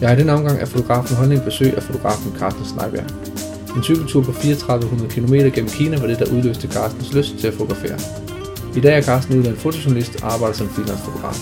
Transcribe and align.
Jeg 0.00 0.08
har 0.08 0.16
i 0.16 0.18
denne 0.18 0.32
omgang 0.32 0.60
af 0.60 0.68
fotografen 0.68 1.16
Holdning 1.16 1.42
besøg 1.44 1.76
af 1.76 1.82
fotografen 1.82 2.36
Carsten 2.38 2.64
Sneijberg. 2.64 3.04
En 3.76 3.82
cykeltur 3.82 4.22
på 4.22 4.32
3400 4.32 5.10
km 5.10 5.34
gennem 5.34 5.70
Kina 5.70 6.00
var 6.00 6.06
det, 6.06 6.18
der 6.18 6.32
udløste 6.32 6.68
Carstens 6.68 7.12
lyst 7.14 7.38
til 7.38 7.46
at 7.46 7.54
fotografere. 7.54 7.98
I 8.76 8.80
dag 8.80 8.98
er 8.98 9.02
Carsten 9.02 9.38
uddannet 9.38 9.58
fotojournalist 9.58 10.22
og 10.22 10.32
arbejder 10.32 10.54
som 10.54 10.68
freelancefotograf. 10.68 11.36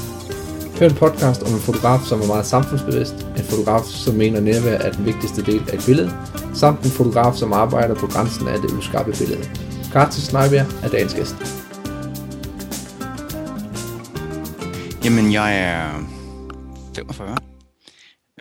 Hør 0.79 0.89
en 0.89 0.95
podcast 0.95 1.43
om 1.43 1.53
en 1.53 1.59
fotograf, 1.59 2.01
som 2.01 2.21
er 2.21 2.27
meget 2.27 2.47
samfundsbevidst, 2.47 3.27
en 3.39 3.45
fotograf, 3.45 3.85
som 3.85 4.15
mener 4.15 4.41
nærvær 4.41 4.79
er 4.79 4.93
den 4.93 5.07
vigtigste 5.07 5.43
del 5.43 5.63
af 5.73 5.75
et 5.75 5.83
billede, 5.87 6.11
samt 6.55 6.85
en 6.85 6.91
fotograf, 6.91 7.35
som 7.35 7.53
arbejder 7.53 7.95
på 7.95 8.07
grænsen 8.07 8.49
af 8.49 8.59
det 8.61 8.71
uskarpe 8.71 9.13
billede. 9.19 9.45
Carsten 9.93 10.23
Sneijberg 10.23 10.67
er 10.83 10.89
dagens 10.89 11.15
gæst. 11.15 11.37
Jamen, 15.05 15.33
jeg 15.33 15.59
er 15.59 15.89
45. 16.97 17.54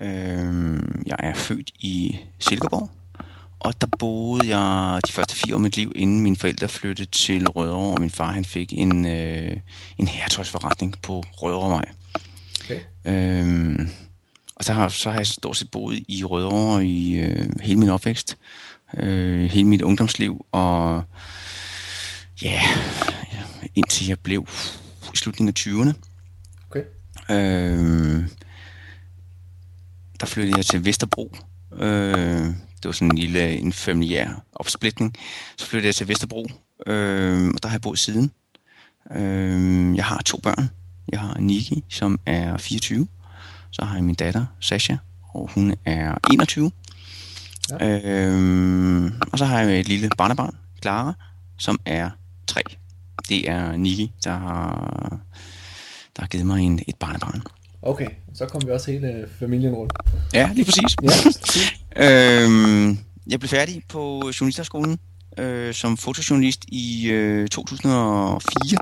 Øh, 0.02 0.82
jeg 1.06 1.16
er 1.20 1.34
født 1.34 1.72
i 1.80 2.18
Silkeborg, 2.40 2.90
og 3.60 3.82
der 3.82 3.88
boede 4.00 4.58
jeg 4.58 5.02
de 5.08 5.12
første 5.12 5.36
fire 5.36 5.56
år 5.56 5.58
af 5.58 5.62
mit 5.62 5.78
liv, 5.78 5.92
inden 5.96 6.22
mine 6.22 6.36
forældre 6.36 6.68
flyttede 6.68 7.10
til 7.12 7.48
Rødovre, 7.48 7.94
og 7.94 8.02
min 8.02 8.10
far 8.10 8.32
han 8.32 8.46
fik 8.46 8.74
en, 8.74 9.06
øh, 9.06 9.58
en 9.98 10.08
hertøjsforretning 10.08 10.96
på 11.02 11.24
Rødovre 11.32 11.82
Okay. 12.64 12.80
Øh, 13.06 13.88
og 14.56 14.64
så 14.64 14.74
har, 14.74 14.90
så 14.90 15.12
har 15.12 15.18
jeg 15.18 15.28
stort 15.28 15.58
set 15.58 15.72
boet 15.72 16.04
i 16.08 16.24
Rødovre 16.24 16.86
i 16.86 17.20
øh, 17.20 17.50
hele 17.62 17.80
min 17.80 17.90
opvækst, 17.90 18.38
øh, 18.98 19.50
hele 19.50 19.68
mit 19.68 19.82
ungdomsliv, 19.82 20.46
og 20.52 21.04
ja, 22.42 22.62
indtil 23.76 24.08
jeg 24.08 24.20
blev 24.20 24.48
i 25.14 25.18
slutningen 25.18 25.54
af 25.58 25.60
20'erne. 25.60 25.94
Okay. 26.70 26.84
Øh, 27.32 28.28
der 30.24 30.28
flyttede 30.28 30.58
jeg 30.58 30.66
til 30.66 30.86
Vesterbro. 30.86 31.36
Øh, 31.74 32.46
det 32.50 32.86
var 32.86 32.92
sådan 32.92 33.12
en 33.12 33.18
lille 33.18 33.58
en 33.58 33.74
familiær 33.74 34.44
opsplitning. 34.54 35.16
Så 35.58 35.66
flyttede 35.66 35.88
jeg 35.88 35.96
til 35.96 36.08
Vesterbro, 36.08 36.48
øh, 36.88 37.48
og 37.48 37.64
der 37.64 37.68
har 37.68 37.76
jeg 37.76 37.82
boet 37.82 38.00
siden. 38.00 38.32
Øh, 39.12 39.96
jeg 39.96 40.06
har 40.06 40.22
to 40.22 40.40
børn. 40.44 40.70
Jeg 41.12 41.20
har 41.20 41.38
Niki, 41.40 41.84
som 41.90 42.20
er 42.26 42.58
24. 42.58 43.08
Så 43.72 43.86
har 43.86 43.96
jeg 43.96 44.04
min 44.04 44.16
datter, 44.16 44.46
Sasha, 44.60 44.96
og 45.34 45.50
hun 45.54 45.76
er 45.86 46.16
21. 46.34 46.72
Ja. 47.70 48.00
Øh, 48.30 49.12
og 49.32 49.38
så 49.38 49.46
har 49.46 49.60
jeg 49.60 49.80
et 49.80 49.88
lille 49.88 50.10
barnebarn, 50.18 50.56
Clara, 50.82 51.14
som 51.58 51.80
er 51.86 52.10
3. 52.48 52.62
Det 53.30 53.50
er 53.50 53.76
Niki, 53.76 54.12
der 54.24 54.32
har, 54.38 55.20
der 56.16 56.22
har 56.22 56.28
givet 56.28 56.46
mig 56.46 56.62
en, 56.62 56.80
et 56.88 56.96
barnebarn. 56.96 57.42
Okay, 57.86 58.08
så 58.34 58.46
kom 58.46 58.62
vi 58.66 58.72
også 58.72 58.92
hele 58.92 59.26
familien 59.40 59.74
rundt. 59.74 59.94
Ja, 60.34 60.50
lige 60.54 60.66
præcis. 60.66 60.96
Ja, 61.96 62.44
øhm, 62.44 62.98
jeg 63.28 63.40
blev 63.40 63.50
færdig 63.50 63.82
på 63.90 64.32
journalisterskolen 64.40 65.00
øh, 65.38 65.74
som 65.74 65.98
fotojournalist 65.98 66.66
i 66.68 67.10
øh, 67.12 67.48
2004. 67.48 68.78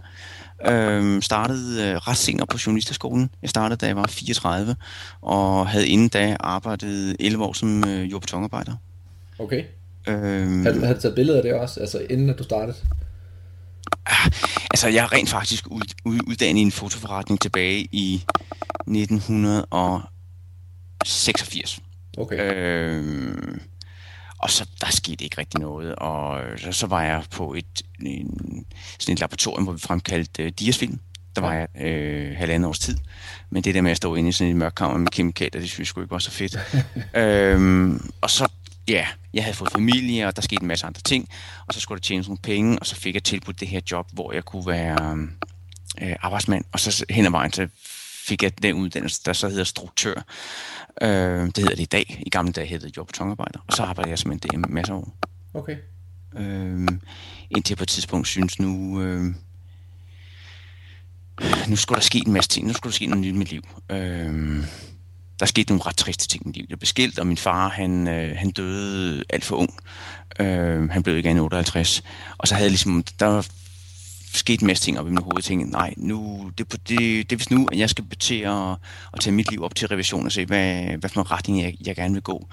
Øhm, 0.68 1.22
startede 1.22 1.90
øh, 1.90 1.96
ret 1.96 2.18
senere 2.18 2.48
på 2.48 2.58
journalisterskolen. 2.66 3.30
Jeg 3.42 3.50
startede, 3.50 3.78
da 3.78 3.86
jeg 3.86 3.96
var 3.96 4.08
34, 4.08 4.76
og 5.22 5.68
havde 5.68 5.88
inden 5.88 6.10
da 6.10 6.38
arbejdet 6.40 7.16
11 7.20 7.44
år 7.44 7.54
som 7.54 7.84
øh, 7.90 8.12
jord- 8.12 8.16
og 8.16 8.22
betonarbejder. 8.22 8.74
okay. 9.40 9.64
Øhm, 10.08 10.66
Har 10.66 10.72
du, 10.72 10.86
har 10.86 10.94
du 10.94 11.00
taget 11.02 11.16
billeder 11.16 11.38
af 11.38 11.44
det 11.44 11.54
også, 11.54 11.80
altså 11.80 12.02
inden 12.10 12.30
at 12.30 12.38
du 12.38 12.44
startede? 12.44 12.78
altså, 14.72 14.88
jeg 14.88 15.04
er 15.04 15.12
rent 15.12 15.30
faktisk 15.30 15.68
ud, 15.72 15.82
ud, 16.06 16.20
uddannet 16.28 16.60
i 16.60 16.64
en 16.64 16.72
fotoforretning 16.72 17.42
tilbage 17.42 17.88
i 17.92 18.24
1986. 18.88 21.80
Okay. 22.18 22.56
Øhm, 22.56 23.62
og 24.42 24.50
så 24.50 24.66
der 24.82 24.92
skete 24.92 25.24
ikke 25.24 25.38
rigtig 25.38 25.60
noget, 25.60 25.96
og 25.96 26.42
så, 26.58 26.72
så 26.72 26.88
var 26.88 27.04
jeg 27.04 27.24
på 27.32 27.54
et 27.54 27.82
en, 28.00 28.66
sådan 29.00 29.14
et 29.14 29.20
laboratorium, 29.20 29.64
hvor 29.64 29.74
vi 29.74 29.80
fremkaldte 29.80 30.44
øh, 30.44 30.52
diasfilm. 30.60 31.00
Der 31.36 31.42
var 31.42 31.54
jeg 31.54 31.68
øh, 31.82 32.38
halvandet 32.38 32.70
års 32.70 32.80
tid. 32.80 32.98
Men 33.50 33.64
det 33.64 33.76
der 33.76 33.82
med 33.82 33.92
at 33.92 33.98
stå 33.98 34.16
inde 34.16 34.30
i 34.30 34.32
sådan 34.32 34.52
et 34.52 34.58
mørk 34.58 34.74
kammer 34.78 34.98
med 34.98 35.08
kemikalier, 35.08 35.62
det 35.62 35.70
synes 35.70 35.80
jeg 35.80 35.88
sgu 35.88 36.02
ikke 36.02 36.12
var 36.12 36.20
så 36.20 36.32
fedt. 36.32 36.58
øhm, 37.16 38.12
og 38.22 38.30
så, 38.30 38.48
ja, 38.88 39.08
jeg 39.34 39.44
havde 39.44 39.58
fået 39.58 39.72
familie, 39.72 40.28
og 40.28 40.36
der 40.36 40.42
skete 40.42 40.62
en 40.62 40.68
masse 40.68 40.86
andre 40.86 41.02
ting. 41.02 41.30
Og 41.68 41.74
så 41.74 41.80
skulle 41.80 42.00
der 42.00 42.04
tjene 42.04 42.24
nogle 42.24 42.38
penge, 42.38 42.80
og 42.80 42.86
så 42.86 42.96
fik 42.96 43.14
jeg 43.14 43.24
tilbudt 43.24 43.60
det 43.60 43.68
her 43.68 43.82
job, 43.92 44.08
hvor 44.14 44.34
jeg 44.34 44.44
kunne 44.44 44.68
være 44.68 45.28
øh, 46.02 46.16
arbejdsmand. 46.22 46.66
Og 46.72 46.80
så 46.80 47.06
hen 47.10 47.26
ad 47.26 47.32
vejen, 47.32 47.54
så 47.54 47.68
fik 48.28 48.44
jeg 48.44 48.64
den 48.64 48.76
uddannelse, 48.76 49.22
der 49.26 49.34
så 49.34 49.50
hedder 49.50 49.64
struktør. 49.64 50.14
Øh, 51.02 51.46
det 51.46 51.58
hedder 51.58 51.76
det 51.76 51.80
i 51.80 51.86
dag. 51.86 52.24
I 52.26 52.30
gamle 52.30 52.52
dage 52.52 52.68
hed 52.68 52.80
det 52.80 52.98
job- 52.98 53.02
og 53.02 53.08
betonarbejder. 53.08 53.60
Og 53.68 53.74
så 53.74 53.84
arbejdede 53.84 54.10
jeg 54.10 54.20
som 54.20 54.32
en 54.32 54.38
det 54.38 54.54
en 54.54 54.66
masse 54.70 54.94
år. 54.94 55.18
Okay. 55.54 55.78
Øh, 56.38 56.88
indtil 57.50 57.76
på 57.76 57.84
et 57.84 57.90
tidspunkt 57.90 58.28
synes 58.28 58.60
nu... 58.60 59.02
Øh, 59.02 59.26
nu 61.68 61.76
skulle 61.76 61.96
der 61.96 62.04
ske 62.04 62.24
en 62.28 62.34
masse 62.34 62.50
ting. 62.50 62.68
Nu 62.68 62.74
skulle 62.74 62.92
der 62.92 62.96
ske 62.96 63.06
noget 63.06 63.22
nyt 63.22 63.36
i 63.36 63.38
mit 63.38 63.52
liv. 63.52 63.64
Øh, 63.90 64.64
der 65.40 65.46
skete 65.46 65.70
nogle 65.70 65.84
ret 65.86 65.98
triste 65.98 66.28
ting 66.28 66.46
i 66.46 66.48
mit 66.48 66.56
liv. 66.56 66.66
Jeg 66.70 66.80
blev 66.80 66.88
skilt, 66.88 67.20
og 67.20 67.28
min 67.28 67.38
far, 67.38 67.70
han, 67.70 68.08
øh, 68.08 68.38
han 68.38 68.52
døde 68.52 69.24
alt 69.30 69.46
for 69.46 69.56
ung. 69.56 69.80
Øh, 70.40 70.90
han 70.90 71.04
blev 71.04 71.18
igen 71.18 71.38
58. 71.38 72.04
Og 72.38 72.48
så 72.48 72.56
havde 72.56 72.66
jeg 72.66 72.72
ligesom... 72.72 73.04
Der 73.20 73.50
var 74.34 74.38
sket 74.38 74.60
en 74.62 74.68
masse 74.68 74.84
ting 74.84 75.00
op 75.00 75.08
i 75.08 75.10
mit 75.10 75.24
hoved. 75.24 75.38
Jeg 75.38 75.44
tænkte, 75.44 75.72
nej, 75.72 75.94
nu, 75.98 76.50
det, 76.58 76.72
det, 76.72 76.90
det 76.90 77.32
er 77.32 77.36
vist 77.36 77.52
nu, 77.52 77.68
at 77.72 77.78
jeg 77.78 77.90
skal 77.90 78.06
til 78.20 78.40
at, 78.40 78.72
at 79.14 79.20
tage 79.20 79.34
mit 79.34 79.52
liv 79.52 79.64
op 79.64 79.76
til 79.76 79.88
revision 79.88 80.26
og 80.26 80.32
se, 80.32 80.46
hvad, 80.46 80.98
hvad 80.98 81.10
for 81.10 81.22
en 81.22 81.32
retning 81.32 81.62
jeg, 81.62 81.76
jeg 81.86 81.96
gerne 81.96 82.14
vil 82.14 82.24
gå. 82.24 82.48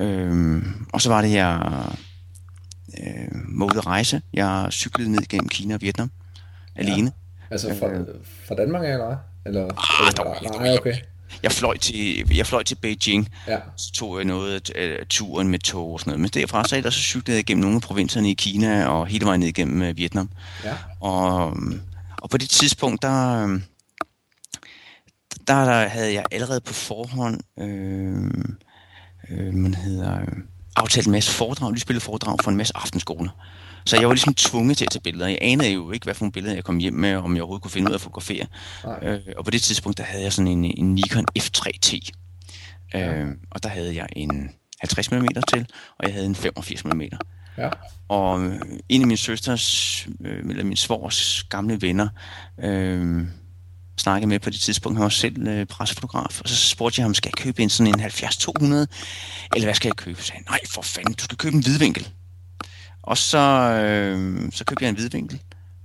Øhm, 0.00 0.86
og 0.92 1.00
så 1.00 1.08
var 1.08 1.22
det, 1.22 1.32
jeg 1.32 1.84
øh, 2.98 3.28
at 3.78 3.86
rejse. 3.86 4.22
Jeg 4.32 4.68
cyklede 4.70 5.10
ned 5.12 5.28
gennem 5.28 5.48
Kina 5.48 5.74
og 5.74 5.82
Vietnam 5.82 6.10
alene. 6.76 7.12
Altså 7.50 7.68
fra, 7.68 7.86
fra 8.46 8.54
Danmark 8.54 8.84
eller? 8.84 9.16
Eller, 9.46 9.64
Ah, 9.64 10.12
dog, 10.16 10.36
nej, 10.60 10.76
okay. 10.78 10.94
Jeg 11.42 11.52
fløj 11.52 11.76
til, 11.76 12.36
jeg 12.36 12.46
fløj 12.46 12.62
til 12.62 12.74
Beijing, 12.74 13.28
Ja, 13.46 13.58
så 13.76 13.92
tog 13.92 14.16
jeg 14.16 14.24
noget 14.24 14.70
af 14.70 14.98
af 15.00 15.06
turen 15.08 15.48
med 15.48 15.58
tog 15.58 15.92
og 15.92 16.00
sådan 16.00 16.10
noget. 16.10 16.20
Men 16.20 16.30
derfra 16.30 16.68
så, 16.68 16.76
ellers 16.76 16.94
så 16.94 17.00
cyklede 17.00 17.36
jeg 17.36 17.44
gennem 17.44 17.62
nogle 17.62 17.76
af 17.76 17.82
provinserne 17.82 18.30
i 18.30 18.34
Kina 18.34 18.86
og 18.86 19.06
hele 19.06 19.26
vejen 19.26 19.40
ned 19.40 19.52
gennem 19.52 19.82
øh, 19.82 19.96
Vietnam. 19.96 20.30
ja. 20.64 20.74
Og, 21.00 21.56
og 22.22 22.30
på 22.30 22.38
det 22.38 22.50
tidspunkt, 22.50 23.02
der, 23.02 23.46
der, 25.46 25.64
der 25.64 25.88
havde 25.88 26.14
jeg 26.14 26.24
allerede 26.30 26.60
på 26.60 26.72
forhånd 26.72 27.40
øh, 27.58 28.30
øh, 29.30 29.54
man 29.54 29.74
hedder, 29.74 30.20
øh, 30.20 30.26
aftalt 30.76 31.06
en 31.06 31.12
masse 31.12 31.30
foredrag, 31.30 31.78
spillet 31.78 32.02
foredrag 32.02 32.36
for 32.42 32.50
en 32.50 32.56
masse 32.56 32.76
aftenskoler. 32.76 33.30
Så 33.84 33.96
jeg 33.96 34.08
var 34.08 34.14
ligesom 34.14 34.34
tvunget 34.34 34.78
til 34.78 34.84
at 34.84 34.90
tage 34.90 35.02
billeder. 35.02 35.26
Jeg 35.28 35.38
anede 35.40 35.72
jo 35.72 35.90
ikke, 35.90 36.04
hvad 36.04 36.14
for 36.14 36.24
nogle 36.24 36.32
billeder 36.32 36.54
jeg 36.54 36.64
kom 36.64 36.78
hjem 36.78 36.94
med, 36.94 37.14
om 37.14 37.34
jeg 37.34 37.42
overhovedet 37.42 37.62
kunne 37.62 37.70
finde 37.70 37.88
ud 37.88 37.92
af 37.92 37.96
at 37.96 38.00
fotografere. 38.00 38.46
Øh, 39.02 39.20
og 39.36 39.44
på 39.44 39.50
det 39.50 39.62
tidspunkt, 39.62 39.98
der 39.98 40.04
havde 40.04 40.22
jeg 40.24 40.32
sådan 40.32 40.48
en, 40.48 40.64
en 40.64 40.94
Nikon 40.94 41.26
F3T. 41.38 42.10
Øh. 42.94 43.26
Og 43.50 43.62
der 43.62 43.68
havde 43.68 43.94
jeg 43.94 44.06
en 44.16 44.50
50 44.80 45.10
mm 45.10 45.26
til, 45.48 45.66
og 45.98 46.06
jeg 46.06 46.12
havde 46.12 46.26
en 46.26 46.34
85 46.34 46.84
mm. 46.84 47.02
Ja, 47.58 47.68
Og 48.08 48.44
øh, 48.44 48.60
en 48.88 49.00
af 49.00 49.06
min 49.06 49.16
søsters, 49.16 50.06
øh, 50.24 50.50
eller 50.50 50.64
min 50.64 50.76
svors 50.76 51.42
gamle 51.50 51.82
venner, 51.82 52.08
øh, 52.62 53.22
snakkede 53.96 54.28
med 54.28 54.38
på 54.40 54.50
det 54.50 54.60
tidspunkt, 54.60 54.98
han 54.98 55.02
var 55.02 55.08
selv 55.08 55.48
øh, 55.48 55.66
pressefotograf, 55.66 56.40
og 56.40 56.48
så 56.48 56.56
spurgte 56.56 57.00
jeg 57.00 57.04
ham, 57.04 57.14
skal 57.14 57.28
jeg 57.36 57.44
købe 57.44 57.62
en 57.62 57.70
sådan 57.70 57.94
en 57.94 58.00
70-200, 58.00 58.64
eller 58.64 58.86
hvad 59.64 59.74
skal 59.74 59.88
jeg 59.88 59.96
købe? 59.96 60.20
Så 60.20 60.26
sagde 60.26 60.36
han, 60.38 60.44
nej 60.48 60.58
for 60.70 60.82
fanden, 60.82 61.14
du 61.14 61.24
skal 61.24 61.38
købe 61.38 61.56
en 61.56 61.62
hvidvinkel. 61.62 62.08
Og 63.02 63.18
så, 63.18 63.38
øh, 63.38 64.52
så 64.52 64.64
købte 64.64 64.84
jeg 64.84 64.88
en 64.88 64.94
hvidvinkel, 64.94 65.40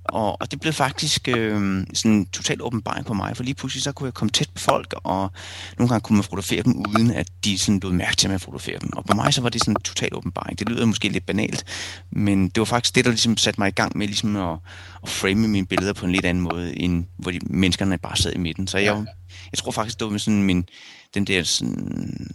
og, 0.09 0.41
og 0.41 0.51
det 0.51 0.59
blev 0.59 0.73
faktisk 0.73 1.27
øh, 1.27 1.85
sådan 1.93 2.11
en 2.11 2.25
total 2.25 2.61
åbenbaring 2.61 3.05
på 3.05 3.13
mig, 3.13 3.37
for 3.37 3.43
lige 3.43 3.55
pludselig 3.55 3.83
så 3.83 3.91
kunne 3.91 4.07
jeg 4.07 4.13
komme 4.13 4.31
tæt 4.31 4.49
på 4.55 4.59
folk, 4.59 4.93
og 5.03 5.31
nogle 5.77 5.89
gange 5.89 6.01
kunne 6.01 6.15
man 6.15 6.23
fotografere 6.23 6.63
dem, 6.63 6.75
uden 6.75 7.11
at 7.11 7.27
de 7.43 7.57
sådan 7.57 7.79
blev 7.79 7.93
mærke 7.93 8.15
til, 8.15 8.27
at 8.27 8.31
man 8.31 8.39
fotograferer 8.39 8.79
dem. 8.79 8.89
Og 8.97 9.05
på 9.05 9.15
mig 9.15 9.33
så 9.33 9.41
var 9.41 9.49
det 9.49 9.61
sådan 9.61 9.71
en 9.71 9.81
total 9.81 10.15
åbenbaring. 10.15 10.59
Det 10.59 10.69
lyder 10.69 10.85
måske 10.85 11.09
lidt 11.09 11.25
banalt, 11.25 11.65
men 12.11 12.49
det 12.49 12.59
var 12.59 12.65
faktisk 12.65 12.95
det, 12.95 13.05
der 13.05 13.11
ligesom 13.11 13.37
satte 13.37 13.61
mig 13.61 13.67
i 13.67 13.71
gang 13.71 13.97
med 13.97 14.07
ligesom 14.07 14.35
at, 14.35 14.57
at 15.03 15.09
frame 15.09 15.47
mine 15.47 15.65
billeder 15.65 15.93
på 15.93 16.05
en 16.05 16.11
lidt 16.11 16.25
anden 16.25 16.43
måde, 16.43 16.79
end 16.79 17.05
hvor 17.17 17.31
de 17.31 17.39
menneskerne 17.49 17.97
bare 17.97 18.17
sad 18.17 18.33
i 18.33 18.37
midten. 18.37 18.67
Så 18.67 18.77
jeg, 18.77 19.05
jeg 19.51 19.57
tror 19.57 19.71
faktisk, 19.71 19.99
det 19.99 20.05
var 20.05 20.11
med 20.11 20.19
sådan 20.19 20.43
min, 20.43 20.65
den 21.13 21.25
der 21.25 21.43
sådan, 21.43 22.27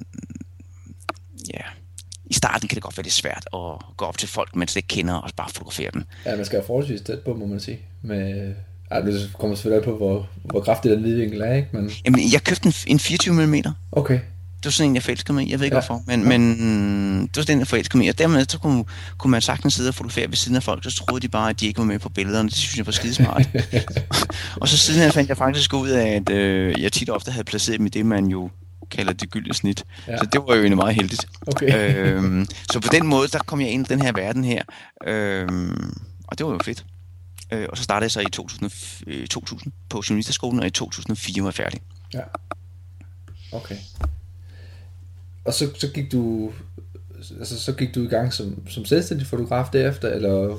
ja, 1.55 1.82
i 2.33 2.35
starten 2.35 2.69
kan 2.69 2.75
det 2.75 2.83
godt 2.83 2.97
være 2.97 3.05
lidt 3.05 3.15
svært 3.15 3.45
at 3.55 3.97
gå 3.97 4.05
op 4.05 4.19
til 4.19 4.29
folk, 4.29 4.57
man 4.57 4.69
slet 4.69 4.77
ikke 4.77 4.89
kender, 4.89 5.15
og 5.15 5.31
bare 5.37 5.49
fotografere 5.49 5.91
dem. 5.95 6.05
ja 6.27 6.37
man 6.37 6.45
skal 6.45 6.57
være 6.57 6.67
forholdsvis 6.67 7.01
tæt 7.01 7.21
på, 7.21 7.35
må 7.35 7.47
man 7.47 7.61
sige. 7.61 7.79
Med, 8.03 8.55
ej, 8.91 9.01
det 9.01 9.31
kommer 9.39 9.57
selvfølgelig 9.57 9.85
på, 9.85 9.97
hvor, 9.97 10.29
hvor 10.45 10.61
kraftig 10.61 10.91
den 10.91 11.01
hvidvinkel 11.01 11.41
er, 11.41 11.55
ikke? 11.55 11.69
Men, 11.73 11.91
Jamen, 12.05 12.21
jeg 12.33 12.45
købte 12.45 12.67
en, 12.67 12.73
en 12.87 12.99
24 12.99 13.47
mm. 13.47 13.53
Det 13.53 13.75
okay, 13.93 14.21
var 14.65 14.71
sådan 14.71 14.91
en, 14.91 14.95
jeg 14.95 15.03
forelskede 15.03 15.33
mig 15.33 15.47
i. 15.47 15.51
Jeg 15.51 15.59
ved 15.59 15.65
ikke 15.67 15.77
Ja. 15.77 15.83
ja. 15.83 15.87
hvorfor, 15.87 16.05
men, 16.07 16.29
men 16.29 17.23
det 17.23 17.37
var 17.37 17.43
sådan 17.43 17.57
en, 17.57 17.59
jeg 17.59 17.67
forelskede 17.69 17.99
mig. 17.99 18.09
Og 18.09 18.19
dermed 18.19 18.47
så 18.49 18.59
kunne, 18.59 18.85
kunne 19.19 19.31
man 19.31 19.41
sagtens 19.43 19.75
sidde 19.75 19.89
og 19.89 19.95
fotografere 19.95 20.29
ved 20.29 20.37
siden 20.37 20.57
af 20.57 20.63
folk, 20.63 20.85
så 20.85 20.91
troede 20.91 21.23
de 21.23 21.29
bare, 21.29 21.51
at 21.51 21.61
de 21.61 21.67
ikke 21.67 21.79
var 21.79 21.85
med 21.85 21.99
på 21.99 22.09
billederne. 22.09 22.49
Det 22.49 22.57
synes 22.57 22.77
jeg 22.79 22.87
var 22.87 22.93
skidesmart. 22.93 23.49
og 24.61 24.69
så 24.69 24.79
siden 24.79 25.13
fandt 25.13 25.29
jeg 25.29 25.37
faktisk 25.37 25.75
ud 25.75 25.89
af, 25.89 26.09
at 26.09 26.31
øh, 26.31 26.83
jeg 26.83 26.93
tit 26.93 27.09
og 27.09 27.17
ofte 27.17 27.31
havde 27.31 27.45
placeret 27.45 27.79
dem 27.79 27.87
i 27.87 27.89
det, 27.89 28.07
man 28.07 28.27
jo 28.27 28.51
kalder 28.93 29.13
det 29.13 29.31
gyldne 29.31 29.55
snit. 29.55 29.85
Ja. 30.09 30.19
Så 30.19 30.27
det 30.33 30.41
var 30.41 30.55
jo 30.55 30.61
egentlig 30.61 30.77
meget 30.77 30.95
heldigt. 30.95 31.27
Okay. 31.47 31.97
øhm, 31.97 32.47
så 32.73 32.81
på 32.81 32.89
den 32.93 33.07
måde, 33.07 33.29
der 33.29 33.39
kom 33.39 33.61
jeg 33.61 33.71
ind 33.71 33.87
i 33.87 33.89
den 33.89 34.03
her 34.03 34.13
verden 34.13 34.45
her. 34.45 34.63
Øhm, 35.07 36.03
og 36.29 36.39
det 36.39 36.47
var 36.47 36.53
jo 36.53 36.59
fedt. 36.65 36.85
Øh, 37.53 37.67
og 37.71 37.77
så 37.77 37.83
startede 37.83 38.05
jeg 38.05 38.11
så 38.11 38.21
i 38.21 38.31
2000, 38.33 38.71
2000 39.27 39.73
øh, 39.73 39.79
på 39.89 40.03
journalisterskolen, 40.09 40.61
og 40.61 40.67
i 40.67 40.71
2004 40.71 41.43
var 41.43 41.49
jeg 41.49 41.55
færdig. 41.55 41.81
Ja. 42.15 42.23
Okay. 43.53 43.77
Og 45.45 45.55
så, 45.55 45.71
så 45.79 45.89
gik 45.89 46.13
du 46.13 46.53
altså, 47.39 47.61
så 47.61 47.73
gik 47.73 47.95
du 47.95 48.03
i 48.03 48.07
gang 48.07 48.33
som, 48.33 48.69
som 48.69 48.85
selvstændig 48.85 49.27
fotograf 49.27 49.67
derefter, 49.73 50.09
eller... 50.09 50.59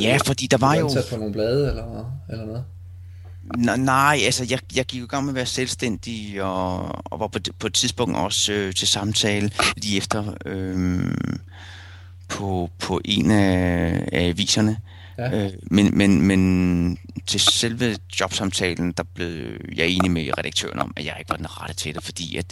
Ja, 0.00 0.18
fordi 0.26 0.46
der 0.46 0.58
var 0.58 0.74
jo... 0.74 0.90
på 1.10 1.16
nogle 1.16 1.32
blade, 1.32 1.68
eller, 1.68 2.12
eller 2.30 2.46
noget? 2.46 2.64
Nej, 3.78 4.20
altså 4.24 4.46
jeg, 4.50 4.58
jeg 4.76 4.84
gik 4.84 5.02
i 5.02 5.06
gang 5.06 5.24
med 5.24 5.32
at 5.32 5.36
være 5.36 5.46
selvstændig, 5.46 6.42
og, 6.42 7.12
og 7.12 7.20
var 7.20 7.26
på, 7.26 7.38
på 7.58 7.66
et 7.66 7.74
tidspunkt 7.74 8.16
også 8.16 8.52
øh, 8.52 8.74
til 8.74 8.88
samtale 8.88 9.50
lige 9.76 9.96
efter 9.96 10.34
øh, 10.46 11.14
på, 12.28 12.70
på 12.78 13.00
en 13.04 13.30
af, 13.30 14.08
af 14.12 14.28
aviserne. 14.28 14.76
Ja. 15.18 15.44
Øh, 15.44 15.52
men, 15.62 15.98
men, 15.98 16.22
men 16.22 16.98
til 17.26 17.40
selve 17.40 17.96
jobsamtalen, 18.20 18.92
der 18.92 19.02
blev 19.14 19.58
jeg 19.76 19.88
enig 19.88 20.10
med 20.10 20.38
redaktøren 20.38 20.78
om, 20.78 20.92
at 20.96 21.04
jeg 21.04 21.16
ikke 21.18 21.30
var 21.30 21.36
den 21.36 21.60
rette 21.60 21.74
til 21.74 21.94
det, 21.94 22.04
fordi 22.04 22.36
at 22.36 22.46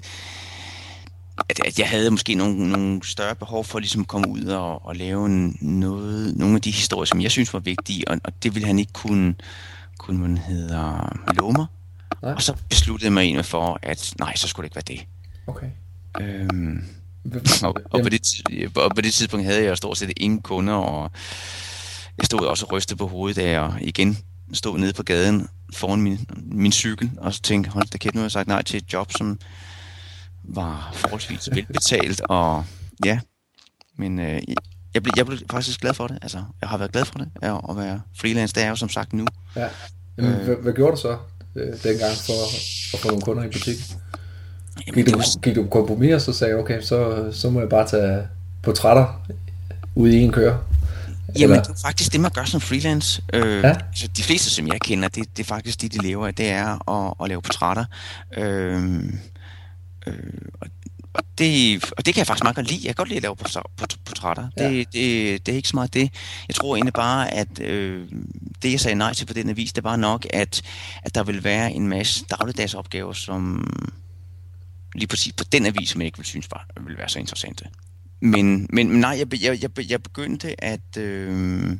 at, 1.49 1.61
at 1.67 1.79
jeg 1.79 1.89
havde 1.89 2.11
måske 2.11 2.35
nogle, 2.35 2.69
nogle 2.69 3.01
større 3.05 3.35
behov 3.35 3.65
for 3.65 3.79
ligesom 3.79 4.01
at 4.01 4.09
komme 4.09 4.29
ud 4.29 4.45
og, 4.45 4.87
og 4.87 4.97
lave 4.97 5.29
noget, 5.61 6.37
nogle 6.37 6.55
af 6.55 6.61
de 6.61 6.71
historier, 6.71 7.05
som 7.05 7.21
jeg 7.21 7.31
synes 7.31 7.53
var 7.53 7.61
vigtige, 7.61 8.09
og, 8.09 8.21
og 8.25 8.33
det 8.43 8.55
ville 8.55 8.67
han 8.67 8.79
ikke 8.79 8.93
kunne, 8.93 9.35
kunne 10.03 10.21
man 10.21 10.39
hedder, 10.39 11.53
mig. 11.53 11.67
Nej. 12.23 12.33
Og 12.33 12.43
så 12.43 12.57
besluttede 12.69 13.07
jeg 13.07 13.13
mig 13.13 13.23
egentlig 13.23 13.45
for, 13.45 13.79
at 13.83 14.15
nej, 14.19 14.37
så 14.37 14.49
skulle 14.49 14.69
det 14.69 14.77
ikke 14.77 14.89
være 14.89 14.97
det. 14.97 15.07
Okay. 15.47 15.71
Øhm, 16.21 16.85
og, 17.69 17.77
og, 17.91 18.03
på 18.03 18.09
det, 18.09 18.21
og 18.77 18.95
på 18.95 19.01
det 19.01 19.15
tidspunkt 19.15 19.47
havde 19.47 19.65
jeg 19.65 19.77
stort 19.77 19.99
set 19.99 20.13
ingen 20.17 20.43
kunder, 20.43 20.75
og 20.75 21.11
jeg 22.19 22.27
stod 22.27 22.47
også 22.47 22.67
og 22.67 22.73
rystede 22.73 22.99
på 22.99 23.07
hovedet, 23.07 23.37
da 23.37 23.51
jeg 23.51 23.79
igen 23.81 24.19
stod 24.53 24.79
nede 24.79 24.93
på 24.93 25.03
gaden 25.03 25.49
foran 25.75 26.01
min, 26.01 26.27
min 26.37 26.73
cykel, 26.73 27.11
og 27.19 27.35
så 27.35 27.43
tænkte, 27.43 27.71
hold 27.71 27.87
da 27.87 27.99
kæft, 27.99 28.15
nu 28.15 28.19
har 28.19 28.25
jeg 28.25 28.33
sagt 28.33 28.49
nej 28.49 28.63
til 28.63 28.77
et 28.77 28.93
job, 28.93 29.13
som 29.13 29.39
var 30.45 30.91
forholdsvis 30.95 31.49
velbetalt, 31.55 32.21
og 32.21 32.65
ja, 33.05 33.21
men 33.97 34.19
øh, 34.19 34.43
jeg, 34.95 35.03
blev, 35.03 35.13
jeg 35.17 35.27
blev 35.27 35.39
faktisk 35.51 35.81
glad 35.81 35.95
for 35.95 36.07
det. 36.07 36.19
Altså, 36.23 36.43
jeg 36.61 36.69
har 36.69 36.79
været 36.79 36.93
glad 36.93 37.05
for 37.05 37.19
det, 37.19 37.29
at 37.43 37.77
være 37.77 38.01
freelance. 38.21 38.55
Det 38.55 38.63
er 38.63 38.69
jo 38.69 38.77
som 38.77 38.89
sagt 38.89 39.13
nu. 39.13 39.27
Ja. 39.57 39.69
Jamen, 40.19 40.33
øh, 40.33 40.45
hvad, 40.45 40.57
hvad 40.57 40.73
gjorde 40.73 40.97
du 40.97 41.01
så 41.01 41.17
øh, 41.57 41.67
dengang 41.67 42.17
for 42.27 42.33
at 42.95 43.01
få 43.01 43.09
nogle 43.09 43.23
kunder 43.23 43.45
i 43.45 43.49
butikken? 43.49 43.85
Gik, 44.95 45.07
du, 45.07 45.17
var... 45.17 45.41
gik 45.41 45.57
du 45.57 45.63
på 45.63 45.69
kompromis, 45.69 46.13
og 46.15 46.21
så 46.21 46.33
sagde 46.33 46.55
okay, 46.55 46.81
så, 46.83 47.29
så 47.33 47.51
må 47.51 47.61
jeg 47.61 47.69
bare 47.69 47.89
tage 47.89 48.29
portrætter 48.63 49.23
ude 49.95 50.17
i 50.17 50.21
en 50.21 50.33
køre? 50.33 50.59
Jamen, 51.39 51.59
det 51.59 51.69
er 51.69 51.75
faktisk 51.83 52.13
det, 52.13 52.21
man 52.21 52.31
gør 52.31 52.45
som 52.45 52.61
freelance. 52.61 53.23
Øh, 53.33 53.63
ja? 53.63 53.69
altså, 53.69 54.09
de 54.17 54.23
fleste, 54.23 54.51
som 54.51 54.67
jeg 54.67 54.81
kender, 54.81 55.09
det, 55.09 55.37
det 55.37 55.43
er 55.43 55.47
faktisk 55.47 55.81
det, 55.81 55.93
de 55.93 56.03
lever 56.03 56.27
af. 56.27 56.35
Det 56.35 56.51
er 56.51 56.91
at, 56.91 57.15
at 57.23 57.29
lave 57.29 57.43
portrætter. 57.43 57.85
Øh, 58.37 59.03
Øh, 60.07 60.15
og, 60.61 60.67
og, 61.15 61.25
det, 61.39 61.85
og 61.97 62.07
det 62.07 62.15
kan 62.15 62.19
jeg 62.19 62.27
faktisk 62.27 62.45
meget 62.45 62.57
godt 62.57 62.71
lide. 62.71 62.81
Jeg 62.85 62.89
kan 62.89 62.95
godt 62.95 63.09
lide 63.09 63.17
at 63.17 63.23
lave 63.23 63.37
portrætter. 64.05 64.49
Ja. 64.57 64.69
Det, 64.69 64.93
det, 64.93 65.47
det 65.47 65.53
er 65.53 65.57
ikke 65.57 65.69
så 65.69 65.77
meget 65.77 65.95
det. 65.95 66.11
Jeg 66.49 66.55
tror 66.55 66.77
egentlig 66.77 66.95
bare, 66.95 67.35
at 67.35 67.61
øh, 67.61 68.09
det, 68.63 68.73
jeg 68.73 68.81
sagde 68.81 68.95
nej 68.95 69.15
til 69.15 69.27
på 69.27 69.33
den 69.33 69.49
avis, 69.49 69.73
det 69.73 69.85
var 69.85 69.97
nok, 69.97 70.27
at, 70.33 70.63
at 71.03 71.15
der 71.15 71.23
vil 71.25 71.45
være 71.45 71.73
en 71.73 71.89
masse 71.89 72.25
dagligdags 72.25 72.75
opgaver, 72.75 73.13
som 73.13 73.67
lige 74.95 75.07
præcis 75.07 75.33
på 75.33 75.45
den 75.45 75.67
avis, 75.67 75.89
som 75.89 76.01
jeg 76.01 76.07
ikke 76.07 76.19
vil 76.19 76.27
synes 76.27 76.49
var, 76.51 76.67
vil 76.81 76.99
være 76.99 77.09
så 77.09 77.19
interessante. 77.19 77.65
Men, 78.21 78.67
men 78.71 78.87
nej, 78.87 79.19
jeg, 79.19 79.43
jeg, 79.43 79.63
jeg, 79.63 79.91
jeg 79.91 80.03
begyndte 80.03 80.65
at, 80.65 80.97
øh, 80.99 81.77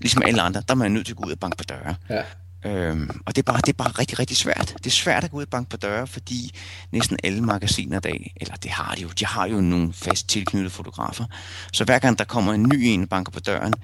ligesom 0.00 0.22
alle 0.26 0.42
andre, 0.42 0.62
der 0.68 0.74
er 0.74 0.78
man 0.78 0.92
nødt 0.92 1.06
til 1.06 1.12
at 1.12 1.16
gå 1.16 1.26
ud 1.26 1.32
og 1.32 1.38
banke 1.38 1.56
på 1.56 1.64
døre. 1.64 1.94
Ja. 2.10 2.22
Øhm, 2.66 3.20
og 3.26 3.36
det 3.36 3.42
er, 3.42 3.52
bare, 3.52 3.60
det 3.60 3.68
er 3.68 3.72
bare 3.72 3.90
rigtig, 3.90 4.18
rigtig 4.18 4.36
svært. 4.36 4.74
Det 4.78 4.86
er 4.86 4.90
svært 4.90 5.24
at 5.24 5.30
gå 5.30 5.36
ud 5.36 5.42
og 5.42 5.48
banke 5.48 5.70
på 5.70 5.76
døre, 5.76 6.06
fordi 6.06 6.54
næsten 6.92 7.18
alle 7.24 7.40
magasiner 7.40 7.96
i 7.96 8.00
dag, 8.00 8.34
eller 8.36 8.54
det 8.54 8.70
har 8.70 8.94
de 8.94 9.02
jo, 9.02 9.08
de 9.08 9.26
har 9.26 9.48
jo 9.48 9.60
nogle 9.60 9.92
fast 9.92 10.28
tilknyttede 10.28 10.70
fotografer. 10.70 11.24
Så 11.72 11.84
hver 11.84 11.98
gang 11.98 12.18
der 12.18 12.24
kommer 12.24 12.52
en 12.52 12.62
ny 12.62 12.74
en 12.74 13.06
banker 13.06 13.32
på 13.32 13.40
døren, 13.40 13.74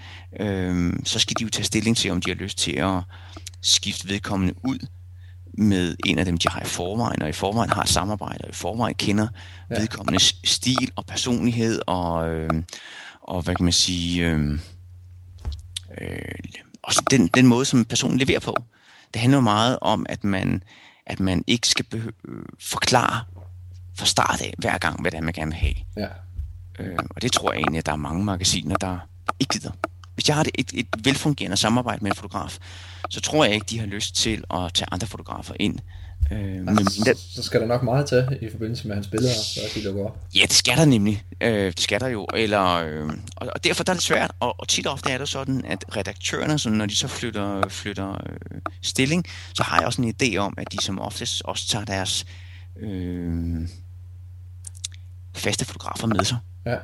øhm, 0.41 1.05
så 1.05 1.19
skal 1.19 1.37
de 1.38 1.44
jo 1.44 1.50
tage 1.50 1.65
stilling 1.65 1.97
til, 1.97 2.11
om 2.11 2.21
de 2.21 2.31
har 2.31 2.37
lyst 2.37 2.59
til 2.59 2.73
at 2.73 3.00
skifte 3.62 4.09
vedkommende 4.09 4.55
ud 4.65 4.79
med 5.59 5.97
en 6.06 6.19
af 6.19 6.25
dem, 6.25 6.38
de 6.38 6.49
har 6.49 6.61
i 6.61 6.67
forvejen, 6.67 7.23
og 7.23 7.29
i 7.29 7.32
forvejen 7.32 7.71
har 7.71 7.85
samarbejde, 7.85 8.44
og 8.44 8.50
i 8.50 8.53
forvejen 8.53 8.94
kender 8.94 9.29
ja. 9.71 9.81
vedkommende 9.81 10.21
stil 10.44 10.91
og 10.97 11.06
personlighed, 11.06 11.81
og, 11.87 12.29
øhm, 12.29 12.65
og 13.23 13.43
hvad 13.43 13.55
kan 13.55 13.65
man 13.65 13.73
sige... 13.73 14.26
Øhm, 14.26 14.61
øh, 16.00 16.19
også 16.86 17.02
den, 17.10 17.26
den 17.26 17.46
måde, 17.46 17.64
som 17.64 17.84
personen 17.84 18.19
leverer 18.19 18.40
på. 18.40 18.56
Det 19.14 19.20
handler 19.20 19.40
meget 19.40 19.78
om, 19.81 20.06
at 20.08 20.25
man, 20.25 20.62
at 21.06 21.20
man 21.20 21.44
ikke 21.46 21.69
skal 21.69 21.84
behøve, 21.84 22.12
forklare 22.60 23.25
fra 23.96 24.06
start 24.06 24.40
af, 24.40 24.54
hver 24.58 24.78
gang, 24.78 25.00
hvad 25.00 25.10
det 25.10 25.19
er, 25.19 25.22
man 25.22 25.34
gerne 25.34 25.50
vil 25.50 25.58
have. 25.58 25.75
Ja. 25.96 26.08
Øh, 26.78 26.98
og 27.10 27.22
det 27.22 27.32
tror 27.32 27.52
jeg 27.52 27.58
egentlig, 27.58 27.78
at 27.78 27.86
der 27.86 27.92
er 27.92 27.96
mange 27.96 28.25
magasiner, 28.25 28.76
der 28.76 28.98
ikke 29.40 29.52
gider. 29.52 29.70
Hvis 30.14 30.28
jeg 30.28 30.36
har 30.36 30.46
et, 30.54 30.72
et 30.75 30.86
velfungerende 31.04 31.56
samarbejde 31.56 32.04
med 32.04 32.10
en 32.10 32.16
fotograf, 32.16 32.58
så 33.10 33.20
tror 33.20 33.44
jeg 33.44 33.54
ikke, 33.54 33.66
de 33.70 33.78
har 33.78 33.87
lyst 33.87 34.16
til 34.16 34.44
at 34.50 34.75
tage 34.75 34.88
andre 34.92 35.06
fotografer 35.06 35.54
ind, 35.60 35.78
Øh, 36.32 36.38
altså, 36.38 36.75
men, 36.75 36.91
så, 36.91 37.15
så 37.35 37.43
skal 37.43 37.61
der 37.61 37.67
nok 37.67 37.82
meget 37.82 38.06
til 38.06 38.38
i 38.43 38.50
forbindelse 38.50 38.88
med 38.88 38.94
hans 38.94 39.06
billeder, 39.06 39.35
så 39.35 39.61
de 39.75 39.82
lukker 39.82 40.05
op. 40.05 40.19
Ja, 40.35 40.43
det 40.43 40.53
skal 40.53 40.76
der 40.76 40.85
nemlig. 40.85 41.25
Øh, 41.41 41.67
det 41.67 41.81
skal 41.81 42.00
der 42.00 42.09
jo. 42.09 42.26
Eller, 42.35 42.75
øh, 42.75 43.11
og, 43.37 43.49
og 43.55 43.65
derfor 43.65 43.85
der 43.85 43.93
er 43.93 43.94
det 43.94 44.03
svært. 44.03 44.32
Og, 44.41 44.61
og 44.61 44.69
tit 44.69 44.87
og 44.87 44.93
ofte 44.93 45.11
er 45.11 45.19
det 45.19 45.29
sådan, 45.29 45.65
at 45.65 45.85
redaktørerne, 45.97 46.59
så 46.59 46.71
når 46.71 46.87
de 46.87 46.97
så 46.97 47.09
flytter, 47.09 47.69
flytter 47.69 48.11
øh, 48.12 48.61
stilling, 48.82 49.25
så 49.55 49.62
har 49.62 49.79
jeg 49.79 49.87
også 49.87 50.03
en 50.03 50.15
idé 50.23 50.37
om, 50.37 50.55
at 50.56 50.73
de 50.73 50.82
som 50.82 51.00
oftest 51.00 51.43
også 51.44 51.69
tager 51.69 51.85
deres 51.85 52.26
øh, 52.81 53.69
faste 55.35 55.65
fotografer 55.65 56.06
med 56.06 56.25
sig. 56.25 56.38
Ja. 56.67 56.76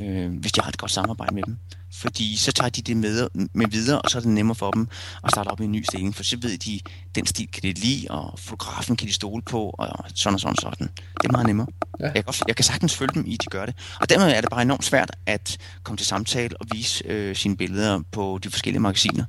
Øh, 0.00 0.32
hvis 0.32 0.52
de 0.52 0.60
har 0.60 0.68
et 0.68 0.78
godt 0.78 0.90
samarbejde 0.90 1.34
med 1.34 1.42
dem 1.42 1.58
fordi 1.92 2.36
så 2.36 2.52
tager 2.52 2.70
de 2.70 2.82
det 2.82 2.96
med, 2.96 3.28
med 3.54 3.66
videre, 3.68 4.02
og 4.02 4.10
så 4.10 4.18
er 4.18 4.22
det 4.22 4.30
nemmere 4.30 4.54
for 4.54 4.70
dem 4.70 4.88
at 5.24 5.30
starte 5.30 5.48
op 5.48 5.60
i 5.60 5.64
en 5.64 5.72
ny 5.72 5.84
stilling, 5.84 6.14
for 6.14 6.22
så 6.22 6.36
ved 6.42 6.58
de, 6.58 6.80
den 7.14 7.26
stil 7.26 7.48
kan 7.52 7.62
de 7.62 7.72
lide, 7.72 8.06
og 8.10 8.38
fotografen 8.38 8.96
kan 8.96 9.08
de 9.08 9.12
stole 9.12 9.42
på, 9.42 9.74
og 9.78 10.04
sådan 10.14 10.34
og 10.34 10.40
sådan 10.40 10.56
og 10.66 10.72
sådan. 10.72 10.88
Det 11.22 11.28
er 11.28 11.32
meget 11.32 11.46
nemmere. 11.46 11.66
Ja. 12.00 12.10
Jeg, 12.14 12.24
kan, 12.24 12.34
jeg 12.48 12.56
kan 12.56 12.64
sagtens 12.64 12.96
følge 12.96 13.14
dem 13.14 13.24
i, 13.26 13.34
at 13.34 13.40
de 13.40 13.46
gør 13.46 13.66
det. 13.66 13.74
Og 14.00 14.08
dermed 14.08 14.32
er 14.32 14.40
det 14.40 14.50
bare 14.50 14.62
enormt 14.62 14.84
svært 14.84 15.10
at 15.26 15.58
komme 15.82 15.96
til 15.96 16.06
samtale 16.06 16.56
og 16.60 16.66
vise 16.72 17.04
øh, 17.06 17.36
sine 17.36 17.56
billeder 17.56 18.00
på 18.12 18.38
de 18.44 18.50
forskellige 18.50 18.80
magasiner. 18.80 19.24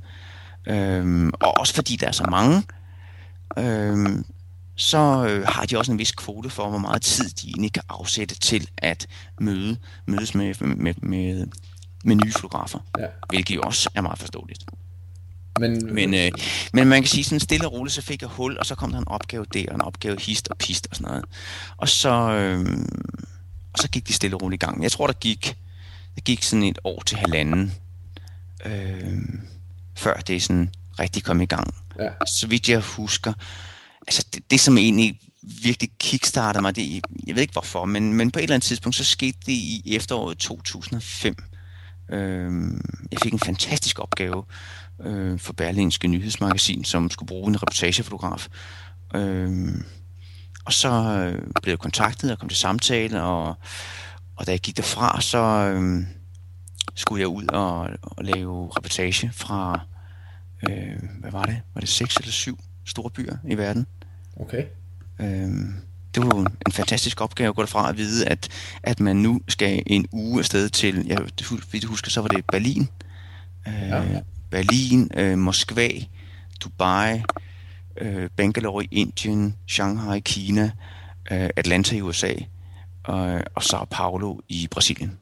Øhm, 0.68 1.32
og 1.34 1.58
også 1.58 1.74
fordi 1.76 1.96
der 1.96 2.08
er 2.08 2.12
så 2.12 2.28
mange, 2.32 2.64
øhm, 3.58 4.26
så 4.76 5.26
øh, 5.30 5.48
har 5.48 5.66
de 5.66 5.78
også 5.78 5.92
en 5.92 6.00
vis 6.00 6.12
kvote 6.12 6.50
for, 6.50 6.70
hvor 6.70 6.78
meget 6.78 7.02
tid 7.02 7.30
de 7.30 7.48
egentlig 7.48 7.74
kan 7.74 7.84
afsætte 7.90 8.36
til 8.36 8.70
at 8.78 9.08
møde, 9.40 9.78
mødes 10.06 10.36
med, 10.36 10.56
med, 10.62 10.94
med, 11.02 11.48
med 12.04 12.16
nye 12.16 12.32
fotografer, 12.32 12.80
ja. 13.00 13.06
hvilket 13.30 13.56
jo 13.56 13.62
også 13.62 13.90
er 13.96 14.02
meget 14.02 14.20
forståeligt. 14.20 14.66
Men, 15.60 15.94
men, 15.94 16.14
øh, 16.14 16.32
men 16.74 16.88
man 16.88 17.02
kan 17.02 17.10
sige 17.10 17.24
sådan 17.24 17.40
stille 17.40 17.68
og 17.68 17.74
roligt, 17.74 17.96
så 17.96 18.02
fik 18.02 18.22
jeg 18.22 18.30
hul, 18.30 18.58
og 18.58 18.66
så 18.66 18.76
kom 18.76 18.92
der 18.92 19.00
en 19.00 19.08
opgave 19.08 19.46
der, 19.54 19.66
og 19.68 19.76
en 19.76 19.82
opgave 19.82 20.20
hist 20.20 20.48
og 20.48 20.58
pist 20.58 20.88
og 20.90 20.96
sådan 20.96 21.12
noget. 21.12 21.26
Og 21.78 21.90
så, 21.90 22.10
øh, 22.10 22.66
og 23.74 23.80
så 23.80 23.90
gik 23.90 24.08
de 24.08 24.14
stille 24.14 24.36
og 24.36 24.42
roligt 24.42 24.64
i 24.64 24.66
gang. 24.66 24.84
Jeg 24.84 24.92
tror, 24.92 25.08
der 25.08 25.14
gik, 25.14 25.58
der 26.16 26.22
gik 26.22 26.44
sådan 26.44 26.64
et 26.64 26.80
år 26.84 27.04
til 27.06 27.18
halvanden, 27.18 27.74
øh, 28.66 29.20
før 29.96 30.14
det 30.14 30.44
sådan 30.44 30.70
rigtig 31.00 31.24
kom 31.24 31.42
i 31.42 31.46
gang. 31.46 31.76
Ja. 32.00 32.10
Så 32.28 32.48
vidt 32.48 32.70
jeg 32.70 32.80
husker, 32.80 33.34
altså 34.08 34.26
det, 34.34 34.52
det 34.52 34.60
som 34.60 34.78
egentlig 34.78 35.20
virkelig 35.64 35.90
kickstartede 36.00 36.62
mig, 36.62 36.76
det, 36.76 37.02
jeg 37.28 37.36
ved 37.36 37.42
ikke 37.42 37.54
hvorfor, 37.54 37.86
men, 37.86 38.14
men 38.14 38.32
på 38.32 38.40
et 38.40 38.44
eller 38.44 38.56
andet 38.56 38.68
tidspunkt, 38.68 38.96
så 38.96 39.04
skete 39.04 39.38
det 39.46 39.52
i 39.52 39.96
efteråret 39.96 40.38
2005. 40.38 41.36
Øh, 42.14 42.52
jeg 43.12 43.20
fik 43.24 43.34
en 43.34 43.40
fantastisk 43.40 44.00
opgave 44.00 44.44
øh, 45.02 45.40
for 45.40 45.54
Berlinske 45.54 46.08
Nyhedsmagasin, 46.08 46.84
som 46.84 47.10
skulle 47.10 47.28
bruge 47.28 47.50
en 47.50 47.62
reportagefotograf. 47.62 48.48
Øh, 49.16 49.74
og 50.66 50.74
så 50.74 50.90
øh, 50.90 51.42
blev 51.62 51.72
jeg 51.72 51.80
kontaktet 51.80 52.32
og 52.32 52.40
kom 52.40 52.50
til 52.50 52.58
samtale, 52.58 53.24
og, 53.24 53.56
og 54.36 54.48
da 54.48 54.52
jeg 54.52 54.60
gik 54.60 54.78
derfra, 54.78 55.22
så 55.22 55.40
øh, 55.40 56.04
skulle 56.96 57.22
jeg 57.22 57.28
ud 57.28 57.48
og, 57.48 57.90
og 58.02 58.24
lave 58.24 58.72
reportage 58.78 59.32
fra, 59.34 59.80
øh, 60.70 61.00
hvad 61.20 61.32
var 61.32 61.44
det? 61.44 61.62
Var 61.74 61.80
det 61.80 61.90
seks 61.90 62.18
eller 62.18 62.32
syv 62.32 62.60
store 62.86 63.10
byer 63.10 63.36
i 63.48 63.58
verden? 63.58 63.88
Okay. 64.40 64.66
Øh, 65.20 65.50
det 66.16 66.24
var 66.24 66.38
en 66.66 66.72
fantastisk 66.72 67.22
opgave 67.22 67.50
at 67.50 67.56
gå 67.56 67.62
derfra 67.62 67.90
at 67.90 67.98
vide, 67.98 68.28
at, 68.28 68.50
at 68.84 69.00
man 69.00 69.16
nu 69.16 69.42
skal 69.48 69.84
en 69.88 70.06
uge 70.12 70.40
afsted 70.40 70.70
til, 70.70 71.06
jeg 71.08 71.18
vil 71.72 71.86
huske, 71.86 72.10
så 72.10 72.22
var 72.22 72.28
det 72.28 72.46
Berlin, 72.52 72.88
øh, 73.68 73.90
ja. 73.90 74.22
Berlin, 74.50 75.12
øh, 75.18 75.38
Moskva, 75.38 75.90
Dubai, 76.64 77.22
øh, 77.98 78.30
Bangalore 78.36 78.84
i 78.84 78.88
Indien, 78.92 79.56
Shanghai 79.68 80.18
i 80.18 80.22
Kina, 80.22 80.72
øh, 81.32 81.50
Atlanta 81.56 81.96
i 81.96 82.02
USA 82.02 82.34
og, 83.04 83.42
og 83.56 83.64
Sao 83.64 83.86
Paulo 83.92 84.40
i 84.50 84.68
Brasilien. 84.72 85.20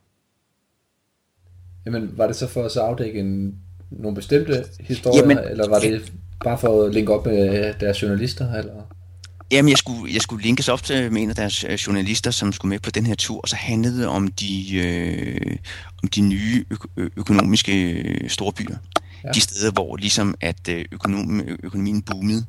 Jamen, 1.85 2.17
var 2.17 2.27
det 2.27 2.35
så 2.35 2.47
for 2.47 2.63
at 2.63 2.71
så 2.71 2.81
afdække 2.81 3.19
en, 3.19 3.55
nogle 3.91 4.15
bestemte 4.15 4.65
historier, 4.79 5.21
Jamen, 5.21 5.37
eller 5.37 5.69
var 5.69 5.79
det 5.79 6.13
bare 6.43 6.57
for 6.57 6.83
at 6.83 6.93
linke 6.93 7.13
op 7.13 7.25
med 7.25 7.73
deres 7.79 8.01
journalister? 8.01 8.53
Eller? 8.53 8.73
Jamen, 9.51 9.69
jeg 9.69 9.77
skulle, 9.77 10.13
jeg 10.13 10.21
skulle 10.21 10.43
linkes 10.43 10.69
op 10.69 10.83
til 10.83 11.11
med 11.11 11.21
en 11.21 11.29
af 11.29 11.35
deres 11.35 11.63
øh, 11.63 11.73
journalister, 11.73 12.31
som 12.31 12.53
skulle 12.53 12.69
med 12.69 12.79
på 12.79 12.91
den 12.91 13.05
her 13.05 13.15
tur, 13.15 13.41
og 13.41 13.49
så 13.49 13.55
handlede 13.55 13.97
det 13.97 14.07
om 14.07 14.27
de, 14.27 14.75
øh, 14.75 15.57
om 16.03 16.09
de 16.09 16.21
nye 16.21 16.65
ø- 16.97 17.09
økonomiske 17.17 17.91
øh, 17.91 18.29
storbyer. 18.29 18.75
Ja. 19.23 19.29
De 19.31 19.41
steder, 19.41 19.71
hvor 19.71 19.97
ligesom 19.97 20.35
at 20.41 20.69
øh, 20.69 20.85
økonom, 20.91 21.41
økonomien 21.63 22.01
boomede. 22.01 22.45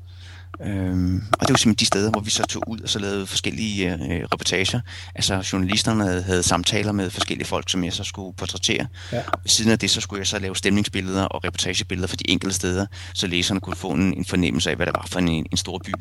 Øhm, 0.64 1.22
og 1.32 1.40
det 1.40 1.50
var 1.50 1.56
simpelthen 1.56 1.74
de 1.74 1.86
steder, 1.86 2.10
hvor 2.10 2.20
vi 2.20 2.30
så 2.30 2.42
tog 2.42 2.68
ud 2.68 2.80
og 2.80 2.88
så 2.88 2.98
lavede 2.98 3.26
forskellige 3.26 3.92
øh, 3.92 4.24
reportager. 4.32 4.80
Altså 5.14 5.48
journalisterne 5.52 6.04
havde, 6.04 6.22
havde 6.22 6.42
samtaler 6.42 6.92
med 6.92 7.10
forskellige 7.10 7.46
folk, 7.46 7.70
som 7.70 7.84
jeg 7.84 7.92
så 7.92 8.04
skulle 8.04 8.36
portrættere. 8.36 8.86
Ja. 9.12 9.22
Siden 9.46 9.70
af 9.70 9.78
det, 9.78 9.90
så 9.90 10.00
skulle 10.00 10.20
jeg 10.20 10.26
så 10.26 10.38
lave 10.38 10.56
stemningsbilleder 10.56 11.24
og 11.24 11.44
reportagebilleder 11.44 12.08
for 12.08 12.16
de 12.16 12.30
enkelte 12.30 12.56
steder, 12.56 12.86
så 13.14 13.26
læserne 13.26 13.60
kunne 13.60 13.76
få 13.76 13.90
en, 13.90 14.14
en 14.14 14.24
fornemmelse 14.24 14.70
af, 14.70 14.76
hvad 14.76 14.86
det 14.86 14.94
var 14.94 15.06
for 15.10 15.18
en, 15.18 15.28
en 15.28 15.56
stor 15.56 15.78
by, 15.84 15.92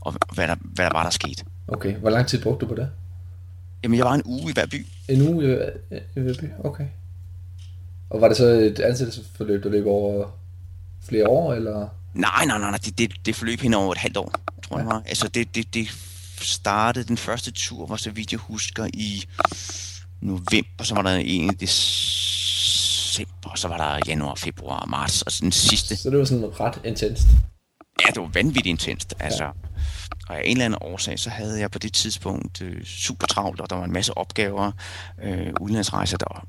og 0.00 0.14
hvad 0.34 0.48
der, 0.48 0.56
hvad 0.62 0.84
der 0.84 0.92
var, 0.92 1.02
der 1.02 1.10
skete. 1.10 1.44
Okay, 1.68 1.96
hvor 1.96 2.10
lang 2.10 2.26
tid 2.26 2.42
brugte 2.42 2.66
du 2.66 2.68
på 2.68 2.74
det? 2.74 2.88
Jamen, 3.82 3.98
jeg 3.98 4.06
var 4.06 4.14
en 4.14 4.22
uge 4.24 4.50
i 4.50 4.52
hver 4.52 4.66
by. 4.66 4.86
En 5.08 5.28
uge 5.28 5.44
i, 5.44 5.48
i 6.16 6.20
hver 6.20 6.34
by, 6.40 6.50
okay. 6.64 6.86
Og 8.10 8.20
var 8.20 8.28
det 8.28 8.36
så 8.36 8.44
et 8.44 8.80
ansættelsesforløb, 8.80 9.64
der 9.64 9.70
løb 9.70 9.86
over 9.86 10.28
flere 11.08 11.28
år, 11.28 11.54
eller? 11.54 11.88
Nej, 12.14 12.44
nej, 12.46 12.58
nej, 12.58 12.70
nej. 12.70 12.78
Det, 12.84 12.98
det, 12.98 13.12
det 13.26 13.36
forløb 13.36 13.60
hen 13.60 13.74
over 13.74 13.92
et 13.92 13.98
halvt 13.98 14.16
år, 14.16 14.32
tror 14.62 14.78
ja. 14.78 14.78
jeg 14.78 14.86
var. 14.86 15.02
Altså, 15.06 15.28
det, 15.28 15.54
det, 15.54 15.74
det 15.74 15.88
startede, 16.40 17.04
den 17.04 17.16
første 17.16 17.50
tur 17.50 17.86
var, 17.86 17.96
så 17.96 18.10
vidt 18.10 18.32
jeg 18.32 18.40
husker, 18.40 18.86
i 18.94 19.24
november, 20.20 20.84
så 20.84 20.94
var 20.94 21.02
der 21.02 21.10
en 21.10 21.50
i 21.50 21.54
december, 21.54 23.56
så 23.56 23.68
var 23.68 23.76
der 23.76 24.00
januar, 24.06 24.34
februar, 24.34 24.86
marts, 24.86 25.22
og 25.22 25.32
så 25.32 25.38
den 25.42 25.52
sidste. 25.52 25.96
Så 25.96 26.10
det 26.10 26.18
var 26.18 26.24
sådan 26.24 26.60
ret 26.60 26.80
intenst? 26.84 27.26
Ja, 28.06 28.10
det 28.14 28.22
var 28.22 28.30
vanvittigt 28.34 28.66
intenst, 28.66 29.14
altså. 29.20 29.44
Ja. 29.44 29.50
Og 30.28 30.36
af 30.36 30.42
en 30.44 30.50
eller 30.50 30.64
anden 30.64 30.78
årsag, 30.80 31.18
så 31.18 31.30
havde 31.30 31.60
jeg 31.60 31.70
på 31.70 31.78
det 31.78 31.92
tidspunkt 31.92 32.62
øh, 32.62 32.84
super 32.84 33.26
travlt, 33.26 33.60
og 33.60 33.70
der 33.70 33.76
var 33.76 33.84
en 33.84 33.92
masse 33.92 34.18
opgaver, 34.18 34.72
øh, 35.22 35.52
udenlandsrejser, 35.60 36.16
der 36.16 36.46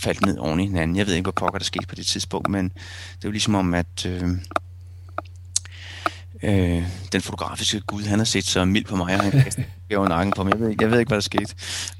faldt 0.00 0.26
ned 0.26 0.38
oven 0.38 0.60
i 0.60 0.66
hinanden. 0.66 0.96
Jeg 0.96 1.06
ved 1.06 1.14
ikke, 1.14 1.24
hvad 1.24 1.32
pokker 1.32 1.58
der 1.58 1.64
skete 1.64 1.86
på 1.86 1.94
det 1.94 2.06
tidspunkt, 2.06 2.50
men 2.50 2.68
det 3.14 3.24
var 3.24 3.30
ligesom 3.30 3.54
om, 3.54 3.74
at 3.74 4.06
øh, 4.06 4.30
øh, 6.42 6.84
den 7.12 7.22
fotografiske 7.22 7.80
gud, 7.80 8.02
han 8.02 8.18
har 8.18 8.24
set 8.24 8.44
så 8.44 8.64
mild 8.64 8.84
på 8.84 8.96
mig, 8.96 9.16
og 9.16 9.22
han 9.22 9.52
gav 9.88 10.08
nakken 10.08 10.32
på 10.36 10.44
mig. 10.44 10.52
Jeg 10.52 10.60
ved, 10.60 10.74
jeg 10.80 10.90
ved 10.90 10.98
ikke, 10.98 11.10
hvad 11.10 11.16
der 11.16 11.22
skete. 11.22 11.54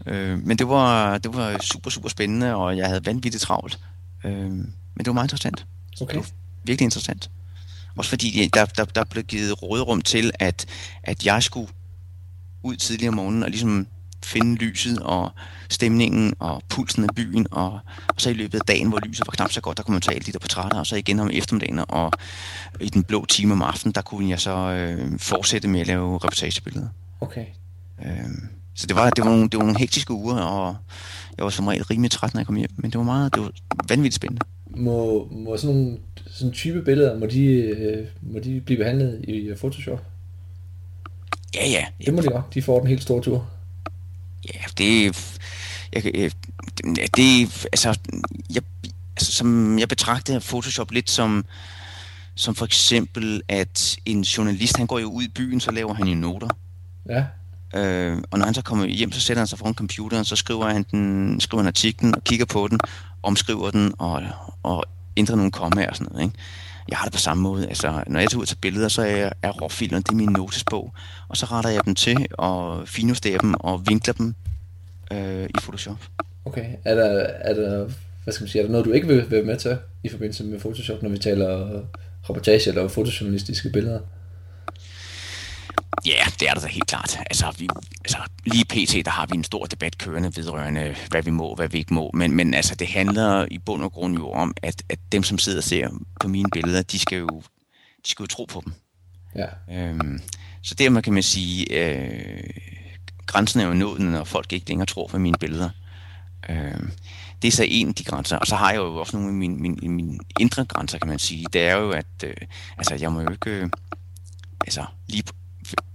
Øh, 0.07 0.39
men 0.39 0.59
det 0.59 0.69
var, 0.69 1.19
det 1.19 1.35
var 1.35 1.59
super, 1.59 1.91
super 1.91 2.09
spændende, 2.09 2.55
og 2.55 2.77
jeg 2.77 2.87
havde 2.87 3.07
vanvittigt 3.07 3.43
travlt. 3.43 3.79
Øh, 4.25 4.33
men 4.51 4.69
det 4.99 5.07
var 5.07 5.13
meget 5.13 5.25
interessant. 5.25 5.67
Okay. 6.01 6.15
Det 6.15 6.19
var 6.19 6.31
virkelig 6.65 6.85
interessant. 6.85 7.31
Også 7.97 8.09
fordi 8.09 8.51
der, 8.55 8.65
der, 8.65 8.85
der 8.85 9.05
blev 9.05 9.25
givet 9.25 9.63
råderum 9.63 10.03
til, 10.03 10.33
at, 10.39 10.67
at 11.03 11.27
jeg 11.27 11.43
skulle 11.43 11.69
ud 12.63 12.77
tidligere 12.77 13.09
om 13.09 13.15
morgenen 13.15 13.43
og 13.43 13.51
ligesom 13.51 13.87
finde 14.25 14.55
lyset 14.55 14.99
og 14.99 15.31
stemningen 15.71 16.35
og 16.39 16.63
pulsen 16.69 17.05
af 17.05 17.09
byen, 17.17 17.47
og, 17.51 17.79
og 18.09 18.15
så 18.17 18.31
i 18.31 18.33
løbet 18.33 18.61
af 18.61 18.67
dagen, 18.67 18.89
hvor 18.89 18.99
lyset 19.07 19.27
var 19.27 19.31
knap 19.31 19.53
så 19.53 19.61
godt, 19.61 19.77
der 19.77 19.83
kunne 19.83 19.93
man 19.93 20.03
tage 20.03 20.15
alle 20.15 20.27
de 20.27 20.33
der 20.33 20.39
portrætter, 20.39 20.79
og 20.79 20.87
så 20.87 20.97
igen 20.97 21.21
om 21.21 21.31
eftermiddagen, 21.33 21.81
og 21.89 22.13
i 22.81 22.89
den 22.89 23.05
blå 23.05 23.25
time 23.25 23.53
om 23.53 23.63
aftenen, 23.63 23.93
der 23.95 24.03
kunne 24.03 24.29
jeg 24.29 24.41
så 24.41 24.57
øh, 24.57 25.19
fortsætte 25.19 25.69
med 25.69 25.81
at 25.81 25.87
lave 25.87 26.15
reportagebilleder. 26.15 26.89
Okay. 27.21 27.47
Øh, 28.05 28.29
så 28.75 28.87
det 28.87 28.97
var, 28.97 29.11
det, 29.11 29.25
var 29.25 29.31
nogle, 29.31 29.49
det 29.49 29.57
var 29.57 29.65
nogle 29.65 29.79
hektiske 29.79 30.13
uger, 30.13 30.37
og 30.37 30.77
jeg 31.37 31.45
var 31.45 31.51
som 31.51 31.67
regel 31.67 31.85
rimelig 31.85 32.11
træt, 32.11 32.35
når 32.35 32.41
jeg 32.41 32.47
kom 32.47 32.57
hjem, 32.57 32.71
men 32.77 32.91
det 32.91 32.99
var 32.99 33.05
meget, 33.05 33.35
det 33.35 33.43
var 33.43 33.51
vanvittigt 33.89 34.15
spændende. 34.15 34.47
Må, 34.77 35.29
må 35.31 35.57
sådan 35.57 35.77
nogle 35.77 35.99
sådan 36.27 36.53
type 36.53 36.83
billeder, 36.83 37.19
må 37.19 37.27
de, 37.27 37.45
øh, 37.47 38.07
må 38.23 38.39
de 38.39 38.61
blive 38.61 38.79
behandlet 38.79 39.25
i 39.25 39.55
Photoshop? 39.57 40.05
Ja, 41.55 41.69
ja. 41.69 41.85
Det 42.07 42.15
må 42.15 42.23
de 42.23 42.29
godt. 42.29 42.55
De 42.55 42.63
får 42.63 42.79
den 42.79 42.89
helt 42.89 43.03
store 43.03 43.23
tur. 43.23 43.51
Ja, 44.55 44.61
det... 44.79 45.05
Jeg, 45.93 46.05
jeg, 46.15 46.31
det 47.17 47.67
altså, 47.73 47.99
jeg, 48.55 48.63
altså, 49.17 49.33
som 49.33 49.79
jeg 49.79 49.89
betragter 49.89 50.41
Photoshop 50.41 50.91
lidt 50.91 51.11
som, 51.11 51.45
som 52.35 52.55
for 52.55 52.65
eksempel, 52.65 53.43
at 53.49 53.97
en 54.05 54.23
journalist, 54.23 54.77
han 54.77 54.87
går 54.87 54.99
jo 54.99 55.07
ud 55.07 55.23
i 55.23 55.29
byen, 55.29 55.61
så 55.61 55.71
laver 55.71 55.95
han 55.95 56.09
jo 56.09 56.15
noter. 56.15 56.49
Ja. 57.09 57.25
Øh, 57.75 58.19
og 58.31 58.39
når 58.39 58.45
han 58.45 58.55
så 58.55 58.63
kommer 58.63 58.87
hjem, 58.87 59.13
så 59.13 59.21
sætter 59.21 59.41
han 59.41 59.47
sig 59.47 59.59
foran 59.59 59.75
computeren, 59.75 60.25
så 60.25 60.37
skriver 60.37 60.69
han, 60.69 60.87
den, 60.91 61.41
skriver 61.41 61.63
han 61.63 61.69
artiklen 61.69 62.15
og 62.15 62.25
kigger 62.25 62.47
på 62.47 62.69
den, 62.69 62.81
omskriver 63.23 63.71
den 63.71 63.93
og, 63.99 64.23
og 64.63 64.85
ændrer 65.17 65.37
nogle 65.37 65.53
kommaer 65.53 65.89
og 65.89 65.97
sådan 65.97 66.13
noget. 66.13 66.27
Ikke? 66.27 66.39
Jeg 66.89 66.99
har 66.99 67.05
det 67.05 67.13
på 67.13 67.19
samme 67.19 67.43
måde. 67.43 67.69
Altså, 67.69 68.05
når 68.07 68.21
jeg 68.21 68.31
tager 68.31 68.41
ud 68.41 68.47
til 68.47 68.57
billeder, 68.57 68.89
så 68.89 69.03
er, 69.03 69.31
er 69.43 69.51
råfilerne, 69.51 70.03
det 70.03 70.09
er 70.09 70.15
min 70.15 70.29
notesbog. 70.29 70.95
Og 71.29 71.37
så 71.37 71.47
retter 71.47 71.71
jeg 71.71 71.85
dem 71.85 71.95
til 71.95 72.27
og 72.33 72.89
finjusterer 72.89 73.39
dem 73.39 73.55
og 73.55 73.89
vinkler 73.89 74.15
dem 74.15 74.35
øh, 75.13 75.45
i 75.45 75.59
Photoshop. 75.63 75.97
Okay. 76.45 76.67
Er 76.85 76.95
der, 76.95 77.05
er 77.21 77.55
der, 77.55 77.89
hvad 78.25 78.35
skal 78.35 78.45
man 78.45 78.49
sige, 78.49 78.63
er 78.63 78.67
der 78.67 78.73
noget, 78.73 78.87
du 78.87 78.93
ikke 78.93 79.07
vil 79.07 79.31
være 79.31 79.43
med 79.43 79.57
til 79.57 79.79
i 80.05 80.09
forbindelse 80.09 80.45
med 80.45 80.61
Photoshop, 80.61 81.03
når 81.03 81.11
vi 81.11 81.19
taler 81.19 81.81
reportage 82.31 82.69
eller 82.69 82.89
fotojournalistiske 82.89 83.71
billeder? 83.71 84.01
Ja, 86.07 86.25
det 86.41 86.49
er 86.49 86.55
der 86.55 86.61
da 86.61 86.67
helt 86.67 86.87
klart. 86.87 87.19
Altså, 87.31 87.55
vi, 87.59 87.69
altså, 88.05 88.19
lige 88.45 88.65
pt. 88.65 89.05
der 89.05 89.11
har 89.11 89.27
vi 89.27 89.35
en 89.37 89.45
stor 89.45 89.65
debat 89.65 89.99
kørende 89.99 90.37
vedrørende, 90.37 90.97
hvad 91.11 91.23
vi 91.23 91.31
må, 91.31 91.55
hvad 91.55 91.69
vi 91.69 91.79
ikke 91.79 91.95
må. 91.95 92.11
Men, 92.15 92.33
men 92.33 92.55
altså, 92.55 92.75
det 92.75 92.89
handler 92.89 93.47
i 93.51 93.59
bund 93.59 93.83
og 93.83 93.93
grund 93.93 94.15
jo 94.15 94.31
om, 94.31 94.55
at, 94.63 94.83
at 94.89 94.99
dem, 95.13 95.23
som 95.23 95.39
sidder 95.39 95.59
og 95.59 95.65
ser 95.65 95.89
på 96.21 96.29
mine 96.29 96.51
billeder, 96.53 96.83
de 96.83 96.99
skal 96.99 97.19
jo, 97.19 97.43
de 98.05 98.11
skal 98.11 98.23
jo 98.23 98.27
tro 98.27 98.45
på 98.45 98.63
dem. 98.65 98.73
Ja. 99.37 99.47
Øhm, 99.71 100.21
så 100.63 100.75
dermed 100.75 101.03
kan 101.03 101.13
man 101.13 101.23
sige, 101.23 101.73
øh, 101.73 102.51
grænsen 103.27 103.61
er 103.61 103.67
jo 103.67 103.75
nået, 103.75 104.01
når 104.01 104.25
folk 104.25 104.53
ikke 104.53 104.69
længere 104.69 104.87
tror 104.87 105.07
på 105.07 105.19
mine 105.19 105.39
billeder. 105.41 105.71
Øhm, 106.49 106.91
det 107.43 107.49
er 107.49 107.53
så 107.53 107.65
en 107.69 107.89
af 107.89 107.95
de 107.95 108.05
grænser. 108.05 108.37
Og 108.37 108.47
så 108.47 108.57
har 108.57 108.71
jeg 108.71 108.79
jo 108.79 108.97
også 108.97 109.17
nogle 109.17 109.29
af 109.29 109.35
mine, 109.35 109.57
mine, 109.57 109.89
mine 109.89 110.19
indre 110.41 110.65
grænser, 110.65 110.99
kan 110.99 111.09
man 111.09 111.19
sige. 111.19 111.47
Det 111.53 111.61
er 111.61 111.77
jo, 111.77 111.91
at 111.91 112.25
øh, 112.25 112.35
altså, 112.79 112.95
jeg 112.95 113.13
må 113.13 113.21
jo 113.21 113.31
ikke 113.31 113.51
øh, 113.51 113.69
altså, 114.61 114.85
lige 115.09 115.23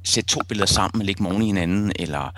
sætte 0.03 0.29
to 0.29 0.39
billeder 0.47 0.65
sammen 0.65 1.01
og 1.01 1.05
lægge 1.05 1.23
morgen 1.23 1.41
i 1.41 1.45
hinanden, 1.45 1.91
eller 1.95 2.33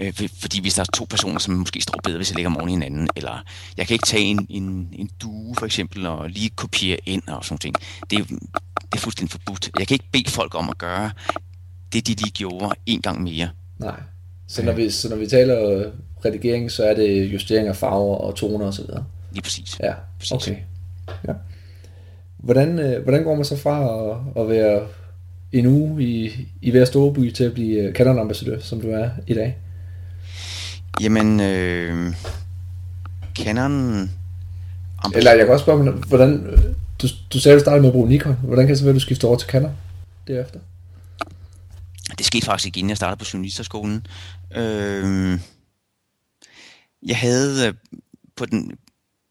øh, 0.00 0.12
fordi 0.40 0.60
hvis 0.60 0.74
der 0.74 0.80
er 0.80 0.86
to 0.94 1.04
personer, 1.10 1.38
som 1.38 1.54
måske 1.54 1.80
står 1.80 2.00
bedre, 2.04 2.16
hvis 2.16 2.30
jeg 2.30 2.36
lægger 2.36 2.50
morgen 2.50 2.68
i 2.68 2.72
hinanden, 2.72 3.08
eller 3.16 3.44
jeg 3.76 3.86
kan 3.86 3.94
ikke 3.94 4.06
tage 4.06 4.22
en, 4.22 4.46
en, 4.50 4.88
en 4.92 5.10
due 5.22 5.54
for 5.58 5.66
eksempel, 5.66 6.06
og 6.06 6.30
lige 6.30 6.50
kopiere 6.50 6.98
ind 7.06 7.22
og 7.28 7.44
sådan 7.44 7.58
ting. 7.58 7.74
Det 8.10 8.18
er, 8.18 8.24
det 8.24 8.94
er 8.94 8.98
fuldstændig 8.98 9.30
forbudt. 9.30 9.70
Jeg 9.78 9.86
kan 9.86 9.94
ikke 9.94 10.08
bede 10.12 10.30
folk 10.30 10.54
om 10.54 10.70
at 10.70 10.78
gøre 10.78 11.10
det, 11.92 12.06
de 12.06 12.14
lige 12.14 12.30
gjorde 12.30 12.70
en 12.86 13.02
gang 13.02 13.22
mere. 13.22 13.48
Nej. 13.78 14.00
Så 14.46 14.62
når, 14.62 14.72
vi, 14.72 14.90
så 14.90 15.08
når 15.08 15.16
vi 15.16 15.26
taler 15.26 15.90
redigering, 16.24 16.70
så 16.70 16.84
er 16.84 16.94
det 16.94 17.32
justering 17.32 17.68
af 17.68 17.76
farver 17.76 18.16
og 18.16 18.34
toner 18.34 18.66
osv.? 18.66 18.84
Lige 19.32 19.42
præcis. 19.42 19.76
Ja, 19.80 19.94
præcis. 20.18 20.32
okay. 20.32 20.56
Ja. 21.28 21.32
Hvordan, 22.36 22.78
øh, 22.78 23.02
hvordan 23.02 23.24
går 23.24 23.34
man 23.34 23.44
så 23.44 23.56
fra 23.56 23.82
at, 24.36 24.42
at 24.42 24.48
være 24.48 24.86
en 25.52 25.66
uge 25.66 26.02
i, 26.04 26.48
i 26.62 26.70
hver 26.70 26.84
store 26.84 27.14
by 27.14 27.32
til 27.32 27.44
at 27.44 27.54
blive 27.54 27.78
øh, 27.78 27.94
Canon-ambassadør, 27.94 28.60
som 28.60 28.80
du 28.80 28.90
er 28.90 29.10
i 29.26 29.34
dag? 29.34 29.56
Jamen, 31.00 31.40
øh, 31.40 32.14
Canon... 33.34 34.10
Eller 35.14 35.30
jeg 35.30 35.46
kan 35.46 35.52
også 35.52 35.62
spørge, 35.62 35.90
hvordan, 35.90 36.58
du, 37.02 37.08
du 37.32 37.40
sagde, 37.40 37.56
du 37.56 37.60
startede 37.60 37.80
med 37.80 37.88
at 37.88 37.92
bruge 37.92 38.08
Nikon. 38.08 38.36
Hvordan 38.42 38.66
kan 38.66 38.70
det 38.70 38.78
så 38.78 38.84
være, 38.84 38.90
at 38.90 38.94
du 38.94 39.00
skifter 39.00 39.28
over 39.28 39.36
til 39.36 39.48
Canon 39.48 39.72
derefter? 40.26 40.58
Det 42.18 42.26
skete 42.26 42.46
faktisk 42.46 42.66
ikke, 42.66 42.78
inden 42.78 42.88
jeg 42.88 42.96
startede 42.96 43.18
på 43.18 43.24
journalisterskolen. 43.32 44.06
Øh, 44.56 45.38
jeg 47.06 47.16
havde 47.16 47.68
øh, 47.68 47.74
på 48.36 48.46
den, 48.46 48.72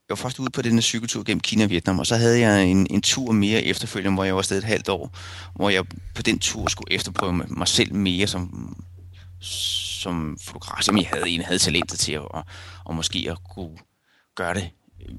jeg 0.08 0.18
var 0.18 0.22
først 0.22 0.38
ude 0.38 0.50
på 0.50 0.62
den 0.62 0.72
her 0.72 0.80
cykeltur 0.80 1.22
gennem 1.22 1.40
Kina 1.40 1.64
og 1.64 1.70
Vietnam, 1.70 1.98
og 1.98 2.06
så 2.06 2.16
havde 2.16 2.40
jeg 2.40 2.64
en, 2.64 2.86
en 2.90 3.02
tur 3.02 3.32
mere 3.32 3.62
efterfølgende, 3.62 4.14
hvor 4.14 4.24
jeg 4.24 4.34
var 4.34 4.38
afsted 4.38 4.58
et 4.58 4.64
halvt 4.64 4.88
år, 4.88 5.16
hvor 5.54 5.70
jeg 5.70 5.84
på 6.14 6.22
den 6.22 6.38
tur 6.38 6.68
skulle 6.68 6.92
efterprøve 6.92 7.32
mig 7.32 7.68
selv 7.68 7.94
mere 7.94 8.26
som, 8.26 8.76
som 9.40 10.38
fotograf, 10.42 10.82
som 10.82 10.96
jeg 10.96 11.08
havde, 11.12 11.28
en 11.28 11.42
havde 11.42 11.58
talentet 11.58 11.98
til 11.98 12.18
og, 12.18 12.44
og 12.84 12.94
måske 12.94 13.28
at 13.30 13.38
kunne 13.54 13.78
gøre 14.34 14.54
det, 14.54 14.70
øh, 15.08 15.14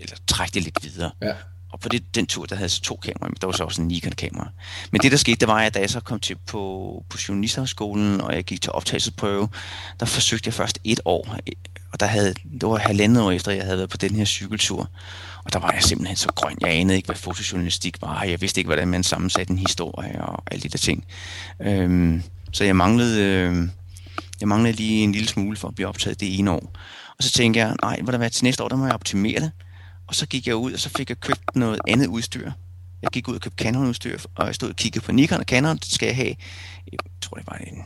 eller 0.00 0.16
trække 0.26 0.54
det 0.54 0.62
lidt 0.62 0.84
videre. 0.84 1.10
Ja. 1.22 1.34
Og 1.74 1.80
på 1.80 1.88
det, 1.88 2.14
den 2.14 2.26
tur, 2.26 2.46
der 2.46 2.54
havde 2.54 2.64
jeg 2.64 2.70
så 2.70 2.80
to 2.80 2.96
kameraer, 2.96 3.28
men 3.28 3.36
der 3.40 3.46
var 3.46 3.52
så 3.52 3.64
også 3.64 3.82
en 3.82 3.88
Nikon-kamera. 3.88 4.48
Men 4.92 5.00
det, 5.00 5.12
der 5.12 5.18
skete, 5.18 5.36
det 5.36 5.48
var, 5.48 5.58
at 5.58 5.74
da 5.74 5.78
jeg 5.80 5.90
så 5.90 6.00
kom 6.00 6.20
til 6.20 6.36
på, 6.46 7.04
på 7.08 7.18
journalisterskolen, 7.28 8.20
og 8.20 8.34
jeg 8.34 8.44
gik 8.44 8.60
til 8.60 8.72
optagelsesprøve, 8.72 9.48
der 10.00 10.06
forsøgte 10.06 10.48
jeg 10.48 10.54
først 10.54 10.78
et 10.84 11.00
år, 11.04 11.36
og 11.92 12.00
der 12.00 12.06
havde, 12.06 12.34
det 12.60 12.68
var 12.68 12.76
halvandet 12.76 13.22
år 13.22 13.30
efter, 13.30 13.52
jeg 13.52 13.64
havde 13.64 13.76
været 13.78 13.90
på 13.90 13.96
den 13.96 14.14
her 14.14 14.24
cykeltur. 14.24 14.90
Og 15.44 15.52
der 15.52 15.58
var 15.58 15.72
jeg 15.72 15.82
simpelthen 15.82 16.16
så 16.16 16.28
grøn. 16.28 16.56
Jeg 16.60 16.74
anede 16.74 16.96
ikke, 16.96 17.06
hvad 17.06 17.16
fotojournalistik 17.16 18.02
var. 18.02 18.22
Jeg 18.22 18.40
vidste 18.40 18.60
ikke, 18.60 18.68
hvordan 18.68 18.88
man 18.88 19.02
sammensatte 19.02 19.50
en 19.50 19.58
historie 19.58 20.24
og 20.24 20.42
alle 20.50 20.62
de 20.62 20.68
der 20.68 20.78
ting. 20.78 21.04
Øhm, 21.62 22.22
Så 22.52 22.64
jeg 22.64 22.76
manglede, 22.76 23.22
øh, 23.22 23.68
jeg 24.40 24.48
manglede 24.48 24.76
lige 24.76 25.02
en 25.04 25.12
lille 25.12 25.28
smule 25.28 25.56
for 25.56 25.68
at 25.68 25.74
blive 25.74 25.88
optaget 25.88 26.20
det 26.20 26.38
ene 26.38 26.50
år. 26.50 26.72
Og 27.18 27.24
så 27.24 27.30
tænkte 27.30 27.60
jeg, 27.60 27.74
nej, 27.82 28.00
hvor 28.02 28.10
der 28.10 28.18
være 28.18 28.28
til 28.28 28.44
næste 28.44 28.64
år, 28.64 28.68
der 28.68 28.76
må 28.76 28.84
jeg 28.84 28.94
optimere 28.94 29.40
det. 29.40 29.50
Og 30.06 30.14
så 30.14 30.26
gik 30.26 30.46
jeg 30.46 30.56
ud, 30.56 30.72
og 30.72 30.80
så 30.80 30.90
fik 30.96 31.08
jeg 31.08 31.20
købt 31.20 31.56
noget 31.56 31.80
andet 31.88 32.06
udstyr. 32.06 32.50
Jeg 33.02 33.10
gik 33.10 33.28
ud 33.28 33.34
og 33.34 33.40
købte 33.40 33.64
Canon-udstyr, 33.64 34.18
og 34.34 34.46
jeg 34.46 34.54
stod 34.54 34.68
og 34.68 34.76
kiggede 34.76 35.04
på 35.04 35.12
Nikon 35.12 35.38
og 35.38 35.44
Canon. 35.44 35.78
Skal 35.82 36.06
jeg 36.06 36.16
have. 36.16 36.34
Jeg 36.92 36.98
tror, 37.20 37.36
det 37.36 37.46
var 37.46 37.56
en... 37.56 37.78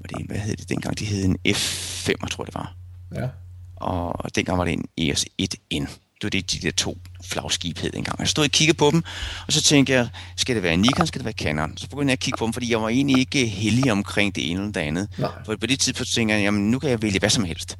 Var 0.00 0.18
det, 0.18 0.26
hvad 0.26 0.38
hed 0.38 0.56
det 0.56 0.68
dengang? 0.68 0.98
De 0.98 1.04
hed 1.04 1.24
en 1.24 1.36
F5, 1.48 2.28
tror 2.30 2.44
det 2.44 2.54
var. 2.54 2.74
Ja. 3.14 3.28
Og 3.76 4.34
dengang 4.34 4.58
var 4.58 4.64
det 4.64 4.72
en 4.72 4.84
EOS 4.98 5.24
1N. 5.42 5.86
Det 6.20 6.26
var 6.26 6.30
det, 6.30 6.52
de 6.52 6.58
der 6.58 6.70
to 6.70 6.98
flagskib 7.24 7.78
hed 7.78 7.94
engang. 7.94 8.18
Jeg 8.18 8.28
stod 8.28 8.44
og 8.44 8.50
kiggede 8.50 8.76
på 8.76 8.90
dem, 8.90 9.02
og 9.46 9.52
så 9.52 9.62
tænkte 9.62 9.92
jeg, 9.92 10.08
skal 10.36 10.54
det 10.54 10.62
være 10.62 10.76
Nikon, 10.76 11.06
skal 11.06 11.18
det 11.18 11.24
være 11.24 11.34
Canon? 11.34 11.76
Så 11.76 11.88
begyndte 11.88 12.10
jeg 12.10 12.12
at 12.12 12.18
kigge 12.18 12.36
på 12.36 12.44
dem, 12.44 12.52
fordi 12.52 12.70
jeg 12.70 12.82
var 12.82 12.88
egentlig 12.88 13.18
ikke 13.18 13.46
heldig 13.46 13.92
omkring 13.92 14.34
det 14.34 14.50
ene 14.50 14.60
eller 14.60 14.72
det 14.72 14.80
andet. 14.80 15.08
Nej. 15.18 15.30
For 15.44 15.56
på 15.56 15.66
det 15.66 15.80
tidspunkt 15.80 16.08
tænkte 16.08 16.34
jeg, 16.34 16.42
jamen 16.42 16.70
nu 16.70 16.78
kan 16.78 16.90
jeg 16.90 17.02
vælge 17.02 17.18
hvad 17.18 17.30
som 17.30 17.44
helst. 17.44 17.78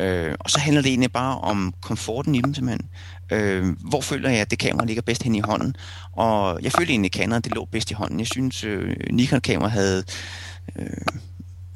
Øh, 0.00 0.34
og 0.40 0.50
så 0.50 0.60
handler 0.60 0.82
det 0.82 0.88
egentlig 0.88 1.12
bare 1.12 1.38
om 1.38 1.74
komforten 1.80 2.34
i 2.34 2.40
dem 2.40 2.54
simpelthen. 2.54 2.90
Øh, 3.30 3.76
hvor 3.88 4.00
føler 4.00 4.30
jeg, 4.30 4.40
at 4.40 4.50
det 4.50 4.58
kamera 4.58 4.84
ligger 4.84 5.02
bedst 5.02 5.22
hen 5.22 5.34
i 5.34 5.40
hånden? 5.40 5.76
Og 6.12 6.58
jeg 6.62 6.72
følte 6.72 6.92
egentlig, 6.92 7.08
at 7.14 7.20
Canon 7.20 7.42
det 7.42 7.54
lå 7.54 7.64
bedst 7.64 7.90
i 7.90 7.94
hånden. 7.94 8.18
Jeg 8.18 8.26
synes, 8.26 8.64
øh, 8.64 8.96
Nikon-kamera 9.10 9.68
havde 9.68 10.04
øh, 10.76 11.06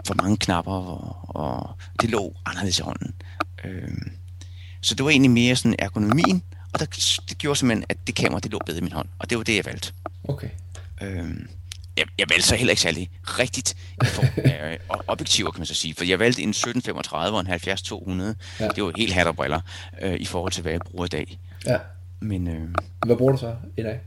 for 0.07 0.15
mange 0.15 0.37
knapper, 0.37 0.73
og, 0.73 1.37
og 1.37 1.77
det 2.01 2.11
lå 2.11 2.37
anderledes 2.47 2.79
i 2.79 2.83
hånden. 2.83 3.15
Øh, 3.65 3.97
så 4.81 4.95
det 4.95 5.05
var 5.05 5.11
egentlig 5.11 5.31
mere 5.31 5.57
sådan 5.57 5.77
ergonomien, 5.79 6.43
og 6.73 6.81
der, 6.81 6.87
det 7.29 7.39
gjorde 7.39 7.59
simpelthen, 7.59 7.85
at 7.89 7.97
det 8.07 8.15
kamera 8.15 8.41
det 8.41 8.51
lå 8.51 8.59
bedre 8.67 8.79
i 8.79 8.83
min 8.83 8.93
hånd. 8.93 9.09
Og 9.19 9.31
det 9.31 9.39
var 9.39 9.45
det, 9.45 9.57
jeg 9.57 9.65
valgte. 9.67 9.93
Okay. 10.29 10.49
Øh, 11.03 11.31
jeg, 12.01 12.07
jeg 12.19 12.27
valgte 12.31 12.49
så 12.49 12.57
heller 12.57 12.71
ikke 12.71 12.83
særlig 12.83 13.11
rigtigt 13.25 13.75
i 14.03 14.07
form 14.07 14.27
af 14.37 14.73
øh, 14.73 14.97
objektiver, 15.07 15.51
kan 15.51 15.61
man 15.61 15.67
så 15.67 15.75
sige. 15.75 15.95
For 15.95 16.05
jeg 16.05 16.19
valgte 16.19 16.43
en 16.43 16.49
1735 16.51 17.39
og 17.39 17.41
en 17.41 17.47
70-200. 17.47 18.35
Ja. 18.61 18.69
Det 18.69 18.85
var 18.85 18.93
helt 18.97 19.13
hat 19.13 19.27
og 19.27 19.37
briller 19.37 19.61
øh, 20.03 20.15
i 20.21 20.25
forhold 20.25 20.53
til, 20.53 20.63
hvad 20.63 20.73
jeg 20.73 20.81
bruger 20.91 21.05
i 21.05 21.09
dag. 21.09 21.39
Ja. 21.67 21.79
Men 22.21 22.49
øh, 22.49 22.69
Hvad 23.07 23.17
bruger 23.17 23.33
du 23.33 23.39
så 23.39 23.55
i 23.77 23.83
dag? 23.83 24.01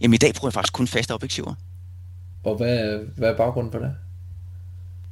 jamen, 0.00 0.14
i 0.14 0.18
dag 0.18 0.34
bruger 0.34 0.48
jeg 0.48 0.52
faktisk 0.54 0.72
kun 0.72 0.86
faste 0.86 1.14
objektiver. 1.14 1.54
Og 2.44 2.56
hvad, 2.56 2.98
hvad 3.16 3.28
er 3.28 3.36
baggrunden 3.36 3.72
for 3.72 3.78
det? 3.78 3.94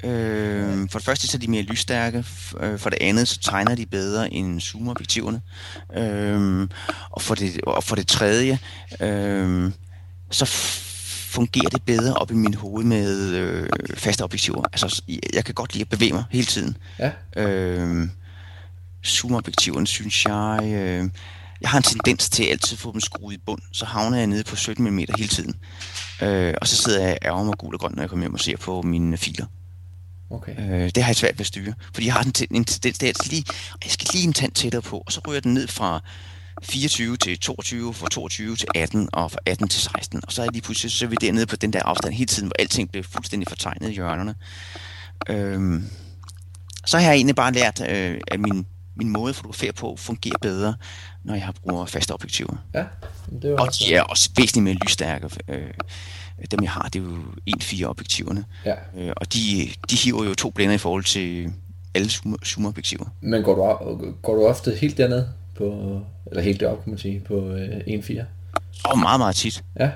Øh, 0.04 0.88
for 0.90 0.98
det 0.98 1.04
første 1.06 1.26
så 1.26 1.36
er 1.36 1.40
de 1.40 1.50
mere 1.50 1.62
lysstærke, 1.62 2.24
øh, 2.60 2.78
for 2.78 2.90
det 2.90 2.98
andet 3.00 3.28
så 3.28 3.40
tegner 3.40 3.74
de 3.74 3.86
bedre 3.86 4.32
end 4.32 4.60
zoomobjektiverne. 4.60 5.40
Øh, 5.96 6.68
og, 7.10 7.22
for 7.22 7.34
det, 7.34 7.60
og 7.60 7.84
for 7.84 7.96
det 7.96 8.08
tredje, 8.08 8.58
øh, 9.00 9.72
så 10.30 10.44
fungerer 11.32 11.68
det 11.68 11.82
bedre 11.82 12.14
op 12.14 12.30
i 12.30 12.34
min 12.34 12.54
hoved 12.54 12.84
med 12.84 13.34
øh, 13.34 13.68
faste 13.94 14.22
objektiver. 14.22 14.64
Altså, 14.72 15.02
jeg 15.32 15.44
kan 15.44 15.54
godt 15.54 15.72
lide 15.72 15.82
at 15.82 15.88
bevæge 15.88 16.12
mig 16.12 16.24
hele 16.30 16.46
tiden. 16.46 16.76
Ja. 16.98 17.10
Øh, 17.36 18.08
zoomobjektiverne 19.06 19.86
synes 19.86 20.24
jeg... 20.24 20.60
Øh, 20.64 21.10
jeg 21.60 21.70
har 21.70 21.78
en 21.78 21.82
tendens 21.82 22.30
til 22.30 22.44
altid 22.44 22.76
at 22.76 22.78
få 22.78 22.92
dem 22.92 23.00
skruet 23.00 23.34
i 23.34 23.38
bund, 23.46 23.62
så 23.72 23.84
havner 23.84 24.18
jeg 24.18 24.26
nede 24.26 24.44
på 24.44 24.56
17 24.56 24.84
mm 24.84 24.98
hele 24.98 25.28
tiden. 25.28 25.54
Øh, 26.22 26.54
og 26.60 26.68
så 26.68 26.76
sidder 26.76 27.06
jeg 27.06 27.18
ærger 27.24 27.44
mig 27.44 27.54
gul 27.58 27.74
og 27.74 27.80
grøn, 27.80 27.92
når 27.94 28.02
jeg 28.02 28.10
kommer 28.10 28.22
hjem 28.22 28.34
og 28.34 28.40
ser 28.40 28.56
på 28.56 28.82
mine 28.82 29.16
filer. 29.16 29.46
Okay. 30.30 30.52
Øh, 30.58 30.90
det 30.94 31.02
har 31.02 31.10
jeg 31.10 31.16
svært 31.16 31.34
ved 31.34 31.40
at 31.40 31.46
styre, 31.46 31.74
fordi 31.94 32.06
jeg 32.06 32.14
har 32.14 32.22
en, 32.22 32.32
en 32.50 32.64
tendens 32.64 32.98
til 32.98 33.06
at 33.06 33.26
lige, 33.30 33.44
jeg 33.84 33.90
skal 33.90 34.08
lige 34.12 34.24
en 34.26 34.32
tand 34.32 34.52
tættere 34.52 34.82
på, 34.82 35.02
og 35.06 35.12
så 35.12 35.20
ryger 35.28 35.40
den 35.40 35.54
ned 35.54 35.68
fra 35.68 36.02
24 36.62 37.16
til 37.16 37.38
22, 37.38 37.94
fra 37.94 38.08
22 38.08 38.56
til 38.56 38.68
18 38.74 39.08
og 39.12 39.30
fra 39.30 39.38
18 39.46 39.68
til 39.68 39.80
16. 39.82 40.20
Og 40.26 40.32
så 40.32 40.42
er 40.42 40.50
lige 40.52 40.62
pludselig 40.62 40.92
så 40.92 41.04
er 41.04 41.08
vi 41.08 41.16
dernede 41.20 41.46
på 41.46 41.56
den 41.56 41.72
der 41.72 41.82
afstand 41.82 42.14
hele 42.14 42.26
tiden, 42.26 42.46
hvor 42.48 42.56
alting 42.58 42.90
bliver 42.90 43.04
fuldstændig 43.10 43.48
fortegnet 43.48 43.90
i 43.90 43.92
hjørnerne. 43.94 44.34
Øhm, 45.28 45.84
så 46.86 46.98
har 46.98 47.04
jeg 47.06 47.14
egentlig 47.14 47.36
bare 47.36 47.52
lært, 47.52 47.80
øh, 47.88 48.20
at 48.28 48.40
min, 48.40 48.66
min 48.96 49.08
måde 49.08 49.30
at 49.30 49.36
fotografere 49.36 49.72
på 49.72 49.96
fungerer 49.98 50.38
bedre, 50.42 50.74
når 51.24 51.34
jeg 51.34 51.44
har 51.44 51.52
bruger 51.52 51.86
faste 51.86 52.12
objektiver. 52.12 52.56
Ja. 52.74 52.84
Det 53.42 53.50
var 53.50 53.56
Og 53.56 53.66
også, 53.66 53.84
de 53.88 53.94
er 53.94 54.02
også 54.02 54.30
væsentligt 54.36 54.64
mere 54.64 54.74
lysstærke. 54.74 55.28
Øh, 55.48 55.62
dem 56.50 56.62
jeg 56.62 56.70
har, 56.70 56.88
det 56.92 56.98
er 56.98 57.04
jo 57.04 57.18
1.4 57.50 57.84
objektiverne. 57.84 58.44
Ja. 58.64 58.74
Øh, 58.98 59.12
og 59.16 59.34
de, 59.34 59.70
de 59.90 59.96
hiver 59.96 60.24
jo 60.24 60.34
to 60.34 60.50
blænder 60.50 60.74
i 60.74 60.78
forhold 60.78 61.04
til 61.04 61.52
alle 61.94 62.08
zoom- 62.08 62.44
zoomobjektiver. 62.44 63.04
Men 63.20 63.42
går 63.42 63.54
du, 63.54 64.12
går 64.22 64.34
du 64.34 64.46
ofte 64.46 64.76
helt 64.80 64.96
derned 64.98 65.24
på, 65.62 66.00
eller 66.30 66.42
helt 66.42 66.60
derop, 66.60 66.82
kan 66.84 66.90
man 66.90 66.98
sige, 66.98 67.20
på 67.20 67.50
øh, 67.50 67.76
1.4? 67.76 68.22
Og 68.84 68.98
meget, 68.98 69.20
meget 69.20 69.36
tit. 69.36 69.64
Ja. 69.80 69.90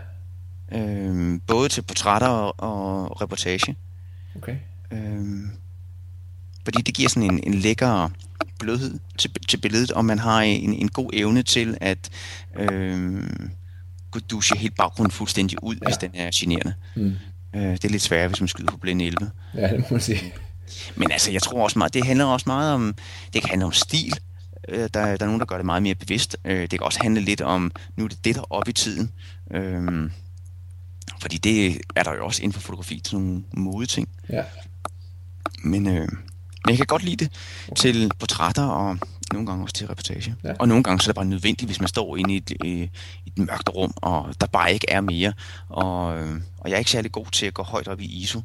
Øh, 0.73 1.41
både 1.47 1.69
til 1.69 1.83
portrætter 1.83 2.29
og, 2.29 2.55
og 2.59 3.23
reportage. 3.23 3.77
Okay. 4.37 4.57
Øh, 4.91 5.27
fordi 6.65 6.83
det 6.83 6.95
giver 6.95 7.09
sådan 7.09 7.31
en, 7.31 7.41
en 7.47 7.55
lækker 7.55 8.09
blødhed 8.59 8.99
til, 9.19 9.31
til 9.49 9.57
billedet, 9.57 9.93
og 9.93 10.05
man 10.05 10.19
har 10.19 10.41
en, 10.41 10.75
en 10.75 10.89
god 10.89 11.11
evne 11.13 11.43
til 11.43 11.79
at 11.81 12.11
øh, 12.59 13.23
kunne 14.11 14.23
dusche 14.31 14.59
helt 14.59 14.77
baggrunden 14.77 15.11
fuldstændig 15.11 15.63
ud, 15.63 15.75
ja. 15.75 15.87
hvis 15.87 15.97
den 15.97 16.11
er 16.15 16.31
generende. 16.35 16.75
Mm. 16.97 17.15
Øh, 17.55 17.63
det 17.63 17.85
er 17.85 17.89
lidt 17.89 18.03
sværere, 18.03 18.29
hvis 18.29 18.41
man 18.41 18.49
skyder 18.49 18.71
på 18.71 18.77
blinde 18.77 19.05
11. 19.05 19.31
Ja, 19.55 19.69
det 19.69 19.79
må 19.79 19.87
man 19.91 20.01
sige. 20.01 20.35
Men 20.97 21.11
altså, 21.11 21.33
jeg 21.33 21.43
tror 21.43 21.65
også 21.65 21.79
meget, 21.79 21.95
det 21.95 22.07
handler 22.07 22.25
også 22.25 22.45
meget 22.47 22.73
om, 22.73 22.95
det 23.33 23.43
kan 23.43 23.51
handle 23.51 23.67
om 23.67 23.73
stil. 23.73 24.13
Øh, 24.69 24.79
der, 24.79 24.89
der 24.89 25.01
er 25.07 25.27
nogen, 25.27 25.41
der 25.41 25.47
gør 25.47 25.57
det 25.57 25.67
meget 25.67 25.83
mere 25.83 25.95
bevidst. 25.95 26.37
Øh, 26.45 26.61
det 26.61 26.71
kan 26.71 26.83
også 26.83 26.99
handle 27.03 27.21
lidt 27.21 27.41
om, 27.41 27.73
nu 27.97 28.05
er 28.05 28.09
det 28.09 28.25
det, 28.25 28.35
der 28.35 28.41
er 28.41 28.53
oppe 28.53 28.71
i 28.71 28.73
tiden. 28.73 29.13
Øh, 29.51 30.11
fordi 31.21 31.37
det 31.37 31.81
er 31.97 32.03
der 32.03 32.15
jo 32.15 32.25
også 32.25 32.43
inden 32.43 32.53
for 32.53 32.61
fotografi 32.61 33.01
til 33.01 33.19
nogle 33.19 33.45
modeting. 33.53 34.09
Ja. 34.31 34.45
Men, 35.65 35.87
øh, 35.87 36.09
men 36.65 36.69
jeg 36.69 36.77
kan 36.77 36.87
godt 36.87 37.03
lide 37.03 37.25
det 37.25 37.33
til 37.77 38.11
portrætter 38.19 38.65
og 38.65 38.99
nogle 39.33 39.47
gange 39.47 39.65
også 39.65 39.75
til 39.75 39.87
reportage. 39.87 40.35
Ja. 40.45 40.53
Og 40.59 40.69
nogle 40.69 40.85
gange 40.85 41.01
så 41.01 41.05
er 41.05 41.13
det 41.13 41.15
bare 41.15 41.25
nødvendigt, 41.25 41.69
hvis 41.69 41.81
man 41.81 41.89
står 41.89 42.17
inde 42.17 42.35
i 42.35 42.37
et, 42.37 42.51
i, 42.51 42.71
i 42.73 42.91
et 43.27 43.39
mørkt 43.39 43.69
rum, 43.75 43.95
og 43.97 44.35
der 44.41 44.47
bare 44.47 44.73
ikke 44.73 44.91
er 44.91 45.01
mere. 45.01 45.33
Og, 45.69 46.19
øh, 46.19 46.41
og 46.59 46.71
jeg 46.71 46.75
er 46.75 46.79
ikke 46.79 46.91
særlig 46.91 47.13
god 47.13 47.27
til 47.27 47.47
at 47.47 47.55
gå 47.55 47.63
højt 47.63 47.89
op 47.89 48.01
i 48.01 48.05
ISO. 48.05 48.41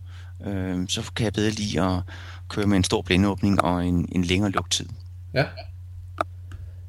Øh, 0.45 0.85
så 0.89 1.11
kan 1.15 1.23
jeg 1.23 1.33
bedre 1.33 1.49
lide 1.51 1.81
at 1.81 2.01
køre 2.49 2.67
med 2.67 2.77
en 2.77 2.83
stor 2.83 3.01
blændeåbning 3.01 3.61
og 3.61 3.85
en, 3.87 4.09
en 4.11 4.23
længere 4.23 4.51
lugtid. 4.51 4.85
Ja. 5.33 5.45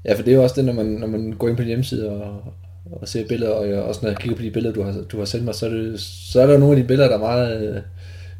Ja, 0.04 0.14
for 0.14 0.22
det 0.22 0.30
er 0.30 0.36
jo 0.36 0.42
også 0.42 0.54
det, 0.56 0.64
når 0.64 0.72
man, 0.72 0.86
når 0.86 1.06
man 1.06 1.32
går 1.38 1.48
ind 1.48 1.56
på 1.56 1.62
en 1.62 1.68
hjemmeside 1.68 2.10
og, 2.10 2.52
og 2.92 3.08
ser 3.08 3.28
billeder, 3.28 3.52
og 3.52 3.68
jeg, 3.68 3.78
også 3.78 4.00
når 4.02 4.08
jeg 4.08 4.18
kigger 4.18 4.36
på 4.36 4.42
de 4.42 4.50
billeder, 4.50 4.74
du 4.74 4.82
har, 4.82 4.92
du 5.12 5.18
har 5.18 5.24
sendt 5.24 5.44
mig, 5.44 5.54
så 5.54 5.66
er, 5.66 5.70
det, 5.70 6.00
så 6.00 6.40
er 6.42 6.46
der 6.46 6.58
nogle 6.58 6.76
af 6.76 6.82
de 6.82 6.88
billeder, 6.88 7.08
der 7.08 7.16
er 7.16 7.20
meget 7.20 7.62
øh, 7.62 7.82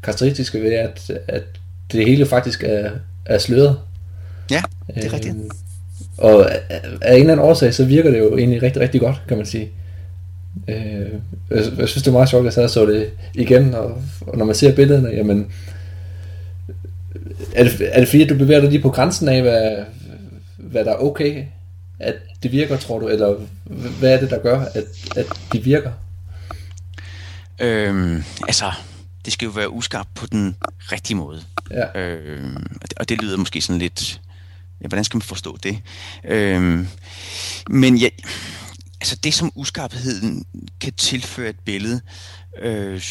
karakteristiske 0.03 0.61
ved, 0.61 0.71
at, 0.73 1.11
at 1.27 1.43
det 1.91 2.05
hele 2.05 2.25
faktisk 2.25 2.63
er, 2.63 2.91
er 3.25 3.37
sløret. 3.37 3.77
Ja, 4.51 4.61
det 4.95 5.05
er 5.05 5.13
rigtigt. 5.13 5.35
Øhm, 5.35 5.49
Og 6.17 6.51
af, 6.51 6.59
af 7.01 7.13
en 7.13 7.19
eller 7.19 7.33
anden 7.33 7.39
årsag, 7.45 7.73
så 7.73 7.85
virker 7.85 8.11
det 8.11 8.19
jo 8.19 8.37
egentlig 8.37 8.61
rigtig, 8.61 8.81
rigtig 8.81 9.01
godt, 9.01 9.21
kan 9.27 9.37
man 9.37 9.45
sige. 9.45 9.71
Øh, 10.67 10.75
jeg, 11.49 11.63
jeg 11.77 11.89
synes, 11.89 12.03
det 12.03 12.07
er 12.07 12.11
meget 12.11 12.29
sjovt, 12.29 12.41
at 12.41 12.45
jeg 12.45 12.53
sad 12.53 12.63
og 12.63 12.69
så 12.69 12.85
det 12.85 13.09
igen, 13.33 13.73
og, 13.73 14.01
og 14.21 14.37
når 14.37 14.45
man 14.45 14.55
ser 14.55 14.75
billederne, 14.75 15.09
jamen, 15.09 15.47
er 17.55 17.63
det, 17.63 17.71
er 17.91 17.99
det 17.99 18.07
fordi, 18.07 18.23
at 18.23 18.29
du 18.29 18.37
bevæger 18.37 18.61
dig 18.61 18.69
lige 18.69 18.81
på 18.81 18.89
grænsen 18.89 19.27
af, 19.29 19.41
hvad, 19.41 19.75
hvad 20.57 20.85
der 20.85 20.91
er 20.91 21.03
okay, 21.03 21.43
at 22.03 22.15
det 22.43 22.51
virker, 22.51 22.77
tror 22.77 22.99
du, 22.99 23.07
eller 23.07 23.47
hvad 23.99 24.13
er 24.13 24.19
det, 24.19 24.29
der 24.29 24.41
gør, 24.41 24.59
at, 24.59 24.83
at 25.15 25.25
de 25.53 25.63
virker? 25.63 25.91
Øhm, 27.59 28.23
altså, 28.47 28.71
det 29.25 29.33
skal 29.33 29.45
jo 29.45 29.51
være 29.51 29.69
uskarpt 29.69 30.09
på 30.15 30.25
den 30.27 30.55
rigtige 30.91 31.17
måde. 31.17 31.43
Ja, 31.71 31.99
Øhm, 32.01 32.55
og 32.81 32.89
det- 32.89 32.97
og 32.99 33.09
det 33.09 33.21
lyder 33.21 33.37
måske 33.37 33.61
sådan 33.61 33.79
lidt... 33.79 34.21
Ja, 34.81 34.87
hvordan 34.87 35.03
skal 35.03 35.17
man 35.17 35.21
forstå 35.21 35.57
det? 35.63 35.79
Øhm, 36.23 36.87
men 37.69 37.97
ja, 37.97 38.09
altså 39.01 39.15
det, 39.23 39.33
som 39.33 39.51
uskarpheden 39.55 40.45
kan 40.79 40.93
tilføre 40.93 41.49
et 41.49 41.59
billede, 41.65 42.01
øh, 42.61 43.01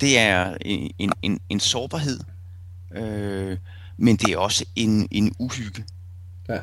det 0.00 0.18
er 0.18 0.56
en, 0.60 0.90
en, 0.98 1.12
en, 1.22 1.40
en 1.48 1.60
sårbarhed, 1.60 2.20
øh, 2.96 3.56
men 3.96 4.16
det 4.16 4.32
er 4.32 4.38
også 4.38 4.64
en, 4.76 5.08
en 5.10 5.34
uhygge. 5.38 5.84
ja, 6.48 6.58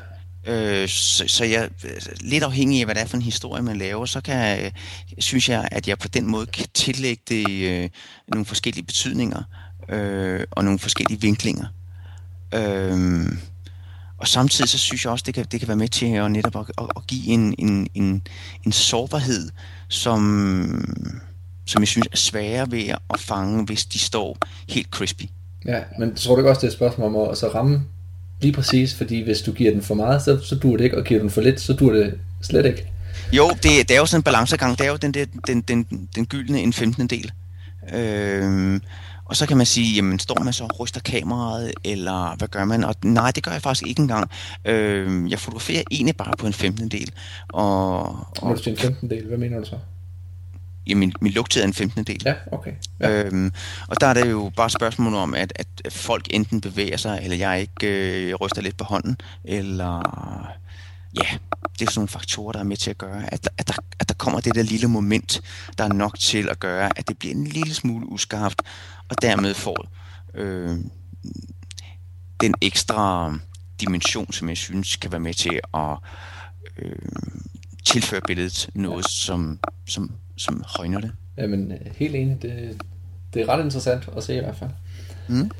Øh, 0.48 0.88
så, 0.88 1.24
så 1.26 1.44
jeg 1.44 1.68
øh, 1.84 1.90
lidt 2.20 2.44
afhængig 2.44 2.80
af, 2.80 2.86
hvad 2.86 2.94
det 2.94 3.02
er 3.02 3.06
for 3.06 3.16
en 3.16 3.22
historie, 3.22 3.62
man 3.62 3.76
laver, 3.76 4.06
så 4.06 4.20
kan 4.20 4.64
øh, 4.64 4.70
synes 5.18 5.48
jeg, 5.48 5.68
at 5.70 5.88
jeg 5.88 5.98
på 5.98 6.08
den 6.08 6.26
måde 6.26 6.46
kan 6.46 6.66
tillægge 6.74 7.22
det 7.28 7.50
øh, 7.50 7.90
nogle 8.28 8.44
forskellige 8.46 8.84
betydninger 8.84 9.42
øh, 9.88 10.40
og 10.50 10.64
nogle 10.64 10.78
forskellige 10.78 11.20
vinklinger. 11.20 11.66
Øh, 12.54 13.26
og 14.18 14.28
samtidig 14.28 14.68
så 14.68 14.78
synes 14.78 15.04
jeg 15.04 15.12
også, 15.12 15.24
det 15.26 15.34
kan, 15.34 15.46
det 15.52 15.60
kan 15.60 15.68
være 15.68 15.76
med 15.76 15.88
til 15.88 16.06
at 16.06 16.30
netop 16.30 16.56
at, 16.56 16.70
at, 16.78 16.86
at 16.96 17.06
give 17.06 17.26
en, 17.26 17.54
en, 17.58 17.88
en, 17.94 18.22
en 18.66 18.72
sårbarhed, 18.72 19.50
som, 19.88 20.94
som 21.66 21.82
jeg 21.82 21.88
synes 21.88 22.08
er 22.12 22.16
sværere 22.16 22.70
ved 22.70 22.88
at 22.88 23.20
fange, 23.20 23.64
hvis 23.64 23.86
de 23.86 23.98
står 23.98 24.36
helt 24.68 24.88
crispy. 24.90 25.24
ja. 25.66 25.80
Men 25.98 26.14
tror 26.14 26.34
du 26.34 26.40
ikke 26.40 26.50
også, 26.50 26.60
det 26.60 26.66
er 26.66 26.70
et 26.70 26.76
spørgsmål 26.76 27.16
om 27.16 27.30
at 27.30 27.38
så 27.38 27.48
ramme 27.48 27.84
lige 28.40 28.52
præcis, 28.52 28.94
fordi 28.94 29.22
hvis 29.22 29.40
du 29.42 29.52
giver 29.52 29.70
den 29.72 29.82
for 29.82 29.94
meget, 29.94 30.22
så, 30.22 30.38
så 30.42 30.54
dur 30.54 30.76
det 30.76 30.84
ikke, 30.84 30.98
og 30.98 31.04
giver 31.04 31.20
den 31.20 31.30
for 31.30 31.40
lidt, 31.40 31.60
så 31.60 31.72
dur 31.72 31.92
det 31.92 32.14
slet 32.42 32.66
ikke. 32.66 32.86
Jo, 33.32 33.48
det, 33.48 33.62
det 33.62 33.90
er 33.90 33.98
jo 33.98 34.06
sådan 34.06 34.18
en 34.18 34.22
balancegang. 34.22 34.78
Det 34.78 34.86
er 34.86 34.90
jo 34.90 34.96
den, 34.96 35.14
der, 35.14 35.24
den, 35.46 35.60
den, 35.60 36.08
den 36.14 36.26
gyldne 36.26 36.60
en 36.60 36.72
15. 36.72 37.06
del. 37.06 37.32
Øhm, 37.94 38.80
Og 39.24 39.36
så 39.36 39.46
kan 39.46 39.56
man 39.56 39.66
sige, 39.66 39.94
jamen 39.94 40.18
står 40.18 40.38
man 40.44 40.52
så 40.52 40.64
og 40.64 40.80
ryster 40.80 41.00
kameraet, 41.00 41.72
eller 41.84 42.36
hvad 42.38 42.48
gør 42.48 42.64
man? 42.64 42.84
Og 42.84 42.94
nej, 43.04 43.30
det 43.30 43.42
gør 43.42 43.52
jeg 43.52 43.62
faktisk 43.62 43.86
ikke 43.86 44.02
engang. 44.02 44.30
Øh, 44.64 45.30
jeg 45.30 45.38
fotograferer 45.38 45.82
egentlig 45.90 46.16
bare 46.16 46.32
på 46.38 46.46
en 46.46 46.52
15. 46.52 46.88
del. 46.88 47.10
Og, 47.48 48.02
og, 48.02 48.26
Når 48.42 48.54
du 48.54 48.62
siger 48.62 48.74
en 48.74 48.80
15 48.80 49.10
del, 49.10 49.26
hvad 49.26 49.38
mener 49.38 49.58
du 49.58 49.64
så? 49.64 49.76
Ja, 50.88 50.94
min, 50.94 51.12
min 51.20 51.32
lugtid 51.32 51.60
er 51.60 51.66
en 51.66 51.74
15. 51.74 52.04
del. 52.04 52.22
Ja, 52.24 52.34
okay. 52.52 52.72
Ja. 53.00 53.22
Øhm, 53.22 53.52
og 53.88 54.00
der 54.00 54.06
er 54.06 54.14
det 54.14 54.30
jo 54.30 54.50
bare 54.56 54.70
spørgsmål 54.70 55.14
om, 55.14 55.34
at, 55.34 55.52
at 55.56 55.92
folk 55.92 56.26
enten 56.30 56.60
bevæger 56.60 56.96
sig, 56.96 57.20
eller 57.22 57.36
jeg 57.36 57.60
ikke 57.60 57.86
øh, 57.86 58.34
ryster 58.34 58.62
lidt 58.62 58.76
på 58.76 58.84
hånden, 58.84 59.16
eller 59.44 60.02
ja, 61.14 61.38
det 61.78 61.86
er 61.86 61.90
sådan 61.90 61.98
nogle 62.00 62.08
faktorer, 62.08 62.52
der 62.52 62.60
er 62.60 62.64
med 62.64 62.76
til 62.76 62.90
at 62.90 62.98
gøre, 62.98 63.32
at, 63.32 63.48
at, 63.58 63.68
der, 63.68 63.74
at 64.00 64.08
der 64.08 64.14
kommer 64.14 64.40
det 64.40 64.54
der 64.54 64.62
lille 64.62 64.88
moment, 64.88 65.40
der 65.78 65.84
er 65.84 65.92
nok 65.92 66.18
til 66.18 66.48
at 66.48 66.60
gøre, 66.60 66.98
at 66.98 67.08
det 67.08 67.18
bliver 67.18 67.34
en 67.34 67.46
lille 67.46 67.74
smule 67.74 68.06
uskarpt, 68.06 68.62
og 69.08 69.22
dermed 69.22 69.54
får 69.54 69.88
øh, 70.34 70.78
den 72.40 72.54
ekstra 72.60 73.32
dimension, 73.80 74.32
som 74.32 74.48
jeg 74.48 74.56
synes 74.56 74.96
kan 74.96 75.12
være 75.12 75.20
med 75.20 75.34
til 75.34 75.60
at 75.74 75.96
øh, 76.78 76.96
tilføre 77.84 78.20
billedet 78.26 78.70
noget, 78.74 79.10
som, 79.10 79.58
som, 79.86 80.10
som 80.38 80.64
højner 80.76 81.00
det. 81.00 81.12
Jamen, 81.36 81.72
øh, 81.72 81.78
helt 81.96 82.14
enig. 82.14 82.42
Det, 82.42 82.82
det 83.34 83.42
er 83.42 83.48
ret 83.48 83.64
interessant 83.64 84.08
at 84.16 84.24
se 84.24 84.36
i 84.36 84.40
hvert 84.40 84.56
fald. 84.56 84.70
Mm. 85.28 85.50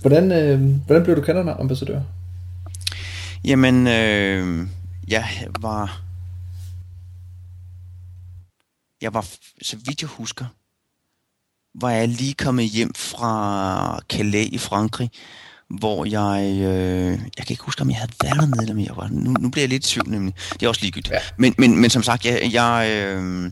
Hvordan, 0.00 0.32
øh, 0.32 0.60
hvordan 0.86 1.04
blev 1.04 1.16
du 1.16 1.20
kendt 1.20 1.50
ambassadør? 1.50 2.00
Jamen, 3.44 3.86
øh, 3.86 4.66
jeg 5.08 5.24
var... 5.60 6.02
Jeg 9.02 9.14
var, 9.14 9.26
så 9.62 9.76
vidt 9.86 10.02
jeg 10.02 10.08
husker, 10.08 10.44
var 11.74 11.90
jeg 11.90 12.08
lige 12.08 12.34
kommet 12.34 12.64
hjem 12.64 12.94
fra 12.94 14.00
Calais 14.08 14.48
i 14.52 14.58
Frankrig, 14.58 15.10
hvor 15.68 16.04
jeg... 16.04 16.52
Øh, 16.58 17.10
jeg 17.10 17.46
kan 17.46 17.50
ikke 17.50 17.64
huske, 17.64 17.82
om 17.82 17.90
jeg 17.90 17.96
havde 17.96 18.12
været 18.22 18.36
dernede, 18.36 18.62
eller 18.62 18.74
om 18.74 18.80
jeg 18.80 18.96
var... 18.96 19.08
Nu, 19.08 19.32
nu 19.32 19.50
bliver 19.50 19.62
jeg 19.62 19.68
lidt 19.68 19.86
i 19.86 19.88
tvivl, 19.88 20.10
nemlig. 20.10 20.34
Det 20.52 20.62
er 20.62 20.68
også 20.68 20.80
ligegyldigt. 20.80 21.12
Ja. 21.12 21.18
Men, 21.36 21.54
men, 21.58 21.80
men 21.80 21.90
som 21.90 22.02
sagt, 22.02 22.26
jeg, 22.26 22.50
jeg 22.52 22.90
øh, 22.90 23.50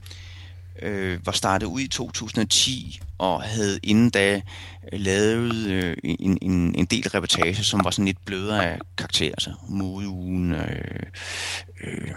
øh, 0.82 1.26
var 1.26 1.32
startet 1.32 1.66
ud 1.66 1.80
i 1.80 1.88
2010, 1.88 3.00
og 3.18 3.42
havde 3.42 3.78
inden 3.82 4.10
da 4.10 4.40
lavet 4.92 5.66
øh, 5.66 5.96
en, 6.04 6.38
en, 6.42 6.74
en 6.74 6.84
del 6.84 7.08
reportager, 7.08 7.54
som 7.54 7.80
var 7.84 7.90
sådan 7.90 8.04
lidt 8.04 8.24
blødere 8.24 8.66
af 8.66 8.78
karakter, 8.98 9.26
altså 9.26 9.52
modeugen, 9.68 10.52
øh, 10.52 11.02
øh, 11.84 12.10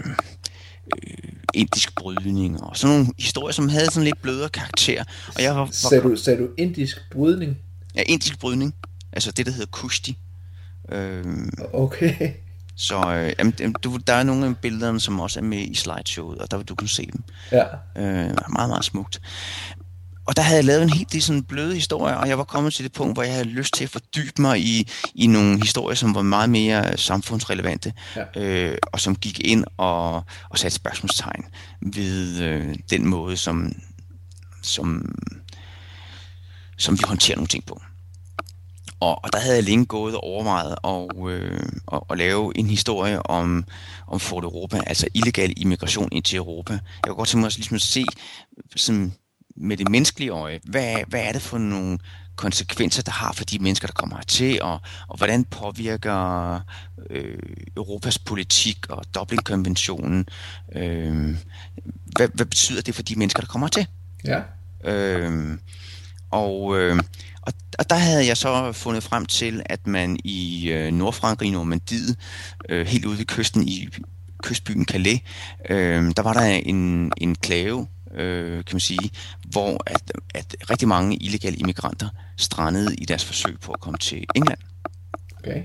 øh, 0.97 1.33
indisk 1.53 1.95
brydning 1.95 2.63
og 2.63 2.77
sådan 2.77 2.95
nogle 2.95 3.13
historier, 3.19 3.53
som 3.53 3.69
havde 3.69 3.85
sådan 3.85 4.03
lidt 4.03 4.21
blødere 4.21 4.49
karakter. 4.49 5.03
Og 5.35 5.43
jeg 5.43 5.55
var, 5.55 5.59
var, 5.59 5.71
sagde, 5.71 6.03
du, 6.03 6.15
sagde 6.15 6.39
du 6.39 6.49
indisk 6.57 6.97
brydning? 7.11 7.57
Ja, 7.95 8.01
indisk 8.07 8.39
brydning. 8.39 8.75
Altså 9.13 9.31
det, 9.31 9.45
der 9.45 9.51
hedder 9.51 9.71
kushti. 9.71 10.17
Øh, 10.91 11.25
okay. 11.73 12.31
Så 12.75 13.15
øh, 13.15 13.33
jamen, 13.39 13.73
du, 13.83 13.97
der 14.07 14.13
er 14.13 14.23
nogle 14.23 14.45
af 14.45 14.57
billederne, 14.57 14.99
som 14.99 15.19
også 15.19 15.39
er 15.39 15.43
med 15.43 15.57
i 15.57 15.75
slideshowet, 15.75 16.39
og 16.39 16.51
der 16.51 16.57
vil 16.57 16.65
du 16.65 16.75
kunne 16.75 16.89
se 16.89 17.09
dem. 17.13 17.23
Ja. 17.51 17.63
Øh, 17.95 18.35
meget, 18.49 18.69
meget 18.69 18.85
smukt. 18.85 19.21
Og 20.25 20.35
der 20.35 20.41
havde 20.41 20.57
jeg 20.57 20.65
lavet 20.65 20.83
en 20.83 20.89
helt 20.89 21.13
det 21.13 21.23
sådan 21.23 21.43
bløde 21.43 21.75
historie, 21.75 22.17
og 22.17 22.27
jeg 22.27 22.37
var 22.37 22.43
kommet 22.43 22.73
til 22.73 22.83
det 22.83 22.93
punkt, 22.93 23.15
hvor 23.15 23.23
jeg 23.23 23.33
havde 23.33 23.45
lyst 23.45 23.73
til 23.73 23.83
at 23.83 23.89
fordybe 23.89 24.41
mig 24.41 24.59
i, 24.59 24.91
i 25.15 25.27
nogle 25.27 25.59
historier, 25.59 25.95
som 25.95 26.15
var 26.15 26.21
meget 26.21 26.49
mere 26.49 26.97
samfundsrelevante, 26.97 27.93
ja. 28.15 28.41
øh, 28.41 28.77
og 28.83 28.99
som 28.99 29.15
gik 29.15 29.39
ind 29.39 29.65
og, 29.77 30.15
og 30.49 30.59
satte 30.59 30.75
spørgsmålstegn 30.75 31.45
ved 31.81 32.41
øh, 32.41 32.75
den 32.89 33.07
måde, 33.07 33.37
som, 33.37 33.71
som, 34.61 35.15
som 36.77 36.97
vi 36.97 37.03
håndterer 37.07 37.37
nogle 37.37 37.47
ting 37.47 37.65
på. 37.65 37.81
Og, 39.03 39.23
og 39.23 39.33
der 39.33 39.39
havde 39.39 39.55
jeg 39.55 39.63
længe 39.63 39.85
gået 39.85 40.15
og 40.15 40.23
overvejet 40.23 40.75
at, 40.83 41.29
øh, 41.29 41.59
at, 41.93 42.01
at 42.09 42.17
lave 42.17 42.57
en 42.57 42.67
historie 42.67 43.25
om, 43.25 43.65
om 44.07 44.19
Fort 44.19 44.43
Europa, 44.43 44.81
altså 44.87 45.07
illegal 45.13 45.53
immigration 45.57 46.09
ind 46.11 46.23
til 46.23 46.37
Europa. 46.37 46.73
Jeg 46.73 46.81
kunne 47.07 47.15
godt 47.15 47.29
tænke 47.29 47.41
mig 47.41 47.47
at, 47.47 47.55
ligesom 47.55 47.75
at 47.75 47.81
se 47.81 48.05
sådan, 48.75 49.13
med 49.55 49.77
det 49.77 49.89
menneskelige 49.89 50.29
øje, 50.29 50.59
hvad, 50.63 50.95
hvad 51.07 51.21
er 51.21 51.31
det 51.31 51.41
for 51.41 51.57
nogle 51.57 51.99
konsekvenser, 52.35 53.03
der 53.03 53.11
har 53.11 53.33
for 53.33 53.43
de 53.45 53.59
mennesker, 53.59 53.87
der 53.87 53.93
kommer 53.93 54.15
hertil, 54.15 54.61
og, 54.61 54.79
og 55.07 55.17
hvordan 55.17 55.43
påvirker 55.43 56.59
øh, 57.09 57.37
Europas 57.77 58.19
politik 58.19 58.89
og 58.89 59.03
Dublin-konventionen, 59.15 60.27
øh, 60.75 61.37
hvad, 62.05 62.27
hvad 62.33 62.45
betyder 62.45 62.81
det 62.81 62.95
for 62.95 63.03
de 63.03 63.15
mennesker, 63.15 63.41
der 63.41 63.47
kommer 63.47 63.67
hertil? 63.67 63.87
Ja. 64.25 64.41
Øh, 64.91 65.57
og, 66.31 66.79
øh, 66.79 66.99
og, 67.47 67.53
og 67.79 67.89
der 67.89 67.95
havde 67.95 68.27
jeg 68.27 68.37
så 68.37 68.71
fundet 68.71 69.03
frem 69.03 69.25
til, 69.25 69.61
at 69.65 69.87
man 69.87 70.17
i 70.23 70.69
øh, 70.69 70.93
Nordfrankrig, 70.93 71.51
Normandiet, 71.51 72.17
øh, 72.69 72.87
helt 72.87 73.05
ude 73.05 73.17
ved 73.17 73.25
kysten 73.25 73.67
i 73.67 73.87
kystbyen 74.43 74.85
Calais, 74.85 75.21
øh, 75.69 76.11
der 76.17 76.21
var 76.21 76.33
der 76.33 76.41
en, 76.41 77.11
en 77.17 77.35
klave, 77.35 77.87
øh, 78.15 78.65
kan 78.65 78.75
man 78.75 78.79
sige, 78.79 79.11
hvor 79.51 79.83
at, 79.87 80.11
at 80.35 80.55
rigtig 80.69 80.87
mange 80.87 81.15
illegale 81.15 81.55
immigranter 81.55 82.09
strandede 82.37 82.95
i 82.95 83.05
deres 83.05 83.25
forsøg 83.25 83.59
på 83.59 83.71
at 83.71 83.79
komme 83.79 83.97
til 83.97 84.25
England. 84.35 84.59
Okay. 85.39 85.63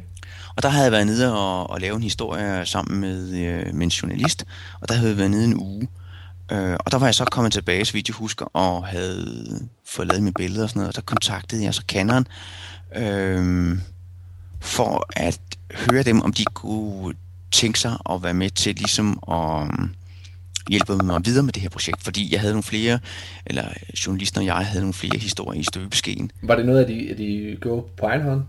Og 0.57 0.63
der 0.63 0.69
havde 0.69 0.85
jeg 0.85 0.93
været 0.93 1.07
nede 1.07 1.35
og, 1.35 1.71
og 1.71 1.81
lave 1.81 1.97
en 1.97 2.03
historie 2.03 2.67
sammen 2.67 3.01
med, 3.01 3.31
øh, 3.39 3.75
med 3.75 3.83
en 3.83 3.89
journalist, 3.89 4.45
og 4.81 4.89
der 4.89 4.95
havde 4.95 5.09
jeg 5.11 5.19
været 5.19 5.31
nede 5.31 5.45
en 5.45 5.61
uge. 5.61 5.83
Øh, 5.83 6.08
Øh, 6.53 6.77
og 6.85 6.93
der 6.93 6.99
var 6.99 7.07
jeg 7.07 7.15
så 7.15 7.25
kommet 7.25 7.53
tilbage, 7.53 7.85
så 7.85 7.93
vidt 7.93 8.09
jeg 8.09 8.15
husker, 8.15 8.47
og 8.53 8.87
havde 8.87 9.69
fået 9.87 10.09
lavet 10.09 10.23
mine 10.23 10.35
billeder 10.35 10.63
og 10.63 10.69
sådan 10.69 10.81
noget, 10.81 10.89
og 10.89 10.97
der 10.97 11.03
kontaktede 11.03 11.65
jeg 11.65 11.75
så 11.75 11.83
Canon, 11.89 12.27
øh, 12.97 13.79
for 14.61 15.07
at 15.17 15.41
høre 15.75 16.03
dem, 16.03 16.23
om 16.23 16.33
de 16.33 16.45
kunne 16.45 17.15
tænke 17.53 17.79
sig 17.79 17.97
at 18.11 18.23
være 18.23 18.35
med 18.35 18.51
til 18.51 18.75
ligesom 18.75 19.19
at 19.31 19.63
øh, 19.63 19.89
hjælpe 20.69 20.97
mig 20.97 21.21
videre 21.25 21.43
med 21.43 21.53
det 21.53 21.63
her 21.63 21.69
projekt, 21.69 22.05
fordi 22.05 22.33
jeg 22.33 22.41
havde 22.41 22.53
nogle 22.53 22.63
flere, 22.63 22.99
eller 23.47 23.65
journalisten 24.07 24.39
og 24.41 24.47
jeg 24.47 24.55
havde 24.55 24.81
nogle 24.81 24.95
flere 24.95 25.19
historier 25.19 25.61
i 25.61 25.65
støbeskeen. 25.65 26.31
Var 26.43 26.57
det 26.57 26.67
noget, 26.67 26.81
af 26.81 26.87
de, 26.87 27.15
de 27.19 27.57
gjorde 27.61 27.87
på 27.97 28.07
egen 28.07 28.23
hånd? 28.23 28.43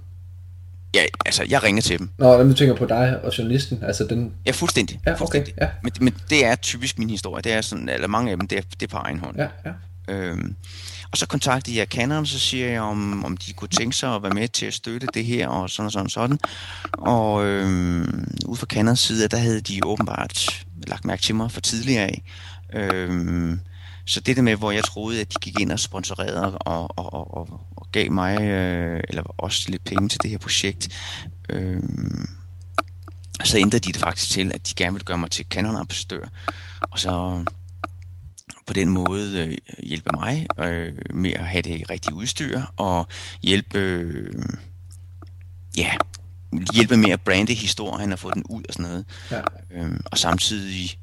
Ja, 0.93 1.02
altså, 1.25 1.45
jeg 1.49 1.63
ringede 1.63 1.86
til 1.86 1.99
dem. 1.99 2.10
Nå, 2.17 2.38
men 2.38 2.47
du 2.47 2.54
tænker 2.54 2.75
på 2.75 2.86
dig 2.86 3.19
og 3.23 3.38
journalisten, 3.38 3.84
altså 3.84 4.04
den... 4.04 4.34
Ja, 4.45 4.52
fuldstændig. 4.52 4.99
Ja, 5.06 5.12
okay, 5.12 5.17
fuldstændig. 5.17 5.54
ja. 5.62 5.67
Men, 5.84 5.91
men 6.02 6.15
det 6.30 6.45
er 6.45 6.56
typisk 6.56 6.99
min 6.99 7.10
historie. 7.10 7.41
Det 7.41 7.54
er 7.54 7.62
sådan, 7.62 7.89
eller 7.89 8.08
mange 8.08 8.32
af 8.32 8.38
dem, 8.38 8.47
det 8.47 8.58
er, 8.58 8.62
det 8.62 8.84
er 8.84 8.88
på 8.88 8.97
egen 8.97 9.19
hånd. 9.19 9.38
Ja, 9.38 9.47
ja. 9.65 9.71
Øhm, 10.13 10.56
og 11.12 11.17
så 11.17 11.28
kontaktede 11.28 11.78
jeg 11.78 11.88
Canon, 11.88 12.25
så 12.25 12.39
siger 12.39 12.69
jeg, 12.69 12.82
om, 12.82 13.25
om 13.25 13.38
de 13.38 13.54
kunne 13.54 13.67
tænke 13.67 13.97
sig 13.97 14.15
at 14.15 14.23
være 14.23 14.34
med 14.34 14.47
til 14.47 14.65
at 14.65 14.73
støtte 14.73 15.08
det 15.13 15.25
her, 15.25 15.47
og 15.47 15.69
sådan 15.69 15.86
og 15.86 15.91
sådan 15.91 16.06
og 16.06 16.12
sådan. 16.12 16.39
Og 16.93 17.45
øhm, 17.45 18.28
ud 18.45 18.58
fra 18.58 18.65
Canons 18.65 18.99
side, 18.99 19.28
der 19.28 19.38
havde 19.38 19.62
de 19.62 19.80
åbenbart 19.86 20.65
lagt 20.88 21.06
mærke 21.06 21.21
til 21.21 21.36
mig 21.36 21.52
for 21.52 21.62
tidligere 21.62 22.04
af. 22.04 22.23
Øhm, 22.73 23.60
så 24.06 24.19
det 24.19 24.36
der 24.36 24.41
med, 24.41 24.56
hvor 24.56 24.71
jeg 24.71 24.84
troede, 24.84 25.21
at 25.21 25.34
de 25.34 25.39
gik 25.41 25.60
ind 25.60 25.71
og 25.71 25.80
sponsorerede 25.80 26.58
og, 26.58 26.58
og, 26.97 27.13
og, 27.13 27.38
og, 27.38 27.62
og 27.89 27.91
gav 27.91 28.12
mig, 28.12 28.41
øh, 28.41 29.02
eller 29.10 29.23
også 29.23 29.69
lidt 29.69 29.84
penge 29.84 30.10
til 30.10 30.19
det 30.23 30.32
her 30.32 30.38
projekt, 30.38 30.89
øh, 31.49 31.84
så 33.43 33.58
ændrede 33.58 33.80
de 33.80 33.91
det 33.91 34.02
faktisk 34.02 34.32
til, 34.32 34.52
at 34.54 34.67
de 34.67 34.73
gerne 34.75 34.93
ville 34.93 35.06
gøre 35.06 35.17
mig 35.17 35.32
til 35.32 35.45
Canon-ambassadør. 35.49 36.28
Og 36.82 36.99
så 36.99 37.43
på 38.67 38.73
den 38.73 38.89
måde 38.89 39.47
øh, 39.47 39.58
hjælpe 39.84 40.10
mig 40.13 40.47
øh, 40.60 40.93
med 41.13 41.34
at 41.34 41.47
have 41.47 41.62
det 41.62 41.89
rigtige 41.89 42.13
udstyr, 42.13 42.62
og 42.78 43.08
hjælpe, 43.41 43.80
øh, 43.80 44.34
ja, 45.78 45.91
hjælpe 46.73 46.97
med 46.97 47.12
at 47.12 47.21
brande 47.21 47.54
historien 47.54 48.13
og 48.13 48.19
få 48.19 48.32
den 48.34 48.43
ud 48.49 48.63
og 48.67 48.73
sådan 48.73 48.89
noget. 48.89 49.06
Ja. 49.32 49.41
Øhm, 49.71 50.02
og 50.06 50.17
samtidig 50.17 50.99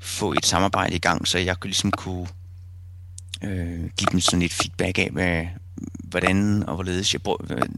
få 0.00 0.32
et 0.32 0.46
samarbejde 0.46 0.96
i 0.96 0.98
gang, 0.98 1.28
så 1.28 1.38
jeg 1.38 1.60
kunne 1.60 1.68
ligesom 1.68 1.90
kunne 1.90 2.26
øh, 3.42 3.90
give 3.96 4.08
dem 4.12 4.20
sådan 4.20 4.42
et 4.42 4.52
feedback 4.52 4.98
af, 4.98 5.10
hvad, 5.12 5.46
hvordan 6.12 6.62
og 6.68 6.74
hvorledes 6.74 7.14
jeg, 7.14 7.20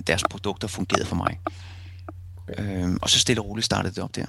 deres 0.07 0.25
produkter 0.31 0.68
fungerede 0.68 1.07
for 1.07 1.16
mig. 1.16 1.40
Okay. 2.49 2.83
Øhm, 2.83 2.99
og 3.03 3.11
så 3.11 3.18
stille 3.18 3.42
og 3.42 3.49
roligt 3.49 3.64
startede 3.64 3.94
det 3.94 4.03
op 4.03 4.16
der. 4.16 4.27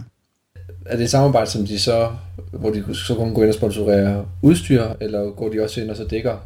Er 0.86 0.96
det 0.96 1.04
et 1.04 1.10
samarbejde, 1.10 1.50
som 1.50 1.66
de 1.66 1.80
så, 1.80 2.12
hvor 2.52 2.70
de 2.70 2.96
så 2.96 3.16
kunne 3.16 3.36
gå 3.36 3.42
ind 3.42 3.50
og 3.50 3.56
sponsorere 3.56 4.26
udstyr, 4.42 4.94
eller 5.02 5.32
går 5.32 5.50
de 5.50 5.64
også 5.64 5.82
ind 5.82 5.90
og 5.90 5.98
så 5.98 6.04
dækker 6.04 6.38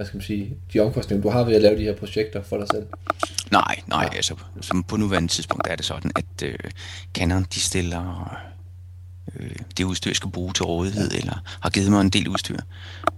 hvad 0.00 0.06
skal 0.06 0.16
man 0.16 0.22
sige, 0.22 0.56
de 0.72 0.80
omkostninger, 0.80 1.22
du 1.22 1.30
har 1.30 1.44
ved 1.44 1.54
at 1.54 1.62
lave 1.62 1.78
de 1.78 1.82
her 1.82 1.96
projekter 1.96 2.42
for 2.42 2.58
dig 2.58 2.66
selv? 2.72 2.86
Nej, 3.50 3.80
nej, 3.86 4.08
ja. 4.12 4.16
altså 4.16 4.34
som 4.60 4.82
på 4.82 4.96
nuværende 4.96 5.28
tidspunkt 5.28 5.66
er 5.70 5.76
det 5.76 5.84
sådan, 5.84 6.10
at 6.16 6.42
øh, 6.42 6.58
Canon 7.14 7.46
de 7.54 7.60
stiller 7.60 8.36
øh, 9.36 9.50
det 9.76 9.84
udstyr, 9.84 10.10
jeg 10.10 10.16
skal 10.16 10.30
bruge 10.30 10.52
til 10.52 10.64
rådighed, 10.64 11.10
ja. 11.10 11.18
eller 11.18 11.42
har 11.60 11.70
givet 11.70 11.90
mig 11.90 12.00
en 12.00 12.10
del 12.10 12.28
udstyr. 12.28 12.56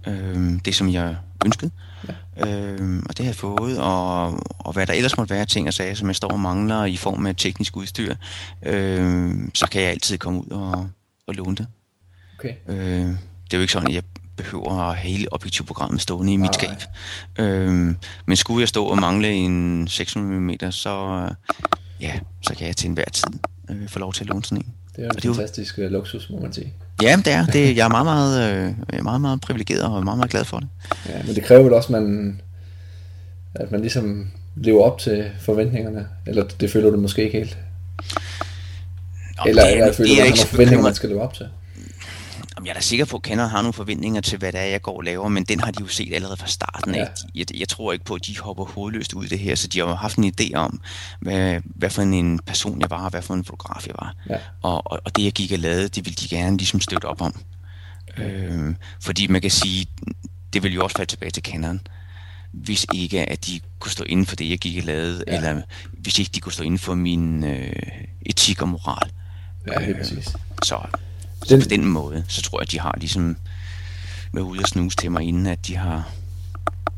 Øh, 0.07 0.59
det, 0.65 0.75
som 0.75 0.89
jeg 0.89 1.15
ønskede. 1.45 1.71
Ja. 2.37 2.47
Øh, 2.47 3.03
og 3.09 3.17
det 3.17 3.25
har 3.25 3.29
jeg 3.29 3.35
fået, 3.35 3.79
og, 3.79 4.25
og 4.59 4.73
hvad 4.73 4.87
der 4.87 4.93
ellers 4.93 5.17
måtte 5.17 5.33
være 5.33 5.45
ting 5.45 5.67
og 5.67 5.73
sager, 5.73 5.95
som 5.95 6.07
jeg 6.07 6.15
står 6.15 6.29
og 6.29 6.39
mangler 6.39 6.85
i 6.85 6.97
form 6.97 7.25
af 7.25 7.35
teknisk 7.35 7.77
udstyr, 7.77 8.15
øh, 8.65 9.33
så 9.53 9.67
kan 9.71 9.81
jeg 9.81 9.89
altid 9.89 10.17
komme 10.17 10.39
ud 10.39 10.49
og, 10.49 10.89
og 11.27 11.33
låne 11.33 11.55
det. 11.55 11.67
Okay. 12.39 12.53
Øh, 12.67 13.07
det 13.43 13.53
er 13.53 13.57
jo 13.57 13.61
ikke 13.61 13.73
sådan, 13.73 13.87
at 13.87 13.95
jeg 13.95 14.03
behøver 14.37 14.71
at 14.71 14.97
have 14.97 15.09
hele 15.09 15.33
objektivprogrammet 15.33 16.01
stående 16.01 16.33
i 16.33 16.37
mit 16.37 16.55
skab. 16.55 16.69
Øhm, 17.39 17.97
men 18.25 18.37
skulle 18.37 18.61
jeg 18.61 18.67
stå 18.67 18.85
og 18.85 18.97
mangle 18.97 19.31
en 19.31 19.87
600 19.87 20.41
mm, 20.41 20.71
så, 20.71 21.29
ja, 22.01 22.19
så 22.41 22.55
kan 22.55 22.67
jeg 22.67 22.75
til 22.75 22.87
enhver 22.87 23.09
tid 23.13 23.33
øh, 23.69 23.87
få 23.87 23.99
lov 23.99 24.13
til 24.13 24.23
at 24.23 24.27
låne 24.27 24.43
sådan 24.43 24.57
en. 24.57 24.73
Det 24.95 25.05
er 25.05 25.09
en 25.09 25.15
det 25.15 25.23
fantastisk 25.23 25.77
jo... 25.77 25.83
Øh, 25.83 25.91
luksus, 25.91 26.29
må 26.29 26.39
man 26.39 26.53
sige. 26.53 26.73
Ja, 27.01 27.15
det 27.25 27.33
er. 27.33 27.45
Det, 27.45 27.77
jeg 27.77 27.85
er 27.85 27.89
meget, 27.89 28.05
meget, 28.05 28.51
øh, 28.51 28.73
jeg 28.91 28.99
er 28.99 29.03
meget, 29.03 29.21
meget 29.21 29.41
privilegeret 29.41 29.83
og 29.83 30.03
meget, 30.03 30.17
meget 30.17 30.31
glad 30.31 30.45
for 30.45 30.59
det. 30.59 30.67
Ja, 31.09 31.23
men 31.25 31.35
det 31.35 31.43
kræver 31.43 31.63
vel 31.63 31.73
også, 31.73 31.95
at 31.95 32.01
man, 32.03 32.41
at 33.55 33.71
man 33.71 33.81
ligesom 33.81 34.27
lever 34.55 34.83
op 34.83 34.99
til 34.99 35.31
forventningerne, 35.39 36.07
eller 36.25 36.43
det 36.59 36.71
føler 36.71 36.89
du 36.89 36.97
måske 36.97 37.23
ikke 37.23 37.37
helt? 37.37 37.57
Eller, 39.45 39.63
det, 39.63 39.71
eller 39.73 39.93
føler 39.93 40.09
du, 40.09 40.21
at 40.21 40.27
er 40.27 40.29
nogle 40.29 40.47
forventninger, 40.47 40.83
man 40.83 40.95
skal 40.95 41.09
leve 41.09 41.21
op 41.21 41.33
til? 41.33 41.47
Jeg 42.65 42.69
er 42.69 42.73
da 42.73 42.81
sikker 42.81 43.05
på, 43.05 43.17
at 43.17 43.23
kender 43.23 43.47
har 43.47 43.61
nogle 43.61 43.73
forventninger 43.73 44.21
til, 44.21 44.37
hvad 44.37 44.51
det 44.51 44.61
er, 44.61 44.65
jeg 44.65 44.81
går 44.81 44.97
og 44.97 45.03
laver, 45.03 45.29
men 45.29 45.43
den 45.43 45.59
har 45.59 45.71
de 45.71 45.81
jo 45.81 45.87
set 45.87 46.13
allerede 46.13 46.37
fra 46.37 46.47
starten 46.47 46.95
af. 46.95 46.99
Ja. 46.99 47.05
Jeg, 47.35 47.59
jeg 47.59 47.69
tror 47.69 47.93
ikke 47.93 48.05
på, 48.05 48.13
at 48.13 48.25
de 48.25 48.39
hopper 48.39 48.65
hovedløst 48.65 49.13
ud 49.13 49.25
i 49.25 49.27
det 49.27 49.39
her, 49.39 49.55
så 49.55 49.67
de 49.67 49.79
har 49.79 49.95
haft 49.95 50.17
en 50.17 50.33
idé 50.39 50.53
om, 50.55 50.81
hvad, 51.19 51.61
hvad 51.65 51.89
for 51.89 52.01
en 52.01 52.39
person 52.39 52.81
jeg 52.81 52.89
var, 52.89 53.03
og 53.03 53.09
hvad 53.09 53.21
for 53.21 53.33
en 53.33 53.45
fotograf 53.45 53.87
jeg 53.87 53.95
var. 53.99 54.15
Ja. 54.29 54.37
Og, 54.61 54.91
og, 54.91 54.99
og 55.05 55.15
det, 55.15 55.23
jeg 55.23 55.31
gik 55.31 55.51
og 55.51 55.59
lavede, 55.59 55.87
det 55.87 56.05
ville 56.05 56.15
de 56.15 56.27
gerne 56.27 56.57
ligesom 56.57 56.79
støtte 56.79 57.05
op 57.05 57.21
om. 57.21 57.35
Ja. 58.17 58.23
Øh, 58.23 58.75
fordi 59.01 59.27
man 59.27 59.41
kan 59.41 59.51
sige, 59.51 59.85
det 60.53 60.63
vil 60.63 60.73
jo 60.73 60.83
også 60.83 60.97
falde 60.97 61.11
tilbage 61.11 61.31
til 61.31 61.43
kenderen 61.43 61.87
hvis 62.53 62.85
ikke 62.93 63.29
at 63.29 63.45
de 63.45 63.59
kunne 63.79 63.91
stå 63.91 64.03
inden 64.03 64.25
for 64.25 64.35
det, 64.35 64.49
jeg 64.49 64.57
gik 64.57 64.77
og 64.77 64.83
lavede, 64.83 65.23
ja. 65.27 65.35
eller 65.35 65.61
hvis 65.93 66.19
ikke 66.19 66.31
de 66.35 66.39
kunne 66.39 66.53
stå 66.53 66.63
inden 66.63 66.79
for 66.79 66.95
min 66.95 67.43
øh, 67.43 67.73
etik 68.25 68.61
og 68.61 68.69
moral. 68.69 69.11
Ja, 69.67 69.79
det 69.79 69.89
er 69.89 69.97
præcis. 69.97 70.35
Så 70.63 70.79
den... 71.49 71.61
på 71.61 71.67
den 71.69 71.85
måde, 71.85 72.23
så 72.27 72.41
tror 72.41 72.61
jeg, 72.61 72.71
de 72.71 72.79
har 72.79 72.95
ligesom 72.97 73.37
været 74.33 74.45
ude 74.45 74.59
og 74.59 74.67
snuse 74.67 74.97
til 74.97 75.11
mig, 75.11 75.23
inden 75.23 75.47
at 75.47 75.67
de 75.67 75.75
har 75.75 76.09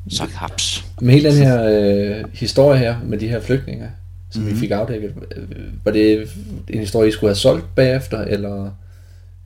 sagt 0.10 0.31
haps. 0.31 0.86
Med 1.01 1.13
hele 1.13 1.29
den 1.29 1.38
her 1.38 1.63
øh, 1.63 2.23
historie 2.34 2.79
her, 2.79 2.95
med 3.03 3.17
de 3.17 3.27
her 3.27 3.41
flygtninge, 3.41 3.91
som 4.29 4.41
mm-hmm. 4.41 4.49
vi 4.49 4.53
mhm. 4.53 4.60
fik 4.60 4.71
afdækket, 4.71 5.13
øh, 5.36 5.86
var 5.86 5.91
det 5.91 6.29
en 6.67 6.79
historie, 6.79 7.10
I 7.10 7.12
skulle 7.12 7.29
have 7.29 7.36
solgt 7.36 7.75
bagefter, 7.75 8.21
eller, 8.21 8.71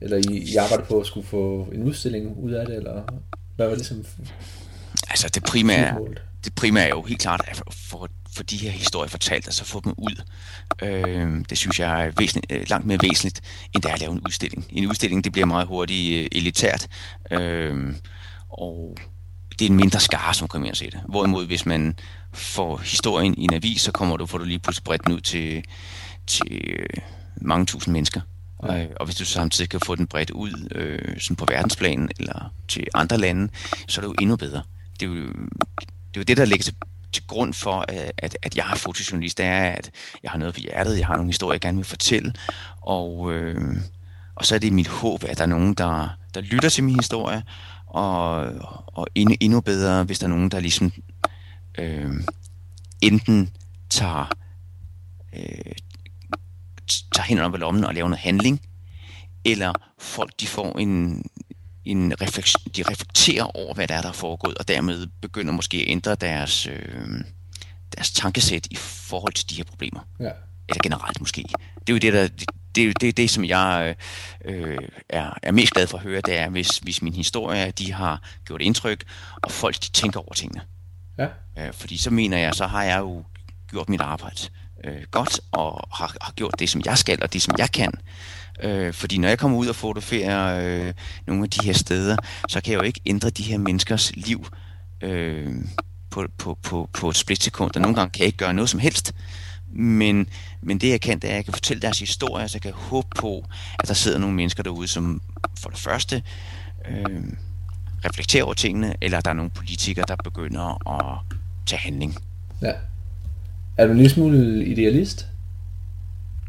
eller 0.00 0.16
I, 0.16 0.52
I 0.52 0.56
arbejdede 0.56 0.88
på 0.88 1.00
at 1.00 1.06
skulle 1.06 1.26
få 1.26 1.68
en 1.72 1.82
udstilling 1.82 2.36
ud 2.36 2.50
af 2.50 2.66
det, 2.66 2.76
eller 2.76 3.02
hvad 3.56 3.66
var 3.66 3.74
det 3.74 3.78
ligesom? 3.78 4.04
Altså 5.10 5.28
det 5.34 5.42
primære, 5.42 5.96
det 6.44 6.54
primære 6.54 6.84
er 6.84 6.88
jo 6.88 7.02
helt 7.02 7.20
klart 7.20 7.40
at 7.46 7.62
få, 7.72 8.08
få 8.36 8.42
de 8.42 8.56
her 8.56 8.70
historier 8.70 9.08
fortalt, 9.08 9.48
og 9.48 9.54
så 9.54 9.64
få 9.64 9.80
dem 9.84 9.94
ud. 9.98 10.22
Øh, 10.82 11.44
det 11.50 11.58
synes 11.58 11.80
jeg 11.80 12.06
er 12.06 12.12
væsentligt, 12.18 12.52
øh, 12.52 12.68
langt 12.68 12.86
mere 12.86 12.98
væsentligt, 13.02 13.40
end 13.74 13.82
det 13.82 13.88
er 13.88 13.94
at 13.94 14.00
lave 14.00 14.12
en 14.12 14.20
udstilling. 14.26 14.66
En 14.70 14.86
udstilling, 14.86 15.24
det 15.24 15.32
bliver 15.32 15.46
meget 15.46 15.66
hurtigt 15.66 16.20
øh, 16.20 16.28
elitært, 16.32 16.88
øh, 17.30 17.94
og 18.48 18.96
det 19.58 19.66
er 19.66 19.70
en 19.70 19.76
mindre 19.76 20.00
skare, 20.00 20.34
som 20.34 20.48
kommer 20.48 20.66
ind 20.66 20.72
og 20.72 20.76
se 20.76 20.90
det. 20.90 21.00
Hvorimod, 21.08 21.46
hvis 21.46 21.66
man 21.66 21.98
får 22.32 22.76
historien 22.76 23.34
i 23.38 23.44
en 23.44 23.54
avis, 23.54 23.82
så 23.82 23.92
kommer 23.92 24.16
du, 24.16 24.26
får 24.26 24.38
du 24.38 24.44
lige 24.44 24.58
pludselig 24.58 24.84
bredt 24.84 25.04
den 25.04 25.14
ud 25.14 25.20
til, 25.20 25.64
til 26.26 26.46
øh, 26.50 26.86
mange 27.40 27.66
tusind 27.66 27.92
mennesker. 27.92 28.20
Ja. 28.62 28.86
Og 28.96 29.04
hvis 29.04 29.16
du 29.16 29.24
samtidig 29.24 29.70
kan 29.70 29.80
få 29.80 29.94
den 29.94 30.06
bredt 30.06 30.30
ud 30.30 30.68
øh, 30.74 31.20
sådan 31.20 31.36
på 31.36 31.44
verdensplanen 31.48 32.08
eller 32.18 32.52
til 32.68 32.86
andre 32.94 33.18
lande, 33.18 33.52
så 33.88 34.00
er 34.00 34.02
det 34.02 34.08
jo 34.08 34.14
endnu 34.20 34.36
bedre. 34.36 34.62
Det 35.00 35.06
er 35.06 35.10
jo 35.10 35.32
det, 36.14 36.16
er 36.16 36.20
jo 36.20 36.24
det 36.24 36.36
der 36.36 36.44
ligger 36.44 36.64
til, 36.64 36.74
til 37.12 37.26
grund 37.26 37.54
for, 37.54 37.78
øh, 37.78 38.10
at, 38.18 38.36
at 38.42 38.56
jeg 38.56 38.70
er 38.72 38.76
fotojournalist, 38.76 39.38
det 39.38 39.46
er, 39.46 39.70
at 39.70 39.90
jeg 40.22 40.30
har 40.30 40.38
noget 40.38 40.54
på 40.54 40.60
hjertet, 40.60 40.98
jeg 40.98 41.06
har 41.06 41.16
nogle 41.16 41.28
historier, 41.28 41.54
jeg 41.54 41.60
gerne 41.60 41.78
vil 41.78 41.84
fortælle, 41.84 42.34
og, 42.80 43.32
øh, 43.32 43.76
og 44.34 44.46
så 44.46 44.54
er 44.54 44.58
det 44.58 44.72
mit 44.72 44.88
håb, 44.88 45.24
at 45.24 45.38
der 45.38 45.44
er 45.44 45.48
nogen, 45.48 45.74
der, 45.74 46.08
der 46.34 46.40
lytter 46.40 46.68
til 46.68 46.84
min 46.84 46.96
historie, 46.96 47.42
og, 47.86 48.36
og 48.86 49.06
endnu, 49.14 49.36
endnu 49.40 49.60
bedre, 49.60 50.04
hvis 50.04 50.18
der 50.18 50.26
er 50.26 50.30
nogen, 50.30 50.50
der 50.50 50.60
ligesom 50.60 50.92
øh, 51.78 52.12
enten 53.00 53.50
tager, 53.90 54.32
øh, 55.32 55.72
tager 57.12 57.26
hænderne 57.26 57.46
op 57.46 57.54
i 57.54 57.58
lommen 57.58 57.84
og 57.84 57.94
laver 57.94 58.08
noget 58.08 58.20
handling, 58.20 58.60
eller 59.44 59.72
folk 59.98 60.32
de 60.40 60.46
får 60.46 60.78
en, 60.78 61.24
en 61.90 62.14
refleks, 62.20 62.56
de 62.76 62.82
reflekterer 62.82 63.56
over, 63.56 63.74
hvad 63.74 63.88
der 63.88 63.94
er, 63.94 64.02
der 64.02 64.08
er 64.08 64.12
foregået, 64.12 64.58
og 64.58 64.68
dermed 64.68 65.06
begynder 65.20 65.52
måske 65.52 65.76
at 65.76 65.84
ændre 65.86 66.14
deres, 66.14 66.66
øh, 66.66 67.24
deres 67.96 68.12
tankesæt 68.12 68.66
i 68.70 68.76
forhold 68.76 69.32
til 69.32 69.50
de 69.50 69.54
her 69.54 69.64
problemer. 69.64 70.00
Ja. 70.20 70.30
Eller 70.68 70.80
generelt 70.82 71.20
måske. 71.20 71.44
Det 71.86 71.88
er 71.88 71.92
jo 71.92 71.98
det, 71.98 72.12
der, 72.12 72.28
det, 72.28 72.50
det, 72.74 73.00
det, 73.00 73.16
det 73.16 73.30
som 73.30 73.44
jeg 73.44 73.94
øh, 74.44 74.78
er, 75.08 75.38
er 75.42 75.52
mest 75.52 75.72
glad 75.72 75.86
for 75.86 75.98
at 75.98 76.02
høre, 76.04 76.20
det 76.20 76.36
er, 76.38 76.48
hvis, 76.48 76.78
hvis 76.78 77.02
min 77.02 77.14
historie, 77.14 77.70
de 77.70 77.92
har 77.92 78.22
gjort 78.44 78.62
indtryk, 78.62 79.04
og 79.42 79.50
folk 79.50 79.74
de 79.74 79.90
tænker 79.90 80.20
over 80.20 80.32
tingene. 80.32 80.62
Ja. 81.18 81.26
Øh, 81.58 81.72
fordi 81.72 81.96
så 81.96 82.10
mener 82.10 82.38
jeg, 82.38 82.54
så 82.54 82.66
har 82.66 82.82
jeg 82.82 82.98
jo 82.98 83.24
gjort 83.70 83.88
mit 83.88 84.00
arbejde 84.00 84.40
øh, 84.84 85.02
godt, 85.10 85.40
og 85.52 85.88
har, 85.92 86.16
har 86.20 86.32
gjort 86.36 86.54
det, 86.58 86.70
som 86.70 86.82
jeg 86.84 86.98
skal, 86.98 87.22
og 87.22 87.32
det, 87.32 87.42
som 87.42 87.54
jeg 87.58 87.70
kan. 87.72 87.92
Øh, 88.62 88.94
fordi 88.94 89.18
når 89.18 89.28
jeg 89.28 89.38
kommer 89.38 89.58
ud 89.58 89.66
og 89.66 89.76
fotograferer 89.76 90.64
øh, 90.64 90.94
nogle 91.26 91.42
af 91.42 91.50
de 91.50 91.66
her 91.66 91.72
steder, 91.72 92.16
så 92.48 92.60
kan 92.60 92.72
jeg 92.72 92.78
jo 92.78 92.84
ikke 92.84 93.00
ændre 93.06 93.30
de 93.30 93.42
her 93.42 93.58
menneskers 93.58 94.16
liv 94.16 94.46
øh, 95.00 95.54
på, 96.10 96.26
på, 96.38 96.58
på, 96.62 96.90
på 96.92 97.08
et 97.08 97.16
splitsekund, 97.16 97.70
og 97.74 97.80
nogle 97.80 97.96
gange 97.96 98.10
kan 98.10 98.20
jeg 98.20 98.26
ikke 98.26 98.38
gøre 98.38 98.54
noget 98.54 98.70
som 98.70 98.80
helst. 98.80 99.12
Men, 99.72 100.28
men 100.62 100.78
det 100.78 100.88
jeg 100.88 101.00
kan, 101.00 101.18
det 101.18 101.24
er, 101.24 101.32
at 101.32 101.36
jeg 101.36 101.44
kan 101.44 101.54
fortælle 101.54 101.82
deres 101.82 101.98
historie, 101.98 102.48
så 102.48 102.54
jeg 102.54 102.62
kan 102.62 102.72
håbe 102.72 103.08
på, 103.16 103.44
at 103.78 103.88
der 103.88 103.94
sidder 103.94 104.18
nogle 104.18 104.36
mennesker 104.36 104.62
derude, 104.62 104.88
som 104.88 105.22
for 105.58 105.70
det 105.70 105.78
første 105.78 106.22
øh, 106.88 107.22
reflekterer 108.04 108.44
over 108.44 108.54
tingene, 108.54 108.94
eller 109.00 109.18
at 109.18 109.24
der 109.24 109.30
er 109.30 109.34
nogle 109.34 109.50
politikere, 109.50 110.04
der 110.08 110.16
begynder 110.24 110.88
at 111.00 111.36
tage 111.66 111.80
handling. 111.80 112.16
Ja. 112.62 112.72
Er 113.80 113.86
du 113.86 113.92
en 113.92 113.98
lille 113.98 114.10
smule 114.10 114.66
idealist? 114.66 115.26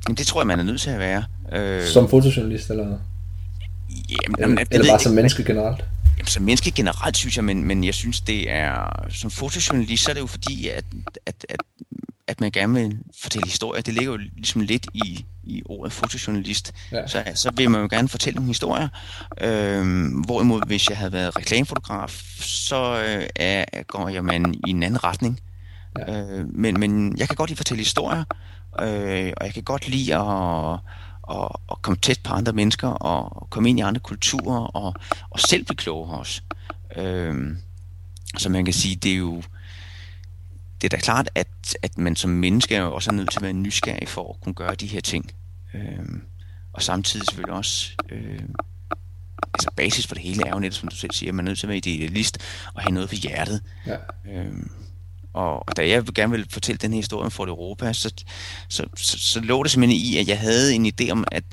Jamen, 0.07 0.17
det 0.17 0.27
tror 0.27 0.41
jeg, 0.41 0.47
man 0.47 0.59
er 0.59 0.63
nødt 0.63 0.81
til 0.81 0.89
at 0.89 0.99
være. 0.99 1.23
Øh, 1.51 1.87
som 1.87 2.09
fotojournalist, 2.09 2.69
eller? 2.69 2.83
Jamen, 2.83 2.99
jamen, 4.39 4.57
eller, 4.57 4.67
eller 4.71 4.91
bare 4.91 4.99
som 4.99 5.13
menneske 5.13 5.43
generelt? 5.43 5.85
Jamen, 6.17 6.27
som 6.27 6.43
menneske 6.43 6.71
generelt, 6.71 7.17
synes 7.17 7.35
jeg, 7.35 7.43
men, 7.43 7.63
men 7.63 7.83
jeg 7.83 7.93
synes, 7.93 8.21
det 8.21 8.51
er... 8.51 9.05
Som 9.09 9.31
fotojournalist, 9.31 10.03
så 10.03 10.11
er 10.11 10.13
det 10.13 10.21
jo 10.21 10.27
fordi, 10.27 10.67
at, 10.67 10.83
at, 11.25 11.45
at, 11.49 11.59
at 12.27 12.41
man 12.41 12.51
gerne 12.51 12.73
vil 12.73 12.97
fortælle 13.21 13.47
historier. 13.47 13.81
Det 13.81 13.93
ligger 13.93 14.11
jo 14.11 14.17
ligesom 14.17 14.61
lidt 14.61 14.87
i, 14.93 15.25
i 15.43 15.61
ordet 15.65 15.93
fotojournalist. 15.93 16.73
Ja. 16.91 17.07
Så, 17.07 17.23
så 17.35 17.51
vil 17.57 17.69
man 17.69 17.81
jo 17.81 17.87
gerne 17.91 18.09
fortælle 18.09 18.35
nogle 18.35 18.49
historier. 18.49 18.87
Øh, 19.41 20.07
hvorimod, 20.25 20.61
hvis 20.67 20.89
jeg 20.89 20.97
havde 20.97 21.13
været 21.13 21.37
reklamefotograf, 21.37 22.23
så 22.39 23.03
øh, 23.07 23.27
er, 23.35 23.83
går 23.87 24.09
jeg 24.09 24.25
man 24.25 24.55
i 24.67 24.69
en 24.69 24.83
anden 24.83 25.03
retning. 25.03 25.39
Ja. 25.99 26.21
Øh, 26.21 26.47
men, 26.53 26.79
men 26.79 27.17
jeg 27.17 27.27
kan 27.27 27.35
godt 27.35 27.49
lide 27.49 27.53
at 27.53 27.57
fortælle 27.57 27.81
historier, 27.81 28.23
øh, 28.81 29.33
og 29.37 29.45
jeg 29.45 29.53
kan 29.53 29.63
godt 29.63 29.87
lide 29.87 30.15
at, 30.15 30.79
at, 31.29 31.49
at 31.71 31.81
komme 31.81 31.97
tæt 31.97 32.19
på 32.23 32.33
andre 32.33 32.53
mennesker, 32.53 32.87
og 32.87 33.47
komme 33.49 33.69
ind 33.69 33.79
i 33.79 33.81
andre 33.81 33.99
kulturer, 33.99 34.59
og, 34.59 34.93
og 35.29 35.39
selv 35.39 35.65
blive 35.65 35.77
klogere 35.77 36.19
også. 36.19 36.41
Øh, 36.95 37.57
så 38.37 38.49
man 38.49 38.65
kan 38.65 38.73
sige, 38.73 38.95
det 38.95 39.11
er 39.11 39.17
jo 39.17 39.41
det 40.81 40.93
er 40.93 40.97
da 40.97 41.01
klart, 41.01 41.29
at, 41.35 41.47
at 41.81 41.97
man 41.97 42.15
som 42.15 42.29
menneske 42.29 42.75
er 42.75 42.83
også 42.83 43.11
er 43.11 43.15
nødt 43.15 43.31
til 43.31 43.39
at 43.39 43.43
være 43.43 43.53
nysgerrig 43.53 44.07
for 44.07 44.33
at 44.33 44.41
kunne 44.41 44.53
gøre 44.53 44.75
de 44.75 44.87
her 44.87 45.01
ting. 45.01 45.31
Øh, 45.73 46.05
og 46.73 46.81
samtidig 46.81 47.25
selvfølgelig 47.25 47.55
også 47.55 47.91
øh, 48.09 48.39
altså 49.53 49.69
basis 49.75 50.07
for 50.07 50.15
det 50.15 50.23
hele 50.23 50.47
er 50.47 50.53
jo 50.53 50.59
netop, 50.59 50.73
som 50.73 50.89
du 50.89 50.95
selv 50.95 51.11
siger, 51.11 51.31
man 51.31 51.45
er 51.45 51.49
nødt 51.49 51.59
til 51.59 51.67
at 51.67 51.69
være 51.69 51.77
idealist 51.77 52.37
og 52.73 52.81
have 52.81 52.91
noget 52.91 53.09
på 53.09 53.15
hjertet. 53.15 53.61
Ja. 53.87 53.97
Øh, 54.31 54.53
og, 55.33 55.69
og 55.69 55.77
da 55.77 55.87
jeg 55.87 56.03
gerne 56.03 56.31
ville 56.31 56.45
fortælle 56.49 56.77
den 56.77 56.93
her 56.93 56.99
historie 56.99 57.25
om 57.25 57.31
Fort 57.31 57.49
Europa, 57.49 57.93
så, 57.93 58.13
så, 58.69 58.85
så, 58.97 59.19
så 59.19 59.39
lå 59.39 59.63
det 59.63 59.71
simpelthen 59.71 60.01
i, 60.01 60.17
at 60.17 60.27
jeg 60.27 60.39
havde 60.39 60.75
en 60.75 60.85
idé 60.85 61.11
om, 61.11 61.23
at 61.31 61.43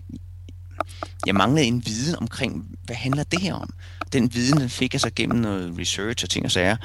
jeg 1.27 1.35
manglede 1.35 1.67
en 1.67 1.83
viden 1.87 2.17
omkring, 2.17 2.77
hvad 2.85 2.97
handler 2.97 3.23
det 3.23 3.41
her 3.41 3.55
om? 3.55 3.71
Den 4.13 4.35
viden, 4.35 4.61
den 4.61 4.71
fik 4.71 4.93
jeg 4.93 5.01
så 5.01 5.11
gennem 5.17 5.39
noget 5.39 5.79
research 5.79 6.25
og 6.25 6.31
ting 6.31 6.45
og 6.45 6.51
sager. 6.51 6.77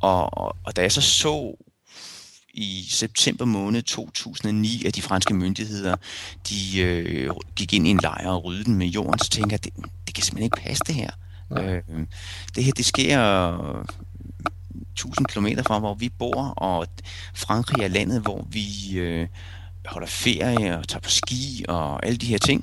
Og, 0.00 0.38
og, 0.38 0.56
og 0.64 0.76
da 0.76 0.82
jeg 0.82 0.92
så 0.92 1.00
så 1.00 1.54
i 2.54 2.86
september 2.88 3.44
måned 3.44 3.82
2009, 3.82 4.84
at 4.86 4.96
de 4.96 5.02
franske 5.02 5.34
myndigheder, 5.34 5.96
de 6.48 6.80
øh, 6.80 7.30
gik 7.56 7.72
ind 7.72 7.86
i 7.86 7.90
en 7.90 8.00
lejr 8.02 8.28
og 8.28 8.44
ryddede 8.44 8.64
den 8.64 8.76
med 8.76 8.86
jorden, 8.86 9.18
så 9.18 9.30
tænkte 9.30 9.52
jeg, 9.52 9.64
det, 9.64 9.72
det 10.06 10.14
kan 10.14 10.24
simpelthen 10.24 10.44
ikke 10.44 10.56
passe 10.56 10.82
det 10.86 10.94
her. 10.94 11.10
Øh, 11.58 11.82
det 12.54 12.64
her, 12.64 12.72
det 12.72 12.84
sker 12.84 13.20
1000 15.06 15.26
km 15.26 15.46
fra, 15.66 15.78
hvor 15.78 15.94
vi 15.94 16.08
bor, 16.08 16.42
og 16.56 16.86
Frankrig 17.34 17.84
er 17.84 17.88
landet, 17.88 18.22
hvor 18.22 18.46
vi 18.50 18.98
øh, 18.98 19.28
holder 19.86 20.08
ferie 20.08 20.78
og 20.78 20.88
tager 20.88 21.00
på 21.00 21.10
ski 21.10 21.64
og 21.68 22.06
alle 22.06 22.16
de 22.18 22.26
her 22.26 22.38
ting, 22.38 22.62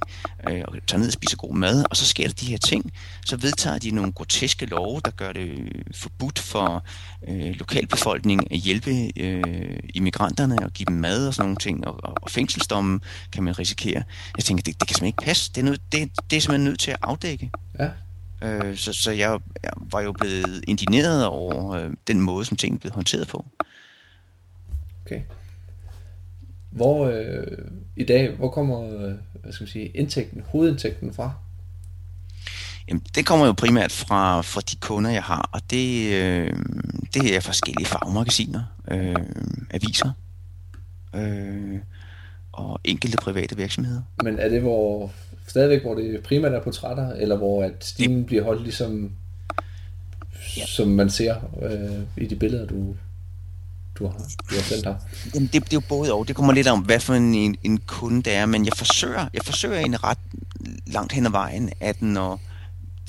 øh, 0.50 0.62
og 0.67 0.76
tager 0.88 1.00
ned 1.00 1.08
og 1.08 1.13
spiser 1.13 1.38
god 1.38 1.54
mad, 1.54 1.86
og 1.89 1.97
så 1.97 2.06
sker 2.06 2.28
der 2.28 2.34
de 2.34 2.45
her 2.45 2.58
ting. 2.58 2.91
Så 3.26 3.38
vedtager 3.38 3.78
de 3.78 3.91
nogle 3.91 4.12
groteske 4.12 4.65
love, 4.65 5.02
der 5.06 5.12
gør 5.12 5.32
det 5.34 5.47
øh, 5.50 5.71
forbudt 5.95 6.39
for 6.39 6.86
øh, 7.28 7.56
lokalbefolkningen 7.60 8.47
at 8.52 8.58
hjælpe 8.58 9.12
øh, 9.19 9.80
immigranterne 9.93 10.56
og 10.65 10.71
give 10.71 10.86
dem 10.86 10.95
mad 10.95 11.28
og 11.28 11.34
sådan 11.34 11.45
nogle 11.45 11.58
ting, 11.58 11.88
og, 11.88 12.00
og, 12.04 12.13
og 12.21 12.30
fængselsdommen 12.30 13.02
kan 13.32 13.43
man 13.43 13.60
risikere. 13.60 14.04
Jeg 14.38 14.45
tænker, 14.45 14.63
det, 14.63 14.80
det 14.80 14.88
kan 14.88 14.95
simpelthen 14.95 15.08
ikke 15.08 15.26
passe. 15.26 15.52
Det 15.56 15.62
er, 15.62 15.65
noget, 15.65 15.82
det, 15.91 16.12
det 16.30 16.38
er 16.38 16.41
simpelthen 16.41 16.63
nødt 16.63 16.80
til 16.80 16.91
at 16.91 16.97
afdække. 17.02 17.52
Ja. 17.80 17.89
Øh, 18.41 18.78
så, 18.78 18.93
så 18.93 19.12
jeg, 19.12 19.39
jeg 19.63 19.71
var 19.91 20.02
jo 20.02 20.12
blevet 20.12 20.63
indineret 20.67 21.26
over 21.26 21.71
øh, 21.71 21.91
den 22.08 22.21
måde, 22.21 22.45
som 22.45 22.58
tingene 22.58 22.80
blev 22.80 22.93
håndteret 22.93 23.28
på. 23.28 23.45
Okay. 25.06 25.21
Hvor 26.69 27.06
øh, 27.08 27.58
i 27.95 28.04
dag, 28.04 28.36
hvor 28.36 28.50
kommer 28.50 28.84
øh, 28.84 29.13
hvad 29.41 29.52
skal 29.52 29.63
man 29.63 29.69
sige, 29.69 29.88
indtægten, 29.88 30.43
hovedindtægten 30.47 31.13
fra? 31.13 31.32
Jamen, 32.89 33.04
det 33.15 33.26
kommer 33.26 33.45
jo 33.45 33.52
primært 33.52 33.91
fra, 33.91 34.41
fra 34.41 34.62
de 34.62 34.76
kunder, 34.76 35.12
jeg 35.12 35.23
har, 35.23 35.50
og 35.52 35.62
det, 35.71 36.13
øh, 36.13 36.54
det 37.13 37.36
er 37.36 37.39
forskellige 37.39 37.86
fagmagasiner, 37.86 38.63
øh, 38.91 39.15
aviser 39.71 40.12
øh, 41.15 41.80
og 42.52 42.80
enkelte 42.84 43.17
private 43.17 43.58
virksomheder. 43.58 44.02
Men 44.23 44.39
er 44.39 44.50
det 44.50 44.62
hvor, 44.62 45.12
stadigvæk, 45.48 45.82
hvor 45.82 45.96
det 45.96 46.24
primært 46.24 46.54
er 46.54 46.62
portrætter, 46.64 47.14
eller 47.14 47.38
hvor 47.38 47.64
at 47.64 47.74
stilen 47.80 48.26
bliver 48.26 48.44
holdt 48.44 48.64
ligesom, 48.64 49.12
ja. 50.58 50.66
som 50.66 50.88
man 50.88 51.10
ser 51.10 51.36
øh, 51.62 52.24
i 52.24 52.28
de 52.28 52.36
billeder, 52.36 52.66
du, 52.66 52.96
du 54.00 54.08
har, 54.08 54.18
du 54.50 54.56
har 54.56 54.62
sendt 54.62 54.86
her? 54.86 54.96
Jamen, 55.34 55.50
det, 55.54 55.64
det 55.64 55.74
er 55.74 55.78
jo 55.78 55.82
både 55.90 56.14
og. 56.14 56.28
Det 56.28 56.36
kommer 56.36 56.54
lidt 56.54 56.68
om, 56.68 56.80
hvad 56.80 57.00
for 57.00 57.14
en, 57.14 57.56
en 57.64 57.78
kunde 57.78 58.24
det 58.24 58.34
er, 58.34 58.46
men 58.46 58.66
jeg 58.66 58.74
forsøger, 58.78 59.28
jeg 59.34 59.42
forsøger 59.44 59.80
en 59.80 60.04
ret 60.04 60.18
langt 60.88 61.12
hen 61.12 61.26
ad 61.26 61.32
vejen, 61.32 61.70
at 61.80 62.02
når 62.02 62.42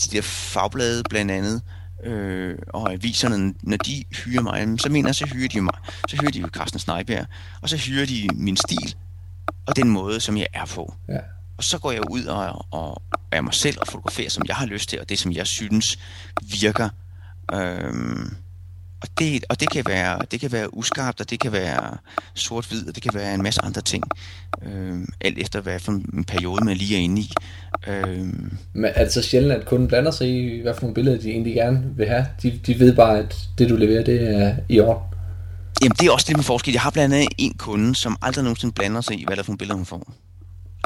de 0.05 0.17
der 0.17 0.23
fagblade 0.23 1.03
blandt 1.11 1.31
andet, 1.31 1.63
øh, 2.05 2.59
og 2.69 2.93
aviserne, 2.93 3.55
når 3.63 3.77
de 3.77 4.05
hyrer 4.25 4.43
mig, 4.43 4.81
så 4.81 4.89
mener 4.89 5.09
jeg, 5.09 5.15
så 5.15 5.27
hyrer 5.27 5.49
de 5.49 5.61
mig. 5.61 5.75
Så 6.09 6.17
hyrer 6.17 6.31
de 6.31 6.41
jo 6.41 6.49
Carsten 6.49 6.79
Snejbjerg, 6.79 7.27
og 7.63 7.69
så 7.69 7.77
hyrer 7.77 8.07
de 8.07 8.29
min 8.35 8.57
stil, 8.57 8.95
og 9.67 9.77
den 9.77 9.91
måde, 9.91 10.21
som 10.21 10.37
jeg 10.37 10.47
er 10.55 10.65
på. 10.67 10.95
Ja. 11.09 11.19
Og 11.59 11.65
så 11.65 11.79
går 11.79 11.93
jeg 11.93 12.11
ud 12.11 12.25
og, 12.25 12.67
og 12.71 13.03
er 13.33 13.41
mig 13.41 13.55
selv 13.55 13.77
og 13.81 13.87
fotograferer, 13.87 14.31
som 14.31 14.45
jeg 14.49 14.57
har 14.57 14.67
lyst 14.67 14.89
til, 14.89 15.01
og 15.01 15.09
det, 15.09 15.19
som 15.19 15.33
jeg 15.33 15.47
synes 15.47 15.99
virker. 16.43 16.89
Øhm, 17.55 18.37
og 19.03 19.09
det, 19.19 19.45
og 19.49 19.61
det 19.61 19.71
kan 19.71 19.85
være 19.87 20.19
det 20.31 20.41
kan 20.41 20.53
være 20.53 20.75
uskarpt, 20.75 21.21
og 21.21 21.31
det 21.31 21.41
kan 21.41 21.53
være 21.53 21.97
sort-hvid, 22.35 22.89
og 22.89 22.95
det 22.95 23.03
kan 23.03 23.15
være 23.15 23.35
en 23.35 23.43
masse 23.43 23.61
andre 23.65 23.81
ting. 23.81 24.05
Øhm, 24.63 25.09
alt 25.21 25.39
efter 25.39 25.61
hvad 25.61 25.81
for 25.81 25.93
en 25.93 26.25
periode 26.25 26.65
man 26.65 26.77
lige 26.77 26.97
er 26.97 27.01
inde 27.01 27.21
i. 27.21 27.33
Øhm, 27.89 28.59
Men 28.73 28.91
er 28.95 29.05
det 29.05 29.13
så 29.13 29.23
sjældent, 29.23 29.53
at 29.53 29.67
kunden 29.67 29.89
blander 29.89 30.11
sig 30.11 30.29
i, 30.29 30.61
hvad 30.63 30.75
for 30.75 30.81
nogle 30.83 30.95
billeder 30.95 31.19
de 31.19 31.31
egentlig 31.31 31.55
gerne 31.55 31.85
vil 31.97 32.09
have? 32.09 32.27
De, 32.43 32.61
de 32.67 32.81
ved 32.81 32.95
bare, 32.97 33.19
at 33.19 33.37
det 33.59 33.69
du 33.69 33.77
leverer, 33.77 34.05
det 34.05 34.37
er 34.37 34.57
i 34.69 34.81
orden. 34.81 35.03
Jamen 35.83 35.97
det 36.01 36.07
er 36.07 36.13
også 36.13 36.27
lidt 36.29 36.39
med 36.39 36.45
forskel. 36.45 36.73
Jeg 36.73 36.83
har 36.83 36.91
blandt 36.91 37.15
andet 37.15 37.29
en 37.39 37.55
kunde, 37.59 37.95
som 37.95 38.17
aldrig 38.23 38.45
nogensinde 38.45 38.75
blander 38.75 39.01
sig 39.01 39.21
i, 39.21 39.25
hvad 39.27 39.37
der 39.37 39.43
for 39.43 39.51
nogle 39.51 39.59
billeder 39.59 39.77
hun 39.77 39.87
får. 39.87 40.13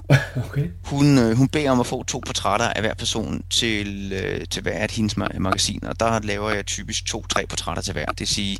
Okay. 0.48 0.70
Hun, 0.84 1.18
øh, 1.18 1.36
hun 1.36 1.48
beder 1.48 1.70
om 1.70 1.80
at 1.80 1.86
få 1.86 2.02
to 2.02 2.22
portrætter 2.26 2.66
af 2.68 2.82
hver 2.82 2.94
person 2.94 3.42
til, 3.50 4.12
øh, 4.12 4.46
til 4.50 4.62
hver 4.62 4.78
af 4.78 4.90
hendes 4.90 5.16
magasiner. 5.16 5.88
Og 5.88 6.00
der 6.00 6.20
laver 6.20 6.50
jeg 6.50 6.66
typisk 6.66 7.06
to-tre 7.06 7.46
portrætter 7.46 7.82
til 7.82 7.92
hver. 7.92 8.06
Det 8.06 8.20
vil 8.20 8.28
sige 8.28 8.58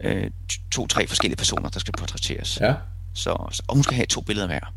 øh, 0.00 0.30
to-tre 0.72 1.06
forskellige 1.06 1.36
personer, 1.36 1.68
der 1.68 1.80
skal 1.80 1.94
portrætteres. 1.98 2.58
Ja. 2.60 2.74
Så, 3.14 3.48
så, 3.52 3.62
og 3.68 3.74
hun 3.74 3.82
skal 3.82 3.96
have 3.96 4.06
to 4.06 4.20
billeder 4.20 4.46
hver. 4.46 4.72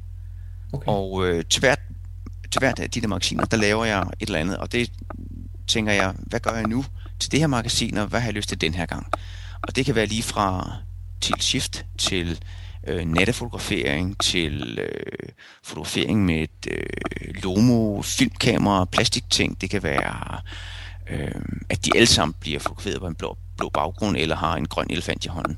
Okay. 0.73 0.87
Og 0.87 1.27
øh, 1.27 1.43
til, 1.49 1.59
hvert, 1.59 1.79
til 2.51 2.59
hvert 2.59 2.79
af 2.79 2.89
de 2.89 3.01
der 3.01 3.07
magasiner, 3.07 3.45
der 3.45 3.57
laver 3.57 3.85
jeg 3.85 4.01
et 4.19 4.27
eller 4.27 4.39
andet. 4.39 4.57
Og 4.57 4.71
det 4.71 4.91
tænker 5.67 5.93
jeg, 5.93 6.13
hvad 6.17 6.39
gør 6.39 6.53
jeg 6.53 6.67
nu 6.67 6.85
til 7.19 7.31
det 7.31 7.39
her 7.39 7.47
magasin, 7.47 7.97
og 7.97 8.07
hvad 8.07 8.19
har 8.19 8.27
jeg 8.27 8.33
lyst 8.33 8.49
til 8.49 8.61
den 8.61 8.73
her 8.73 8.85
gang? 8.85 9.07
Og 9.61 9.75
det 9.75 9.85
kan 9.85 9.95
være 9.95 10.05
lige 10.05 10.23
fra 10.23 10.73
til 11.21 11.35
shift 11.39 11.85
til 11.97 12.39
øh, 12.89 13.05
nettefotografering 13.05 14.17
til 14.19 14.79
øh, 14.79 15.29
fotografering 15.63 16.25
med 16.25 16.35
et 16.35 16.67
øh, 16.71 17.43
Lomo 17.43 18.01
filmkamera, 18.01 18.85
plastikting. 18.85 19.61
Det 19.61 19.69
kan 19.69 19.83
være, 19.83 20.41
øh, 21.09 21.41
at 21.69 21.85
de 21.85 21.91
alle 21.95 22.07
sammen 22.07 22.35
bliver 22.39 22.59
fotograferet 22.59 22.99
på 22.99 23.07
en 23.07 23.15
blå, 23.15 23.37
blå 23.57 23.69
baggrund 23.69 24.17
eller 24.17 24.35
har 24.35 24.55
en 24.55 24.67
grøn 24.67 24.87
elefant 24.89 25.25
i 25.25 25.27
hånden. 25.27 25.57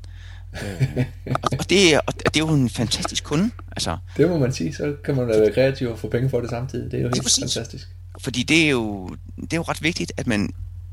øh, 0.52 1.04
og, 1.26 1.50
og, 1.58 1.70
det 1.70 1.94
er, 1.94 2.00
og 2.06 2.14
det 2.14 2.36
er 2.36 2.40
jo 2.40 2.48
en 2.48 2.70
fantastisk 2.70 3.24
kunde. 3.24 3.50
Altså, 3.76 3.96
det 4.16 4.28
må 4.28 4.38
man 4.38 4.52
sige. 4.52 4.74
Så 4.74 4.94
kan 5.04 5.16
man 5.16 5.28
være 5.28 5.52
kreativ 5.52 5.88
og 5.88 5.98
få 5.98 6.08
penge 6.08 6.30
for 6.30 6.40
det 6.40 6.50
samtidig. 6.50 6.90
Det 6.90 6.98
er 6.98 7.02
jo 7.02 7.08
helt 7.08 7.38
fantastisk. 7.40 7.88
Fordi 8.20 8.42
det 8.42 8.64
er, 8.64 8.70
jo, 8.70 9.08
det 9.36 9.52
er 9.52 9.56
jo 9.56 9.62
ret 9.62 9.82
vigtigt, 9.82 10.12
at 10.16 10.26
man 10.26 10.50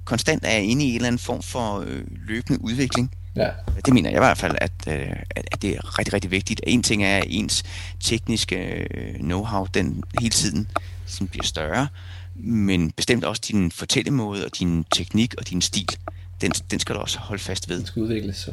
konstant 0.10 0.44
er 0.46 0.58
inde 0.58 0.86
i 0.86 0.90
en 0.90 0.96
eller 0.96 1.08
anden 1.08 1.20
form 1.20 1.42
for 1.42 1.80
øh, 1.80 2.04
løbende 2.28 2.64
udvikling. 2.64 3.12
Ja. 3.36 3.50
Det 3.86 3.94
mener 3.94 4.10
jeg 4.10 4.18
i 4.18 4.20
hvert 4.20 4.38
fald, 4.38 4.56
at, 4.62 4.72
øh, 4.88 5.16
at 5.36 5.62
det 5.62 5.70
er 5.76 6.00
rigtig, 6.00 6.14
rigtig 6.14 6.32
vigtigt. 6.32 6.62
En 6.68 6.84
ting 6.84 7.04
er, 7.04 7.18
at 7.18 7.24
ens 7.28 7.64
tekniske 8.00 8.88
øh, 8.94 9.16
know-how, 9.16 9.66
den 9.74 10.04
hele 10.20 10.32
tiden 10.32 10.68
sådan 11.06 11.28
bliver 11.28 11.46
større, 11.46 11.88
men 12.36 12.92
bestemt 12.92 13.24
også 13.24 13.42
din 13.48 13.72
fortællemåde 13.72 14.46
og 14.46 14.52
din 14.60 14.86
teknik 14.96 15.36
og 15.38 15.50
din 15.50 15.62
stil, 15.62 15.98
den, 16.42 16.52
den 16.52 16.80
skal 16.80 16.96
du 16.96 17.00
også 17.00 17.20
holde 17.20 17.44
fast 17.44 17.70
ved. 17.70 17.78
Den 17.78 17.86
skal 17.86 18.02
udvikles 18.02 18.38
så. 18.38 18.52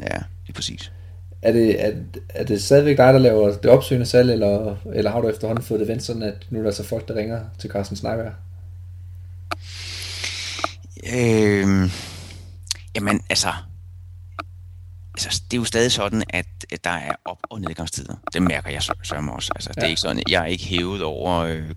Ja, 0.00 0.16
det 0.16 0.48
er 0.48 0.52
præcis. 0.54 0.92
Er 1.42 1.52
det, 1.52 1.84
er, 1.84 1.92
er 2.28 2.44
det 2.44 2.62
stadigvæk 2.62 2.96
dig, 2.96 3.12
der 3.14 3.18
laver 3.18 3.56
det 3.56 3.70
opsøgende 3.70 4.06
salg, 4.06 4.30
eller, 4.30 4.76
eller 4.94 5.10
har 5.10 5.20
du 5.20 5.28
efterhånden 5.28 5.64
fået 5.64 5.80
det 5.80 5.88
vendt 5.88 6.02
sådan, 6.02 6.22
at 6.22 6.46
nu 6.50 6.58
er 6.58 6.62
der 6.62 6.70
så 6.70 6.82
folk, 6.82 7.08
der 7.08 7.14
ringer 7.14 7.40
til 7.58 7.70
Carsten 7.70 7.96
Sneiberg? 7.96 8.32
Øh, 11.04 11.90
jamen, 12.94 13.20
altså, 13.30 13.52
altså, 15.14 15.42
det 15.50 15.56
er 15.56 15.60
jo 15.60 15.64
stadig 15.64 15.92
sådan, 15.92 16.22
at, 16.28 16.46
der 16.84 16.90
er 16.90 17.12
op- 17.24 17.46
og 17.50 17.60
nedgangstider. 17.60 18.14
Det 18.32 18.42
mærker 18.42 18.70
jeg 18.70 18.82
sørme 19.02 19.32
også. 19.32 19.52
Altså, 19.54 19.70
det 19.74 19.82
er 19.82 19.86
ikke 19.86 20.00
sådan, 20.00 20.22
jeg 20.28 20.42
er 20.42 20.46
ikke 20.46 20.64
hævet 20.64 21.02
over 21.02 21.38
øh, 21.38 21.70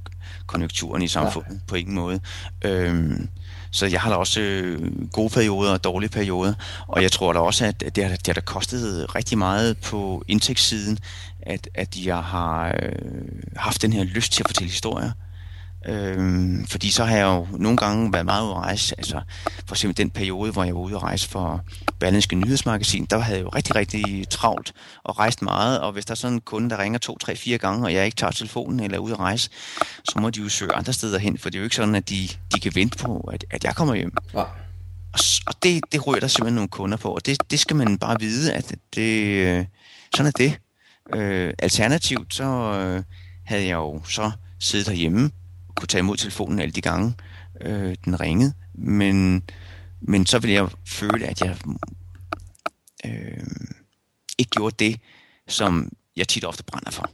konjunkturen 0.45 1.01
i 1.01 1.07
samfundet 1.07 1.53
ja. 1.53 1.59
på 1.67 1.75
ingen 1.75 1.95
måde. 1.95 2.19
Øhm, 2.65 3.29
så 3.71 3.85
jeg 3.85 4.01
har 4.01 4.09
da 4.09 4.15
også 4.15 4.41
øh, 4.41 5.07
gode 5.11 5.29
perioder 5.29 5.73
og 5.73 5.83
dårlige 5.83 6.09
perioder, 6.09 6.53
og 6.87 7.01
jeg 7.01 7.11
tror 7.11 7.33
da 7.33 7.39
også, 7.39 7.65
at 7.65 7.79
det 7.95 8.03
har, 8.03 8.15
det 8.15 8.27
har 8.27 8.33
da 8.33 8.41
kostet 8.41 9.15
rigtig 9.15 9.37
meget 9.37 9.77
på 9.77 10.23
indtægtssiden, 10.27 10.99
at, 11.41 11.69
at 11.73 12.05
jeg 12.05 12.23
har 12.23 12.75
øh, 12.83 12.91
haft 13.55 13.81
den 13.81 13.93
her 13.93 14.03
lyst 14.03 14.33
til 14.33 14.43
at 14.43 14.47
fortælle 14.47 14.71
historier. 14.71 15.11
Øhm, 15.85 16.65
fordi 16.67 16.89
så 16.89 17.05
har 17.05 17.15
jeg 17.15 17.25
jo 17.25 17.47
nogle 17.57 17.77
gange 17.77 18.13
været 18.13 18.25
meget 18.25 18.43
ude 18.43 18.51
at 18.51 18.57
rejse. 18.57 18.95
Altså, 18.97 19.21
for 19.67 19.75
eksempel 19.75 19.97
den 19.97 20.09
periode, 20.09 20.51
hvor 20.51 20.63
jeg 20.63 20.75
var 20.75 20.81
ude 20.81 20.95
at 20.95 21.03
rejse 21.03 21.29
for 21.29 21.61
Berlingske 21.99 22.35
Nyhedsmagasin, 22.35 23.05
der 23.05 23.19
havde 23.19 23.37
jeg 23.37 23.43
jo 23.43 23.49
rigtig, 23.49 23.75
rigtig 23.75 24.29
travlt 24.29 24.73
og 25.03 25.19
rejst 25.19 25.41
meget. 25.41 25.79
Og 25.79 25.91
hvis 25.91 26.05
der 26.05 26.11
er 26.11 26.15
sådan 26.15 26.33
en 26.33 26.41
kunde, 26.41 26.69
der 26.69 26.79
ringer 26.79 26.99
to, 26.99 27.17
tre, 27.17 27.35
fire 27.35 27.57
gange, 27.57 27.85
og 27.85 27.93
jeg 27.93 28.05
ikke 28.05 28.15
tager 28.15 28.31
telefonen 28.31 28.79
eller 28.79 28.97
er 28.97 29.01
ude 29.01 29.13
at 29.13 29.19
rejse, 29.19 29.49
så 30.03 30.19
må 30.19 30.29
de 30.29 30.39
jo 30.39 30.49
søge 30.49 30.73
andre 30.73 30.93
steder 30.93 31.19
hen, 31.19 31.37
for 31.37 31.49
det 31.49 31.57
er 31.57 31.59
jo 31.59 31.63
ikke 31.63 31.75
sådan, 31.75 31.95
at 31.95 32.09
de, 32.09 32.29
de 32.55 32.59
kan 32.59 32.71
vente 32.75 32.97
på, 32.97 33.29
at, 33.33 33.45
at 33.51 33.63
jeg 33.63 33.75
kommer 33.75 33.95
hjem. 33.95 34.13
Ja. 34.33 34.39
Og, 35.13 35.19
og 35.47 35.53
det, 35.63 35.81
det 35.91 36.07
rører 36.07 36.19
der 36.19 36.27
simpelthen 36.27 36.55
nogle 36.55 36.69
kunder 36.69 36.97
på, 36.97 37.09
og 37.09 37.25
det, 37.25 37.51
det 37.51 37.59
skal 37.59 37.75
man 37.75 37.97
bare 37.97 38.19
vide, 38.19 38.53
at 38.53 38.75
det, 38.95 39.67
sådan 40.15 40.27
er 40.27 40.37
det. 40.37 40.57
Øh, 41.15 41.53
alternativt, 41.59 42.33
så 42.33 42.43
øh, 42.43 43.03
havde 43.45 43.63
jeg 43.63 43.75
jo 43.75 44.01
så 44.05 44.31
siddet 44.59 44.87
derhjemme 44.87 45.31
kunne 45.79 45.87
tage 45.87 45.99
imod 45.99 46.17
telefonen 46.17 46.59
alle 46.59 46.71
de 46.71 46.81
gange, 46.81 47.13
øh, 47.61 47.95
den 48.05 48.19
ringede. 48.19 48.53
Men, 48.73 49.43
men 50.01 50.25
så 50.25 50.39
ville 50.39 50.53
jeg 50.53 50.67
føle, 50.87 51.25
at 51.25 51.41
jeg 51.41 51.57
øh, 53.05 53.47
ikke 54.37 54.49
gjorde 54.51 54.75
det, 54.85 54.99
som 55.47 55.91
jeg 56.15 56.27
tit 56.27 56.45
ofte 56.45 56.63
brænder 56.63 56.91
for. 56.91 57.09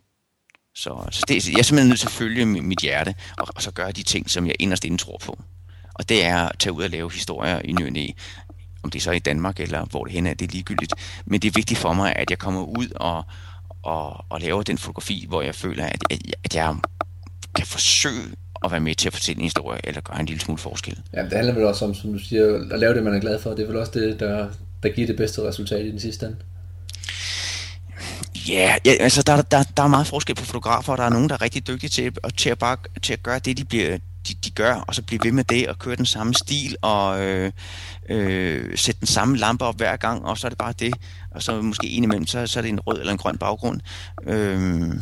Så, 0.76 1.08
så 1.12 1.26
det, 1.28 1.50
jeg 1.50 1.60
er 1.60 1.64
simpelthen 1.64 1.90
nødt 1.90 2.00
til 2.00 2.08
at 2.08 2.12
følge 2.12 2.46
mit 2.46 2.80
hjerte, 2.80 3.16
og, 3.38 3.48
og 3.56 3.62
så 3.62 3.72
gøre 3.72 3.92
de 3.92 4.04
ting, 4.04 4.30
som 4.30 4.48
jeg 4.48 4.56
inderst 4.60 4.86
inde 4.86 4.98
tror 4.98 5.18
på. 5.18 5.44
Og 5.94 6.10
det 6.10 6.26
er 6.26 6.38
at 6.38 6.60
tage 6.60 6.74
ud 6.74 6.84
og 6.84 6.90
lave 6.90 7.12
historier 7.12 7.62
i 7.64 7.72
ny 7.72 8.14
om 8.86 8.92
det 8.92 9.00
er 9.00 9.04
så 9.04 9.12
i 9.12 9.20
Danmark 9.20 9.60
eller 9.60 9.86
hvor 9.86 10.04
det 10.04 10.14
hen 10.14 10.28
er, 10.28 10.34
det 10.34 10.48
er 10.48 10.52
ligegyldigt. 10.52 10.94
Men 11.26 11.42
det 11.42 11.48
er 11.48 11.52
vigtigt 11.56 11.80
for 11.80 11.94
mig, 11.94 12.16
at 12.16 12.30
jeg 12.30 12.40
kommer 12.40 12.62
ud 12.62 12.88
og, 12.96 13.24
og, 13.84 14.26
og 14.30 14.42
laver 14.42 14.64
den 14.64 14.78
fotografi, 14.78 15.26
hvor 15.28 15.42
jeg 15.42 15.56
føler, 15.56 15.86
at, 15.86 16.04
at 16.44 16.56
jeg 16.56 16.76
kan 17.56 17.66
forsøge 17.66 18.36
at 18.64 18.72
være 18.72 18.80
med 18.80 18.96
til 18.96 19.08
at 19.08 19.14
fortælle 19.14 19.40
en 19.40 19.44
historie, 19.44 19.80
eller 19.84 20.02
gøre 20.02 20.20
en 20.20 20.26
lille 20.26 20.42
smule 20.42 20.58
forskel. 20.58 21.00
Ja, 21.14 21.24
det 21.24 21.34
handler 21.34 21.54
vel 21.54 21.66
også 21.66 21.86
om, 21.86 21.94
som 21.94 22.14
du 22.14 22.20
siger, 22.20 22.60
at 22.72 22.80
lave 22.80 22.94
det, 22.94 23.04
man 23.04 23.14
er 23.14 23.20
glad 23.20 23.40
for. 23.40 23.50
Det 23.50 23.60
er 23.60 23.68
vel 23.68 23.78
også 23.78 23.92
det, 23.96 24.20
der, 24.20 24.48
der 24.84 24.90
giver 24.90 25.08
det 25.08 25.18
bedste 25.18 25.42
resultat 25.42 25.86
i 25.86 25.92
den 25.92 26.00
sidste 26.00 26.26
ende. 26.26 26.38
Ja, 28.48 28.76
ja 28.86 28.92
altså 28.92 29.22
der, 29.22 29.42
der, 29.42 29.64
der 29.78 29.84
er 29.84 29.88
meget 29.88 30.08
forskel 30.08 30.36
på 30.36 30.46
fotografer, 30.46 30.92
og 30.92 30.98
der 30.98 31.04
er 31.04 31.10
nogen, 31.10 31.30
der 31.30 31.36
er 31.36 31.42
rigtig 31.42 31.68
dygtige 31.68 31.90
til, 31.90 32.14
til, 32.38 32.50
at, 32.50 32.60
bare, 32.60 32.78
til 33.02 33.14
at 33.14 33.24
gøre 33.24 33.40
det, 33.40 33.58
de, 33.58 33.66
bliver, 33.66 33.98
de, 34.28 34.34
de 34.46 34.52
gør, 34.52 34.74
og 34.74 34.96
så 34.96 35.02
blive 35.02 35.20
ved 35.24 35.32
med 35.32 35.44
det, 35.44 35.68
og 35.68 35.80
køre 35.80 35.96
den 35.96 36.06
samme 36.06 36.34
stil, 36.34 36.76
og 36.82 37.22
øh, 37.22 37.52
øh, 38.10 38.78
sætte 38.78 39.00
den 39.00 39.08
samme 39.08 39.38
lampe 39.38 39.66
op 39.66 39.78
hver 39.78 39.96
gang, 39.96 40.26
og 40.26 40.38
så 40.38 40.48
er 40.48 40.50
det 40.50 40.58
bare 40.58 40.74
det, 40.80 40.94
og 41.32 41.44
så 41.44 41.62
måske 41.62 41.88
en 41.88 42.04
imellem, 42.04 42.28
så, 42.28 42.48
så 42.48 42.60
er 42.60 42.62
det 42.62 42.70
en 42.70 42.80
rød 42.80 43.00
eller 43.00 43.12
en 43.12 43.18
grøn 43.18 43.38
baggrund. 43.38 43.82
Øh, 44.28 44.94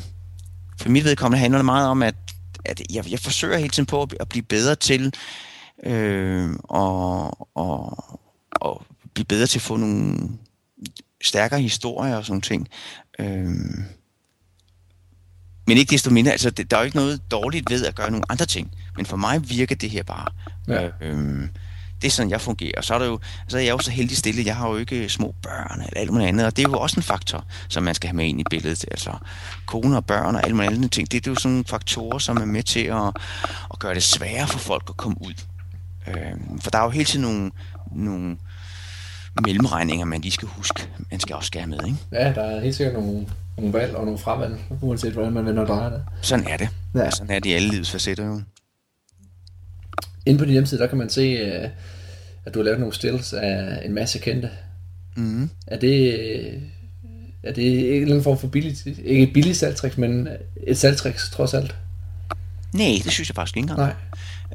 for 0.82 0.89
mit 0.89 1.03
vedkommende 1.03 1.39
handler 1.39 1.57
det 1.57 1.65
meget 1.65 1.88
om, 1.88 2.03
at 2.03 2.15
at 2.66 2.82
jeg, 2.93 3.11
jeg 3.11 3.20
forsøger 3.20 3.57
hele 3.57 3.70
tiden 3.70 3.86
på 3.86 4.01
at, 4.01 4.16
at 4.20 4.30
blive 4.30 4.43
bedre 4.43 4.76
til 4.76 5.14
øh, 5.84 6.49
og, 6.64 7.47
og, 7.57 8.03
og 8.51 8.86
blive 9.14 9.26
bedre 9.26 9.47
til 9.47 9.59
at 9.59 9.64
få 9.64 9.78
nogle 9.78 10.30
stærkere 11.24 11.61
historier 11.61 12.16
og 12.16 12.26
sådan 12.26 12.41
ting. 12.41 12.68
Øh, 13.20 13.49
men 15.68 15.78
ikke 15.78 15.91
desto 15.91 16.11
mindre, 16.11 16.32
altså 16.32 16.49
det, 16.49 16.72
der 16.72 16.78
er 16.78 16.82
jo 16.82 16.86
ikke 16.86 16.97
noget 16.97 17.32
dårligt 17.32 17.70
ved 17.70 17.86
at 17.86 17.95
gøre 17.95 18.11
nogle 18.11 18.26
andre 18.30 18.45
ting. 18.45 18.72
Men 18.97 19.05
for 19.05 19.18
mig 19.18 19.49
virker 19.49 19.76
det 19.76 19.89
her 19.89 20.03
bare. 20.03 20.28
Ja. 20.68 20.89
Øh, 21.01 21.47
det 22.04 22.10
er 22.10 22.12
sådan, 22.12 22.30
jeg 22.30 22.41
fungerer. 22.41 22.72
Og 22.78 22.84
så 22.84 22.93
er, 22.93 22.99
der 22.99 23.06
jo, 23.06 23.20
så 23.47 23.58
er 23.58 23.62
jeg 23.62 23.72
jo 23.72 23.78
så 23.78 23.91
heldig 23.91 24.18
stille. 24.18 24.43
Jeg 24.45 24.56
har 24.56 24.70
jo 24.70 24.78
ikke 24.78 25.10
små 25.10 25.36
børn 25.41 25.82
eller 25.88 25.99
alt 25.99 26.12
muligt 26.12 26.28
andet. 26.28 26.45
Og 26.45 26.58
det 26.58 26.66
er 26.66 26.70
jo 26.70 26.80
også 26.80 26.99
en 26.99 27.04
faktor, 27.04 27.45
som 27.68 27.84
man 27.84 27.95
skal 27.95 28.08
have 28.08 28.16
med 28.16 28.26
ind 28.26 28.39
i 28.39 28.43
billedet. 28.49 28.86
Altså 28.91 29.12
kone 29.66 29.97
og 29.97 30.06
børn 30.06 30.36
og 30.36 30.43
alle 30.43 30.56
mulige 30.56 30.72
andre 30.72 30.89
ting. 30.89 31.12
Det, 31.12 31.26
det 31.26 31.30
er 31.30 31.32
jo 31.32 31.39
sådan 31.39 31.66
faktorer, 31.66 32.18
som 32.18 32.38
er 32.38 32.45
med 32.45 32.64
til 32.64 32.80
at, 32.80 33.12
at 33.74 33.80
gøre 33.80 33.93
det 33.93 34.04
sværere 34.04 34.47
for 34.47 34.60
folk 34.60 34.84
at 34.89 34.97
komme 34.97 35.18
ud. 35.22 35.34
Øh, 36.08 36.62
for 36.62 36.72
der 36.72 36.80
er 36.80 36.84
jo 36.84 36.89
hele 36.89 37.06
tiden 37.06 37.22
nogle, 37.22 37.51
nogle 37.91 38.38
mellemregninger, 39.45 40.06
man 40.06 40.22
lige 40.22 40.32
skal 40.32 40.47
huske. 40.47 40.89
Man 41.12 41.20
skal 41.20 41.36
også 41.36 41.47
skære 41.47 41.68
med, 41.68 41.80
ikke? 41.86 41.97
Ja, 42.12 42.34
der 42.34 42.41
er 42.41 42.62
helt 42.62 42.76
sikkert 42.76 42.95
nogle, 42.95 43.28
nogle 43.58 43.74
valg 43.74 43.95
og 43.95 44.06
nogle 44.06 44.20
fravalg, 44.20 44.60
uanset 44.82 45.14
hvordan 45.14 45.34
man 45.34 45.45
vender 45.45 45.62
og 45.62 45.68
drejer 45.68 45.89
det. 45.89 46.04
Sådan 46.22 46.47
er 46.47 46.58
det. 46.58 46.70
Ja. 46.95 47.12
sådan 47.12 47.36
er 47.36 47.39
det 47.39 47.49
i 47.49 47.54
alle 47.54 47.70
livets 47.70 47.91
facetter 47.91 48.26
jo. 48.26 48.41
Inde 50.26 50.39
på 50.39 50.45
din 50.45 50.51
hjemmeside, 50.51 50.82
der 50.82 50.88
kan 50.88 50.97
man 50.97 51.10
se, 51.10 51.22
øh, 51.22 51.70
at 52.45 52.53
du 52.53 52.59
har 52.59 52.63
lavet 52.63 52.79
nogle 52.79 52.95
stills 52.95 53.33
af 53.33 53.81
en 53.85 53.93
masse 53.93 54.19
kendte. 54.19 54.49
Mm. 55.15 55.49
Er 55.67 55.77
det, 55.77 56.13
er 57.43 57.53
det 57.53 57.79
en 57.79 58.01
eller 58.01 58.05
anden 58.05 58.23
form 58.23 58.39
for 58.39 58.47
billigt, 58.47 58.85
ikke 58.85 59.23
et 59.23 59.33
billigt 59.33 59.57
salgtrik, 59.57 59.97
men 59.97 60.27
et 60.67 60.77
salgtrik 60.77 61.15
trods 61.15 61.53
alt? 61.53 61.75
Nej, 62.73 63.01
det 63.03 63.11
synes 63.11 63.29
jeg 63.29 63.35
faktisk 63.35 63.57
ikke 63.57 63.69
engang. 63.71 63.93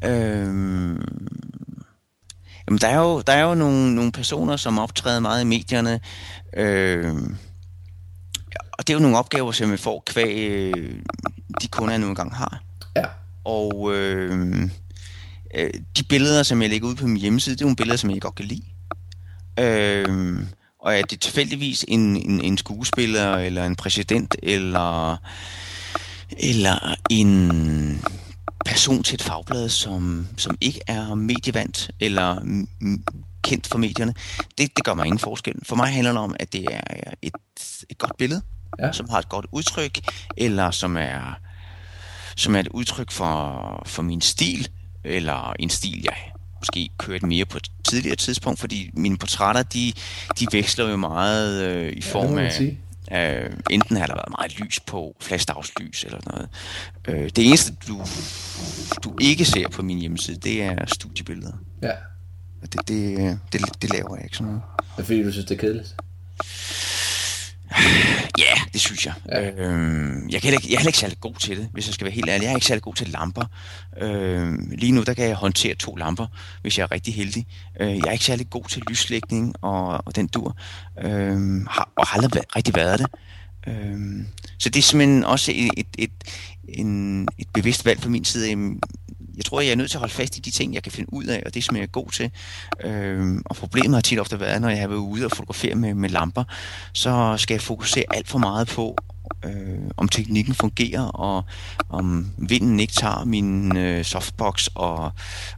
Nej. 0.01 0.11
Øhm, 0.11 1.01
jamen, 2.67 2.79
der 2.81 2.87
er 2.87 2.97
jo, 2.97 3.21
der 3.21 3.33
er 3.33 3.43
jo 3.43 3.55
nogle, 3.55 3.95
nogle 3.95 4.11
personer, 4.11 4.55
som 4.55 4.79
optræder 4.79 5.19
meget 5.19 5.41
i 5.41 5.45
medierne, 5.45 5.99
øhm, 6.57 7.37
og 8.71 8.87
det 8.87 8.89
er 8.89 8.97
jo 8.97 9.01
nogle 9.01 9.17
opgaver, 9.17 9.51
som 9.51 9.71
jeg 9.71 9.79
får 9.79 10.03
kvæg 10.05 10.49
øh, 10.51 10.93
de 11.61 11.67
kunder, 11.67 11.93
jeg 11.93 11.99
nu 11.99 12.07
engang 12.07 12.35
har. 12.35 12.63
Ja. 12.95 13.05
Og 13.43 13.91
øh, 13.95 14.69
øh, 15.55 15.69
de 15.97 16.03
billeder, 16.03 16.43
som 16.43 16.61
jeg 16.61 16.69
lægger 16.69 16.87
ud 16.87 16.95
på 16.95 17.07
min 17.07 17.17
hjemmeside, 17.17 17.55
det 17.55 17.61
er 17.61 17.65
nogle 17.65 17.75
billeder, 17.75 17.97
som 17.97 18.09
jeg 18.09 18.21
godt 18.21 18.35
kan 18.35 18.45
lide. 18.45 18.63
Øh, 19.59 20.39
og 20.79 20.97
er 20.97 21.01
det 21.01 21.21
tilfældigvis 21.21 21.85
en, 21.87 22.15
en, 22.15 22.41
en 22.41 22.57
skuespiller, 22.57 23.35
eller 23.35 23.65
en 23.65 23.75
præsident, 23.75 24.35
eller, 24.43 25.17
eller 26.37 26.95
en 27.09 28.05
person 28.65 29.03
til 29.03 29.15
et 29.15 29.21
fagblad, 29.21 29.69
som, 29.69 30.27
som 30.37 30.57
ikke 30.61 30.81
er 30.87 31.15
medievant, 31.15 31.91
eller 31.99 32.41
kendt 33.43 33.67
for 33.67 33.77
medierne, 33.77 34.13
det, 34.57 34.77
det 34.77 34.85
gør 34.85 34.93
mig 34.93 35.05
ingen 35.05 35.19
forskel. 35.19 35.55
For 35.63 35.75
mig 35.75 35.87
handler 35.87 36.11
det 36.11 36.21
om, 36.21 36.35
at 36.39 36.53
det 36.53 36.65
er 36.71 37.13
et, 37.21 37.33
et 37.89 37.97
godt 37.97 38.17
billede, 38.17 38.41
ja. 38.79 38.91
som 38.91 39.09
har 39.09 39.19
et 39.19 39.29
godt 39.29 39.45
udtryk, 39.51 39.99
eller 40.37 40.71
som 40.71 40.97
er, 40.97 41.39
som 42.35 42.55
er 42.55 42.59
et 42.59 42.67
udtryk 42.67 43.11
for, 43.11 43.83
for 43.85 44.01
min 44.01 44.21
stil, 44.21 44.69
eller 45.03 45.53
en 45.59 45.69
stil, 45.69 46.01
jeg 46.03 46.15
måske 46.61 46.89
kørt 46.97 47.23
mere 47.23 47.45
på 47.45 47.57
et 47.57 47.67
tidligere 47.83 48.15
tidspunkt, 48.15 48.59
fordi 48.59 48.89
mine 48.93 49.17
portrætter, 49.17 49.63
de, 49.63 49.93
de 50.39 50.47
veksler 50.51 50.89
jo 50.89 50.97
meget 50.97 51.63
øh, 51.63 51.93
i 51.93 52.01
form 52.01 52.37
af... 52.37 52.75
Øh, 53.11 53.51
enten 53.69 53.97
har 53.97 54.07
der 54.07 54.13
været 54.13 54.29
meget 54.37 54.59
lys 54.59 54.79
på, 54.79 55.15
flashdagslys 55.21 56.03
eller 56.03 56.19
noget. 56.25 56.49
Øh, 57.07 57.29
det 57.35 57.47
eneste, 57.47 57.73
du, 57.87 58.01
du 59.03 59.17
ikke 59.21 59.45
ser 59.45 59.67
på 59.67 59.81
min 59.81 59.99
hjemmeside, 59.99 60.37
det 60.37 60.63
er 60.63 60.85
studiebilleder. 60.85 61.53
Ja. 61.81 61.91
Og 62.61 62.73
det, 62.73 62.87
det, 62.87 63.39
det, 63.53 63.81
det 63.81 63.89
laver 63.89 64.15
jeg 64.15 64.23
ikke 64.23 64.37
sådan 64.37 64.47
noget. 64.47 64.61
Det 64.95 65.01
er 65.01 65.05
fordi, 65.05 65.23
du 65.23 65.31
synes, 65.31 65.45
det 65.45 65.55
er 65.55 65.59
kedeligt? 65.59 65.95
Ja, 68.39 68.53
det 68.73 68.81
synes 68.81 69.05
jeg. 69.05 69.13
Ja. 69.31 69.51
Øhm, 69.51 70.29
jeg, 70.29 70.41
kan 70.41 70.53
ikke, 70.53 70.67
jeg 70.67 70.73
er 70.73 70.77
heller 70.77 70.89
ikke 70.89 70.99
særlig 70.99 71.19
god 71.19 71.35
til 71.35 71.57
det, 71.57 71.69
hvis 71.73 71.87
jeg 71.87 71.93
skal 71.93 72.05
være 72.05 72.13
helt 72.13 72.29
ærlig. 72.29 72.43
Jeg 72.43 72.51
er 72.51 72.55
ikke 72.55 72.67
særlig 72.67 72.81
god 72.81 72.93
til 72.93 73.07
lamper. 73.07 73.45
Øhm, 74.01 74.69
lige 74.71 74.91
nu 74.91 75.03
der 75.03 75.13
kan 75.13 75.27
jeg 75.27 75.35
håndtere 75.35 75.75
to 75.75 75.95
lamper, 75.95 76.27
hvis 76.61 76.77
jeg 76.77 76.83
er 76.83 76.91
rigtig 76.91 77.15
heldig. 77.15 77.45
Øh, 77.79 77.97
jeg 77.97 78.07
er 78.07 78.11
ikke 78.11 78.25
særlig 78.25 78.49
god 78.49 78.63
til 78.63 78.83
lyslægning 78.89 79.55
og, 79.61 79.87
og 80.05 80.15
den 80.15 80.27
dur. 80.27 80.57
Øhm, 81.01 81.67
har, 81.69 81.89
og 81.95 82.07
har 82.07 82.15
aldrig 82.15 82.31
været, 82.33 82.55
rigtig 82.55 82.75
været 82.75 82.99
det. 82.99 83.07
Øhm, 83.67 84.27
så 84.57 84.69
det 84.69 84.79
er 84.79 84.83
simpelthen 84.83 85.23
også 85.23 85.51
et, 85.55 85.69
et, 85.77 85.87
et, 85.97 86.11
en, 86.69 87.27
et 87.37 87.47
bevidst 87.53 87.85
valg 87.85 88.01
fra 88.01 88.09
min 88.09 88.25
side 88.25 88.51
jeg 89.39 89.45
tror, 89.45 89.61
jeg 89.61 89.71
er 89.71 89.75
nødt 89.75 89.91
til 89.91 89.97
at 89.97 89.99
holde 89.99 90.13
fast 90.13 90.37
i 90.37 90.39
de 90.39 90.51
ting, 90.51 90.73
jeg 90.73 90.83
kan 90.83 90.91
finde 90.91 91.13
ud 91.13 91.25
af, 91.25 91.43
og 91.45 91.53
det 91.53 91.63
som 91.63 91.75
jeg 91.75 91.83
er 91.83 91.87
god 91.87 92.09
til. 92.11 92.31
Øhm, 92.83 93.41
og 93.45 93.55
problemet 93.55 93.93
har 93.93 94.01
tit 94.01 94.19
ofte 94.19 94.39
været, 94.39 94.61
når 94.61 94.69
jeg 94.69 94.79
har 94.79 94.87
været 94.87 94.99
ude 94.99 95.25
og 95.25 95.31
fotografere 95.31 95.75
med, 95.75 95.93
med 95.93 96.09
lamper, 96.09 96.43
så 96.93 97.35
skal 97.37 97.53
jeg 97.53 97.61
fokusere 97.61 98.05
alt 98.11 98.27
for 98.27 98.39
meget 98.39 98.67
på, 98.67 98.95
øh, 99.45 99.79
om 99.97 100.07
teknikken 100.07 100.55
fungerer, 100.55 101.01
og 101.01 101.45
om 101.89 102.31
vinden 102.37 102.79
ikke 102.79 102.93
tager 102.93 103.25
min 103.25 103.77
øh, 103.77 104.05
softbox, 104.05 104.67
og, 104.75 105.11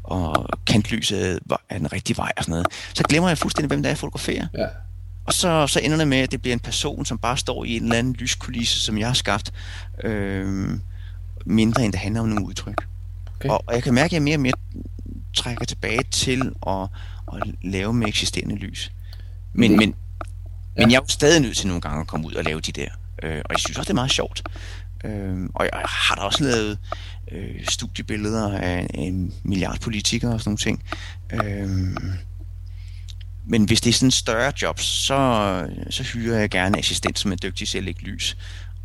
og 0.03 0.45
kantlyset 0.67 1.39
er 1.69 1.77
den 1.77 1.93
rigtige 1.93 2.17
vej 2.17 2.31
og 2.37 2.43
sådan 2.43 2.51
noget. 2.51 2.67
Så 2.93 3.03
glemmer 3.03 3.29
jeg 3.29 3.37
fuldstændig, 3.37 3.67
hvem 3.67 3.83
der 3.83 3.89
er, 3.89 3.91
jeg 3.91 3.97
fotograferer. 3.97 4.47
Ja. 4.57 4.67
Og 5.25 5.33
så, 5.33 5.67
så 5.67 5.79
ender 5.79 5.97
det 5.97 6.07
med, 6.07 6.17
at 6.17 6.31
det 6.31 6.41
bliver 6.41 6.53
en 6.53 6.59
person, 6.59 7.05
som 7.05 7.17
bare 7.17 7.37
står 7.37 7.63
i 7.63 7.75
en 7.75 7.83
eller 7.83 7.95
anden 7.95 8.13
lyskulisse, 8.13 8.79
som 8.79 8.97
jeg 8.97 9.07
har 9.07 9.13
skabt, 9.13 9.51
øh, 10.03 10.69
mindre 11.45 11.85
end 11.85 11.93
det 11.93 12.01
handler 12.01 12.21
om 12.21 12.27
nogle 12.27 12.45
udtryk. 12.45 12.90
Okay. 13.41 13.49
Og, 13.49 13.63
og 13.67 13.73
jeg 13.75 13.83
kan 13.83 13.93
mærke, 13.93 14.05
at 14.05 14.13
jeg 14.13 14.21
mere 14.21 14.35
og 14.35 14.41
mere 14.41 14.53
trækker 15.33 15.65
tilbage 15.65 16.03
til 16.11 16.51
at, 16.67 16.87
at 17.33 17.43
lave 17.61 17.93
med 17.93 18.07
eksisterende 18.07 18.55
lys. 18.55 18.91
Men, 19.53 19.77
men, 19.77 19.89
ja. 19.89 20.81
men 20.81 20.91
jeg 20.91 20.97
er 20.97 21.01
jo 21.01 21.07
stadig 21.07 21.41
nødt 21.41 21.57
til 21.57 21.67
nogle 21.67 21.81
gange 21.81 22.01
at 22.01 22.07
komme 22.07 22.27
ud 22.27 22.33
og 22.33 22.43
lave 22.43 22.61
de 22.61 22.71
der. 22.71 22.89
Øh, 23.23 23.41
og 23.45 23.51
jeg 23.51 23.59
synes 23.59 23.77
også, 23.77 23.87
det 23.87 23.89
er 23.89 24.01
meget 24.01 24.11
sjovt. 24.11 24.43
Øh, 25.03 25.49
og 25.55 25.65
jeg 25.73 25.81
har 25.85 26.15
da 26.15 26.21
også 26.21 26.43
lavet 26.43 26.77
øh, 27.31 27.65
studiebilleder 27.67 28.57
af 28.57 28.87
en 28.93 29.33
milliard 29.43 29.79
politikere 29.79 30.33
og 30.33 30.41
sådan 30.41 30.49
nogle 30.49 30.57
ting. 30.57 30.83
Øh, 31.33 31.69
men 33.45 33.65
hvis 33.65 33.81
det 33.81 33.89
er 33.89 33.93
sådan 33.93 34.11
større 34.11 34.53
job, 34.61 34.79
så, 34.79 35.67
så 35.89 36.03
hyrer 36.03 36.39
jeg 36.39 36.49
gerne 36.49 36.77
assistent, 36.77 37.19
som 37.19 37.31
er 37.31 37.35
dygtig 37.35 37.67
til 37.67 37.77
at 37.77 37.83
lægge 37.83 38.01
lys 38.01 38.37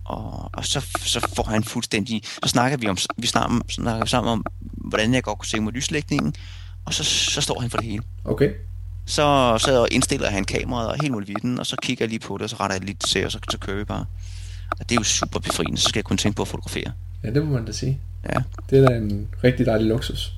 og, 0.07 0.51
og 0.53 0.65
så, 0.65 0.81
så 0.99 1.29
får 1.37 1.43
han 1.43 1.65
fuldstændig, 1.65 2.23
så 2.25 2.49
snakker 2.49 2.79
vi 2.79 2.89
om, 2.89 2.99
vi 3.17 3.27
snakker, 3.27 3.61
snakker 3.69 4.07
sammen 4.07 4.33
om, 4.33 4.45
hvordan 4.61 5.15
jeg 5.15 5.23
godt 5.23 5.39
kunne 5.39 5.47
se 5.47 5.61
mod 5.61 5.73
lyslægningen, 5.73 6.35
og 6.85 6.95
så, 6.95 7.05
så 7.05 7.41
står 7.41 7.61
han 7.61 7.71
for 7.71 7.79
det 7.79 7.87
hele. 7.87 8.03
Okay. 8.25 8.51
Så, 9.07 9.59
så 9.59 9.89
indstiller 9.91 10.31
han 10.31 10.45
kameraet 10.45 10.89
og 10.89 10.97
helt 11.01 11.13
muligt 11.13 11.59
og 11.59 11.67
så 11.67 11.77
kigger 11.83 12.05
jeg 12.05 12.11
lige 12.11 12.21
på 12.21 12.37
det, 12.37 12.43
og 12.43 12.51
så 12.51 12.57
retter 12.61 12.77
jeg 12.77 12.85
lidt 12.85 13.01
til, 13.01 13.25
og 13.25 13.33
så, 13.33 13.39
så 13.51 13.59
kører 13.59 13.77
vi 13.77 13.85
bare. 13.85 14.07
Og 14.71 14.89
det 14.89 14.97
er 14.97 15.01
jo 15.01 15.05
super 15.05 15.41
befriende, 15.41 15.79
så 15.79 15.89
skal 15.89 15.99
jeg 15.99 16.05
kun 16.05 16.17
tænke 16.17 16.37
på 16.37 16.43
at 16.43 16.49
fotografere. 16.49 16.93
Ja, 17.25 17.31
det 17.31 17.47
må 17.47 17.53
man 17.53 17.65
da 17.65 17.73
sige. 17.73 18.01
Ja. 18.25 18.43
Det 18.71 18.79
er 18.79 18.89
da 18.89 18.97
en 18.97 19.29
rigtig 19.45 19.67
dejlig 19.67 19.87
luksus. 19.87 20.33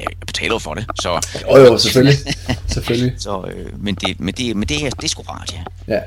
Jeg 0.00 0.06
betaler 0.26 0.58
for 0.58 0.74
det, 0.74 0.86
så... 1.00 1.26
Jo, 1.42 1.56
jo, 1.56 1.78
selvfølgelig. 1.78 2.18
selvfølgelig. 2.74 3.14
så, 3.18 3.44
øh, 3.54 3.82
men 3.82 3.94
det, 3.94 4.20
men 4.20 4.34
det, 4.34 4.56
men 4.56 4.68
det, 4.68 4.86
er, 4.86 4.90
det 4.90 5.04
er 5.04 5.08
sgu 5.08 5.22
rart, 5.22 5.54
ja. 5.54 5.94
Ja, 5.94 6.00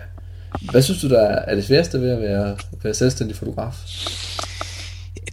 hvad 0.61 0.81
synes 0.81 1.01
du, 1.01 1.09
der 1.09 1.27
er 1.27 1.55
det 1.55 1.65
sværeste 1.65 2.01
ved 2.01 2.09
at 2.09 2.21
være, 2.21 2.57
være 2.83 2.93
selvstændig 2.93 3.37
fotograf? 3.37 3.73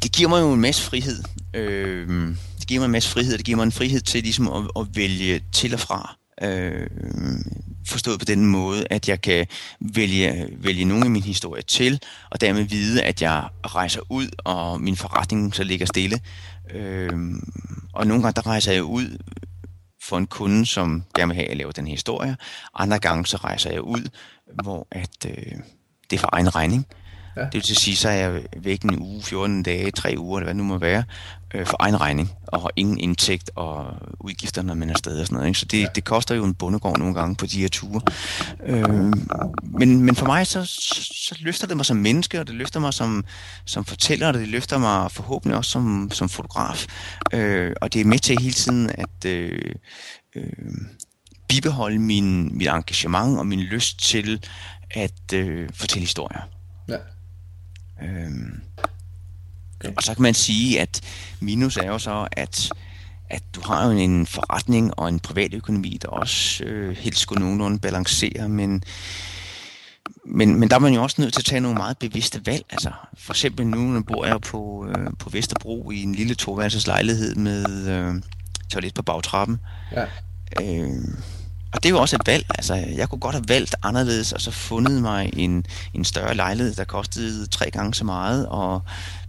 Det 0.03 0.13
giver 0.13 0.29
mig 0.29 0.41
jo 0.41 0.53
en 0.53 0.61
masse 0.61 0.83
frihed. 0.83 1.25
Øh, 1.55 2.09
det 2.59 2.67
giver 2.67 2.81
mig 2.81 2.87
en 2.87 2.93
masse 2.93 3.09
frihed. 3.11 3.37
Det 3.39 3.47
giver 3.47 3.57
mig 3.57 3.65
en 3.65 3.73
frihed 3.73 4.01
til 4.01 4.23
ligesom 4.23 4.49
at, 4.49 4.63
at 4.81 4.87
vælge 4.97 5.41
til 5.53 5.75
og 5.75 5.81
fra. 5.81 6.17
Øh, 6.43 6.87
forstået 7.87 8.19
på 8.19 8.25
den 8.25 8.47
måde, 8.47 8.87
at 8.91 9.09
jeg 9.09 9.21
kan 9.21 9.47
vælge, 9.81 10.49
vælge 10.59 10.85
nogle 10.85 11.05
af 11.05 11.11
mine 11.11 11.25
historier 11.25 11.63
til, 11.63 12.01
og 12.31 12.41
dermed 12.41 12.63
vide, 12.63 13.03
at 13.03 13.23
jeg 13.23 13.49
rejser 13.67 14.01
ud, 14.11 14.29
og 14.39 14.81
min 14.81 14.97
forretning 14.97 15.55
så 15.55 15.65
ligger 15.65 15.87
stille. 15.87 16.21
Øh, 16.75 17.13
og 17.93 18.07
nogle 18.07 18.23
gange, 18.23 18.37
der 18.37 18.47
rejser 18.47 18.73
jeg 18.73 18.83
ud 18.83 19.19
for 20.03 20.19
en 20.19 20.27
kunde, 20.27 20.67
som 20.67 21.05
gerne 21.15 21.29
vil 21.29 21.35
have, 21.35 21.45
at 21.45 21.51
jeg 21.51 21.57
laver 21.57 21.73
den 21.73 21.87
her 21.87 21.95
historie. 21.95 22.37
Andre 22.75 22.99
gange, 22.99 23.27
så 23.27 23.37
rejser 23.37 23.71
jeg 23.71 23.81
ud 23.81 24.09
hvor 24.63 24.87
at 24.91 25.27
øh, 25.27 25.53
det 26.11 26.17
er 26.17 26.21
for 26.21 26.29
egen 26.33 26.55
regning. 26.55 26.87
Ja. 27.37 27.41
Det 27.41 27.55
vil 27.55 27.65
sige, 27.65 27.97
så 27.97 28.09
er 28.09 28.13
jeg 28.13 28.43
væk 28.57 28.83
en 28.83 28.99
uge, 28.99 29.23
14 29.23 29.63
dage, 29.63 29.91
3 29.91 30.15
uger, 30.19 30.39
eller 30.39 30.47
hvad 30.47 30.55
nu 30.55 30.63
må 30.63 30.79
være, 30.79 31.05
øh, 31.55 31.67
for 31.67 31.77
egen 31.81 32.01
regning, 32.01 32.33
og 32.47 32.61
har 32.61 32.71
ingen 32.77 32.99
indtægt 32.99 33.51
og 33.55 33.95
udgifter, 34.21 34.63
når 34.63 34.75
man 34.75 34.89
er 34.89 34.93
afsted 34.93 35.21
og 35.21 35.27
sådan 35.27 35.35
noget. 35.35 35.49
Ikke? 35.49 35.59
Så 35.59 35.67
det, 35.67 35.81
ja. 35.81 35.87
det 35.95 36.05
koster 36.05 36.35
jo 36.35 36.45
en 36.45 36.55
bundegård 36.55 36.99
nogle 36.99 37.15
gange 37.15 37.37
på 37.37 37.47
de 37.47 37.61
her 37.61 37.69
ture. 37.69 38.01
Øh, 38.67 39.13
men, 39.63 40.03
men 40.03 40.17
for 40.17 40.27
mig, 40.27 40.47
så, 40.47 40.65
så 40.65 41.37
løfter 41.41 41.67
det 41.67 41.77
mig 41.77 41.87
som 41.87 41.97
menneske, 41.97 42.41
og 42.41 42.47
det 42.47 42.55
løfter 42.55 42.81
mig 42.81 42.95
som, 42.95 43.25
som 43.65 43.85
fortæller, 43.85 44.29
og 44.29 44.35
det 44.35 44.49
løfter 44.49 44.79
mig 44.79 45.11
forhåbentlig 45.11 45.57
også 45.57 45.71
som, 45.71 46.11
som 46.13 46.29
fotograf. 46.29 46.87
Øh, 47.33 47.73
og 47.81 47.93
det 47.93 48.01
er 48.01 48.05
med 48.05 48.19
til 48.19 48.39
hele 48.41 48.55
tiden 48.55 48.91
at... 48.95 49.25
Øh, 49.27 49.75
øh, 50.37 50.45
bibeholde 51.53 51.99
min, 51.99 52.59
mit 52.59 52.69
engagement 52.69 53.39
og 53.39 53.47
min 53.47 53.61
lyst 53.61 53.99
til 53.99 54.45
at 54.91 55.33
øh, 55.35 55.69
fortælle 55.75 56.01
historier. 56.01 56.41
Ja. 56.89 56.97
Øhm, 58.03 58.61
okay. 59.81 59.95
Og 59.97 60.03
så 60.03 60.15
kan 60.15 60.23
man 60.23 60.35
sige, 60.35 60.81
at 60.81 61.01
minus 61.41 61.77
er 61.77 61.87
jo 61.87 61.99
så, 61.99 62.29
at, 62.33 62.71
at 63.31 63.43
du 63.55 63.61
har 63.61 63.87
jo 63.87 63.91
en 63.91 64.27
forretning 64.27 64.99
og 64.99 65.09
en 65.09 65.21
privat 65.21 65.55
økonomi, 65.55 65.99
der 66.03 66.09
også 66.09 66.65
øh, 66.65 66.97
helst 66.97 67.21
skulle 67.21 67.45
nogenlunde 67.45 67.79
balancere, 67.79 68.49
men, 68.49 68.83
men, 70.27 70.61
men 70.61 70.71
der 70.71 70.77
er 70.77 70.81
man 70.81 70.95
jo 70.95 71.03
også 71.03 71.21
nødt 71.21 71.33
til 71.33 71.41
at 71.41 71.45
tage 71.45 71.61
nogle 71.61 71.77
meget 71.77 71.99
bevidste 71.99 72.47
valg. 72.47 72.65
Altså, 72.71 72.91
for 73.15 73.33
eksempel 73.33 73.67
nu 73.67 74.03
bor 74.03 74.27
jeg 74.27 74.41
på, 74.41 74.87
øh, 74.89 75.07
på 75.19 75.31
Vesterbro 75.31 75.91
i 75.91 76.03
en 76.03 76.15
lille 76.15 76.35
toværelses 76.35 76.87
lejlighed 76.87 77.35
med 77.35 77.89
øh, 77.89 78.15
toilet 78.71 78.95
på 78.95 79.03
bagtrappen. 79.03 79.61
Ja. 79.93 80.07
Øh, 80.63 81.05
og 81.73 81.83
det 81.83 81.87
er 81.87 81.91
jo 81.91 82.01
også 82.01 82.17
et 82.17 82.27
valg. 82.27 82.47
Altså, 82.49 82.75
jeg 82.75 83.09
kunne 83.09 83.19
godt 83.19 83.35
have 83.35 83.45
valgt 83.49 83.75
anderledes, 83.83 84.33
og 84.33 84.41
så 84.41 84.51
fundet 84.51 85.03
mig 85.03 85.31
en, 85.37 85.67
en 85.95 86.05
større 86.05 86.35
lejlighed, 86.35 86.75
der 86.75 86.85
kostede 86.85 87.47
tre 87.47 87.71
gange 87.71 87.95
så 87.95 88.05
meget, 88.05 88.49
og 88.49 88.83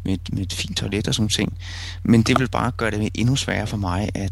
med, 0.06 0.18
med 0.32 0.42
et 0.42 0.54
fint 0.54 0.78
toilet 0.78 1.08
og 1.08 1.14
sådan 1.14 1.30
ting. 1.30 1.58
Men 2.04 2.22
det 2.22 2.40
vil 2.40 2.48
bare 2.48 2.72
gøre 2.72 2.92
det 2.92 3.10
endnu 3.14 3.36
sværere 3.36 3.68
for 3.68 3.78
mig 3.78 4.10
at 4.16 4.32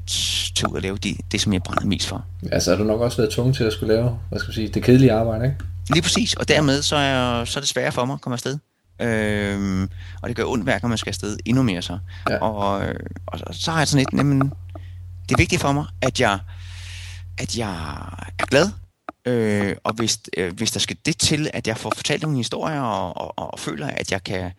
tage 0.56 0.70
ud 0.72 0.76
og 0.76 0.82
lave 0.82 0.98
det, 0.98 1.18
det 1.32 1.42
som 1.42 1.54
jeg 1.54 1.64
brænder 1.64 1.86
mest 1.86 2.08
for. 2.08 2.26
Ja, 2.52 2.60
så 2.60 2.70
har 2.70 2.78
du 2.78 2.84
nok 2.84 3.02
også 3.02 3.18
været 3.18 3.32
tvunget 3.34 3.56
til 3.56 3.64
at 3.64 3.74
skulle 3.74 3.94
lave, 3.94 4.20
hvad 4.30 4.40
skal 4.40 4.50
jeg 4.50 4.56
sige, 4.56 4.68
det 4.68 4.84
kedelige 4.84 5.14
arbejde, 5.14 5.46
ikke? 5.46 5.58
Lige 5.90 6.02
præcis, 6.02 6.34
og 6.34 6.48
dermed 6.48 6.82
så 6.82 6.96
er, 6.96 7.46
så 7.46 7.60
er 7.60 7.62
det 7.62 7.70
sværere 7.70 7.92
for 7.92 8.06
mig 8.06 8.14
at 8.14 8.22
komme 8.22 8.34
afsted. 8.34 8.58
Øhm, 9.02 9.90
og 10.22 10.30
det 10.30 10.36
gør 10.36 10.46
ondt 10.46 10.66
værk, 10.66 10.82
når 10.82 10.90
man 10.90 10.98
skal 10.98 11.10
afsted 11.10 11.38
endnu 11.46 11.64
mere 11.64 11.82
så. 11.82 11.98
Ja. 12.30 12.38
Og, 12.38 12.56
og, 12.58 13.40
og 13.48 13.56
så 13.56 13.72
har 13.72 13.78
jeg 13.78 13.88
sådan 13.88 14.00
lidt, 14.00 14.20
jamen, 14.20 14.40
det 15.30 15.36
er 15.36 15.38
vigtigt 15.38 15.62
for 15.62 15.72
mig, 15.72 15.86
at 16.02 16.20
jeg, 16.20 16.40
at 17.38 17.58
jeg 17.58 17.74
er 18.40 18.46
glad, 18.46 18.70
øh, 19.26 19.76
og 19.84 19.94
hvis, 19.94 20.20
øh, 20.38 20.54
hvis 20.54 20.72
der 20.72 20.80
skal 20.80 20.98
det 21.06 21.18
til, 21.18 21.50
at 21.54 21.68
jeg 21.68 21.78
får 21.78 21.92
fortalt 21.96 22.22
nogle 22.22 22.38
historier, 22.38 22.82
og, 22.82 23.38
og, 23.38 23.54
og 23.54 23.60
føler, 23.60 23.88
at 23.88 24.12
jeg 24.12 24.24
kan 24.24 24.52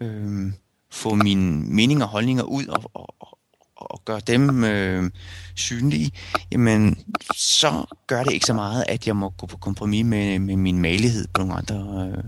øh, 0.00 0.52
få 0.90 1.14
mine 1.14 1.74
meninger 1.74 2.04
og 2.04 2.10
holdninger 2.10 2.42
ud, 2.42 2.66
og, 2.66 2.90
og, 2.94 3.38
og 3.76 4.04
gøre 4.04 4.20
dem 4.20 4.64
øh, 4.64 5.10
synlige, 5.54 6.12
jamen 6.52 6.98
så 7.36 7.84
gør 8.06 8.24
det 8.24 8.32
ikke 8.32 8.46
så 8.46 8.54
meget, 8.54 8.84
at 8.88 9.06
jeg 9.06 9.16
må 9.16 9.28
gå 9.28 9.46
på 9.46 9.56
kompromis 9.56 10.04
med, 10.04 10.38
med 10.38 10.56
min 10.56 10.78
malighed 10.78 11.28
på 11.34 11.40
nogle 11.40 11.54
andre, 11.54 12.08
øh, 12.08 12.24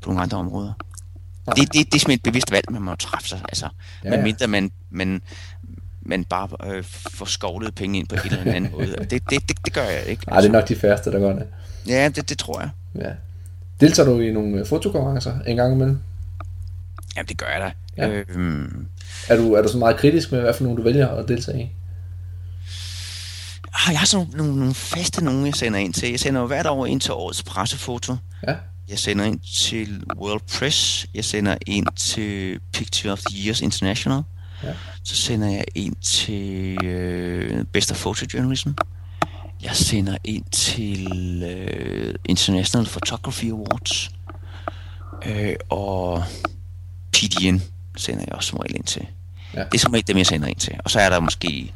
på 0.00 0.10
nogle 0.10 0.22
andre 0.22 0.38
områder. 0.38 0.72
Det, 1.56 1.72
det, 1.72 1.72
det 1.72 1.94
er 1.94 1.98
simpelthen 1.98 2.12
et 2.12 2.22
bevidst 2.22 2.52
valg, 2.52 2.64
man 2.70 2.82
må 2.82 2.94
træffe 2.94 3.28
sig. 3.28 3.40
Altså, 3.48 3.68
ja, 4.04 4.10
ja. 4.10 4.16
Medmindre 4.16 4.46
man, 4.46 4.70
man, 4.90 5.22
man 6.08 6.24
bare 6.24 6.48
øh, 6.64 6.84
får 6.84 7.26
skovlet 7.26 7.74
penge 7.74 7.98
ind 7.98 8.08
på 8.08 8.14
et 8.14 8.24
eller 8.24 8.52
andet 8.52 8.72
måde. 8.72 8.86
Det, 8.86 9.10
det, 9.10 9.30
det, 9.30 9.64
det 9.64 9.72
gør 9.72 9.84
jeg 9.84 10.06
ikke. 10.06 10.22
Nej, 10.28 10.40
det 10.40 10.48
er 10.48 10.52
nok 10.52 10.68
de 10.68 10.76
færreste, 10.76 11.12
der 11.12 11.18
gør 11.18 11.32
det. 11.32 11.46
Ja, 11.86 12.08
det, 12.08 12.28
det 12.28 12.38
tror 12.38 12.60
jeg. 12.60 12.70
Ja. 12.94 13.10
Deltager 13.80 14.08
du 14.08 14.20
i 14.20 14.32
nogle 14.32 14.66
fotokonkurrencer 14.66 15.40
en 15.46 15.56
gang 15.56 15.74
imellem? 15.74 15.98
Ja, 17.16 17.22
det 17.22 17.38
gør 17.38 17.46
jeg 17.46 17.60
da. 17.60 17.72
Ja. 18.02 18.22
Øhm, 18.28 18.86
er 19.28 19.36
du, 19.36 19.52
er 19.52 19.62
du 19.62 19.68
så 19.68 19.78
meget 19.78 19.96
kritisk 19.96 20.32
med, 20.32 20.40
hvad 20.40 20.54
for 20.54 20.64
nogle 20.64 20.78
du 20.78 20.82
vælger 20.82 21.08
at 21.08 21.28
deltage 21.28 21.62
i? 21.62 21.70
Ah, 23.74 23.92
jeg 23.92 23.98
har 23.98 24.06
sådan 24.06 24.26
nogle, 24.26 24.38
nogle, 24.38 24.58
nogle 24.58 24.74
faste 24.74 25.24
nogle, 25.24 25.46
jeg 25.46 25.54
sender 25.54 25.78
ind 25.78 25.94
til. 25.94 26.10
Jeg 26.10 26.20
sender 26.20 26.40
jo 26.40 26.46
hvert 26.46 26.66
år 26.66 26.86
ind 26.86 27.00
til 27.00 27.12
årets 27.12 27.42
pressefoto. 27.42 28.16
Ja. 28.46 28.54
Jeg 28.88 28.98
sender 28.98 29.24
ind 29.24 29.40
til 29.40 30.02
World 30.16 30.40
Press. 30.58 31.06
Jeg 31.14 31.24
sender 31.24 31.56
ind 31.66 31.86
til 31.96 32.60
Picture 32.72 33.12
of 33.12 33.20
the 33.30 33.46
Years 33.46 33.60
International. 33.60 34.22
Ja. 34.62 34.72
Så 35.04 35.14
sender 35.14 35.48
jeg 35.48 35.64
ind 35.74 35.96
til 35.96 36.78
uh, 36.78 37.64
Best 37.64 37.90
of 37.90 38.00
Photojournalism. 38.00 38.70
Jeg 39.62 39.76
sender 39.76 40.16
ind 40.24 40.44
til 40.44 41.06
uh, 41.42 42.14
International 42.24 42.86
Photography 42.86 43.50
Awards. 43.50 44.10
Uh, 45.26 45.54
og 45.68 46.24
PDN 47.12 47.62
sender 47.96 48.24
jeg 48.26 48.34
også 48.34 48.48
som 48.48 48.58
regel 48.58 48.76
ind 48.76 48.84
til. 48.84 49.06
Ja. 49.54 49.64
Det 49.64 49.74
er 49.74 49.78
som 49.78 49.92
regel 49.92 50.06
dem, 50.06 50.16
jeg 50.16 50.26
sender 50.26 50.48
ind 50.48 50.58
til. 50.58 50.74
Og 50.84 50.90
så 50.90 51.00
er 51.00 51.08
der 51.10 51.20
måske 51.20 51.72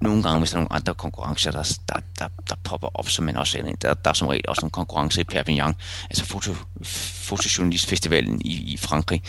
nogle 0.00 0.22
gange, 0.22 0.38
hvis 0.38 0.50
der 0.50 0.56
er 0.56 0.60
nogle 0.60 0.72
andre 0.72 0.94
konkurrencer, 0.94 1.50
der, 1.50 1.76
der, 1.88 2.00
der, 2.18 2.28
der 2.48 2.54
popper 2.64 2.88
op, 2.98 3.08
som 3.08 3.24
man 3.24 3.36
også 3.36 3.52
sender 3.52 3.68
ind. 3.68 3.78
Der, 3.78 3.94
der 3.94 4.10
er 4.10 4.14
som 4.14 4.28
regel 4.28 4.44
også 4.48 4.66
en 4.66 4.70
konkurrence 4.70 5.20
i 5.20 5.24
Perpignan, 5.24 5.74
altså 6.10 6.24
foto, 6.24 6.54
Fotojournalistfestivalen 6.82 8.40
i, 8.44 8.72
i 8.72 8.76
Frankrig. 8.76 9.22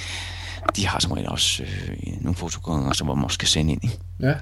De 0.75 0.87
har 0.87 0.99
som 0.99 1.11
regel 1.11 1.29
også 1.29 1.63
øh, 1.63 1.97
nogle 2.21 2.35
fotokonkurrencer, 2.35 3.05
hvor 3.05 3.15
man 3.15 3.29
kan 3.39 3.47
sende 3.47 3.71
ind 3.71 3.83
i. 3.83 3.89
Ja. 4.19 4.33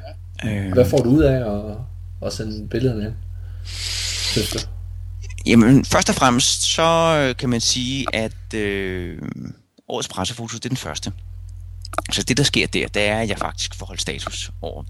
Øh, 0.45 0.73
Hvad 0.73 0.89
får 0.89 0.97
du 0.97 1.09
ud 1.09 1.23
af 1.23 1.55
at, 1.55 1.77
at 2.27 2.33
sende 2.33 2.67
billederne 2.67 3.05
ind? 3.05 3.13
Synes 3.65 4.49
du? 4.49 4.59
Jamen, 5.45 5.85
først 5.85 6.09
og 6.09 6.15
fremmest, 6.15 6.61
så 6.63 7.17
øh, 7.29 7.35
kan 7.35 7.49
man 7.49 7.61
sige, 7.61 8.05
at 8.13 8.53
øh, 8.53 9.21
årets 9.87 10.07
pressefoto, 10.07 10.57
det 10.57 10.65
er 10.65 10.69
den 10.69 10.77
første. 10.77 11.11
Så 12.11 12.23
det, 12.23 12.37
der 12.37 12.43
sker 12.43 12.67
der, 12.67 12.87
det 12.87 13.01
er, 13.07 13.19
at 13.19 13.29
jeg 13.29 13.37
faktisk 13.37 13.75
får 13.75 13.85
holdt 13.85 14.01
status 14.01 14.51
over 14.61 14.83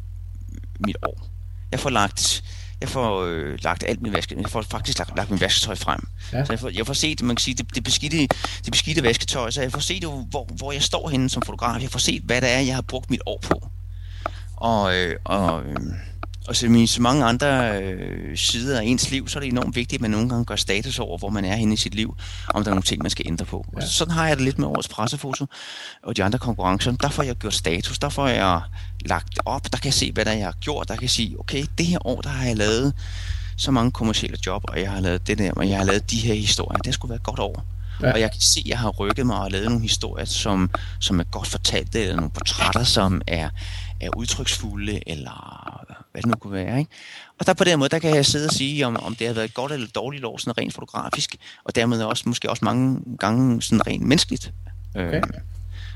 mit 0.80 0.98
år. 1.02 1.28
Jeg 1.72 1.80
får 1.80 1.90
lagt, 1.90 2.44
jeg 2.84 2.90
får 2.90 3.24
øh, 3.24 3.58
lagt 3.62 3.84
alt 3.88 4.02
min 4.02 4.14
vaske, 4.14 4.36
jeg 4.42 4.50
får 4.50 4.62
faktisk 4.62 5.00
lagt, 5.00 5.18
lagt 5.18 5.30
min 5.30 5.42
vasketøj 5.42 5.76
frem. 5.76 6.08
Ja. 6.34 6.46
Så 6.46 6.54
jeg 6.54 6.60
får, 6.60 6.70
jeg 6.70 6.86
får 6.86 6.94
set, 6.94 7.22
man 7.22 7.36
kan 7.36 7.42
sige, 7.42 7.56
det, 7.56 7.76
det, 7.76 7.84
beskidte, 7.84 8.18
det 8.66 8.72
beskidte 8.72 9.04
vasketøj, 9.04 9.52
så 9.52 9.62
jeg 9.62 9.72
får 9.72 9.80
set, 9.80 10.04
hvor, 10.04 10.48
hvor 10.58 10.72
jeg 10.72 10.82
står 10.82 11.10
henne 11.10 11.30
som 11.30 11.42
fotograf. 11.42 11.82
Jeg 11.82 11.90
får 11.90 12.00
set, 12.00 12.22
hvad 12.22 12.42
det 12.42 12.52
er, 12.52 12.60
jeg 12.60 12.76
har 12.76 12.82
brugt 12.82 13.10
mit 13.10 13.22
år 13.26 13.40
på. 13.42 13.68
Og, 14.56 14.96
øh, 14.96 15.16
og 15.24 15.64
øh, 15.64 15.76
og 16.48 16.56
som 16.56 16.76
i 16.76 16.88
så 16.88 17.02
mange 17.02 17.26
andre 17.26 17.82
øh, 17.82 18.38
sider 18.38 18.80
af 18.80 18.84
ens 18.84 19.12
liv, 19.12 19.28
så 19.28 19.39
er 19.39 19.41
det 19.41 19.50
enormt 19.50 19.76
vigtigt, 19.76 19.98
at 20.00 20.02
man 20.02 20.12
nogle 20.12 20.30
gange 20.30 20.46
gør 20.46 20.56
status 20.56 21.00
over, 21.00 21.18
hvor 21.18 21.30
man 21.30 21.46
er 21.46 21.56
henne 21.56 21.74
i 21.74 21.78
sit 21.78 21.96
liv, 21.96 22.18
om 22.54 22.64
der 22.64 22.72
er 22.72 22.76
nogle 22.76 22.84
ting, 22.84 23.02
man 23.02 23.10
skal 23.10 23.28
ændre 23.28 23.46
på. 23.46 23.66
Ja. 23.74 23.78
Og 23.78 23.84
sådan 23.84 24.14
har 24.14 24.28
jeg 24.28 24.38
det 24.38 24.46
lidt 24.46 24.60
med 24.60 24.68
årets 24.68 24.88
pressefoto 24.88 25.46
og 26.04 26.18
de 26.18 26.24
andre 26.24 26.39
konkurrencer. 26.39 26.91
Der 26.91 27.10
får 27.10 27.24
jeg 27.24 27.36
gjort 27.36 27.54
status, 27.54 28.00
der 28.00 28.10
får 28.10 28.28
jeg 28.28 28.62
lagt 29.06 29.39
op, 29.46 29.72
der 29.72 29.78
kan 29.78 29.86
jeg 29.86 29.94
se, 29.94 30.12
hvad 30.12 30.26
der 30.26 30.32
jeg 30.32 30.46
har 30.46 30.56
gjort, 30.60 30.88
der 30.88 30.94
kan 30.94 31.02
jeg 31.02 31.10
sige, 31.10 31.39
okay, 31.39 31.66
det 31.78 31.86
her 31.86 32.08
år, 32.08 32.22
der 32.22 32.30
har 32.30 32.48
jeg 32.48 32.58
lavet 32.58 32.94
så 33.58 33.72
mange 33.72 33.91
kommersielle 33.91 34.38
job, 34.46 34.64
og 34.68 34.82
jeg 34.82 34.91
har 34.91 35.00
lavet 35.00 35.28
det 35.28 35.38
der, 35.38 35.52
og 35.52 35.70
jeg 35.70 35.78
har 35.78 35.86
lavet 35.86 36.12
de 36.12 36.18
her 36.18 36.34
historier. 36.34 36.80
Det 36.80 36.94
skulle 36.94 37.10
være 37.10 37.20
godt 37.20 37.39
år. 37.39 37.66
Ja. 38.02 38.14
Og 38.14 38.20
jeg 38.20 38.32
kan 38.32 38.41
se, 38.41 38.60
at 38.60 38.70
jeg 38.70 38.80
har 38.80 38.89
rykket 38.89 39.26
mig 39.26 39.39
og 39.39 39.52
lavet 39.52 39.66
nogle 39.68 39.82
historier, 39.82 40.26
som, 40.26 40.70
som 41.00 41.20
er 41.20 41.24
godt 41.24 41.48
fortalt, 41.48 41.96
eller 41.96 42.16
nogle 42.16 42.32
portrætter, 42.32 42.84
som 42.84 43.22
er, 43.28 43.50
er 44.02 44.18
udtryksfulde, 44.18 45.10
eller 45.10 45.93
hvad 46.14 46.22
det 46.22 46.30
nu 46.30 46.36
kunne 46.36 46.53
være. 46.53 46.80
Ikke? 46.80 46.91
Og 47.39 47.47
der 47.47 47.53
på 47.53 47.64
den 47.64 47.80
måde, 47.80 47.89
der 47.89 47.99
kan 47.99 48.16
jeg 48.16 48.26
sidde 48.26 48.45
og 48.45 48.51
sige, 48.51 48.88
om, 48.88 48.97
om 48.97 49.16
det 49.16 49.28
har 49.28 49.34
været 49.34 49.45
et 49.45 49.53
godt 49.53 49.72
eller 49.72 49.88
dårligt 49.88 50.26
år, 50.26 50.38
sådan 50.38 50.57
rent 50.57 50.74
fotografisk, 50.74 51.36
og 51.64 51.76
dermed 51.76 52.03
også 52.03 52.24
måske 52.26 52.49
også 52.49 52.66
mange 52.66 52.99
gange 53.20 53.61
sådan 53.61 53.88
rent 53.88 54.03
menneskeligt. 54.03 54.53
Okay. 54.95 55.18
Øh, 55.18 55.24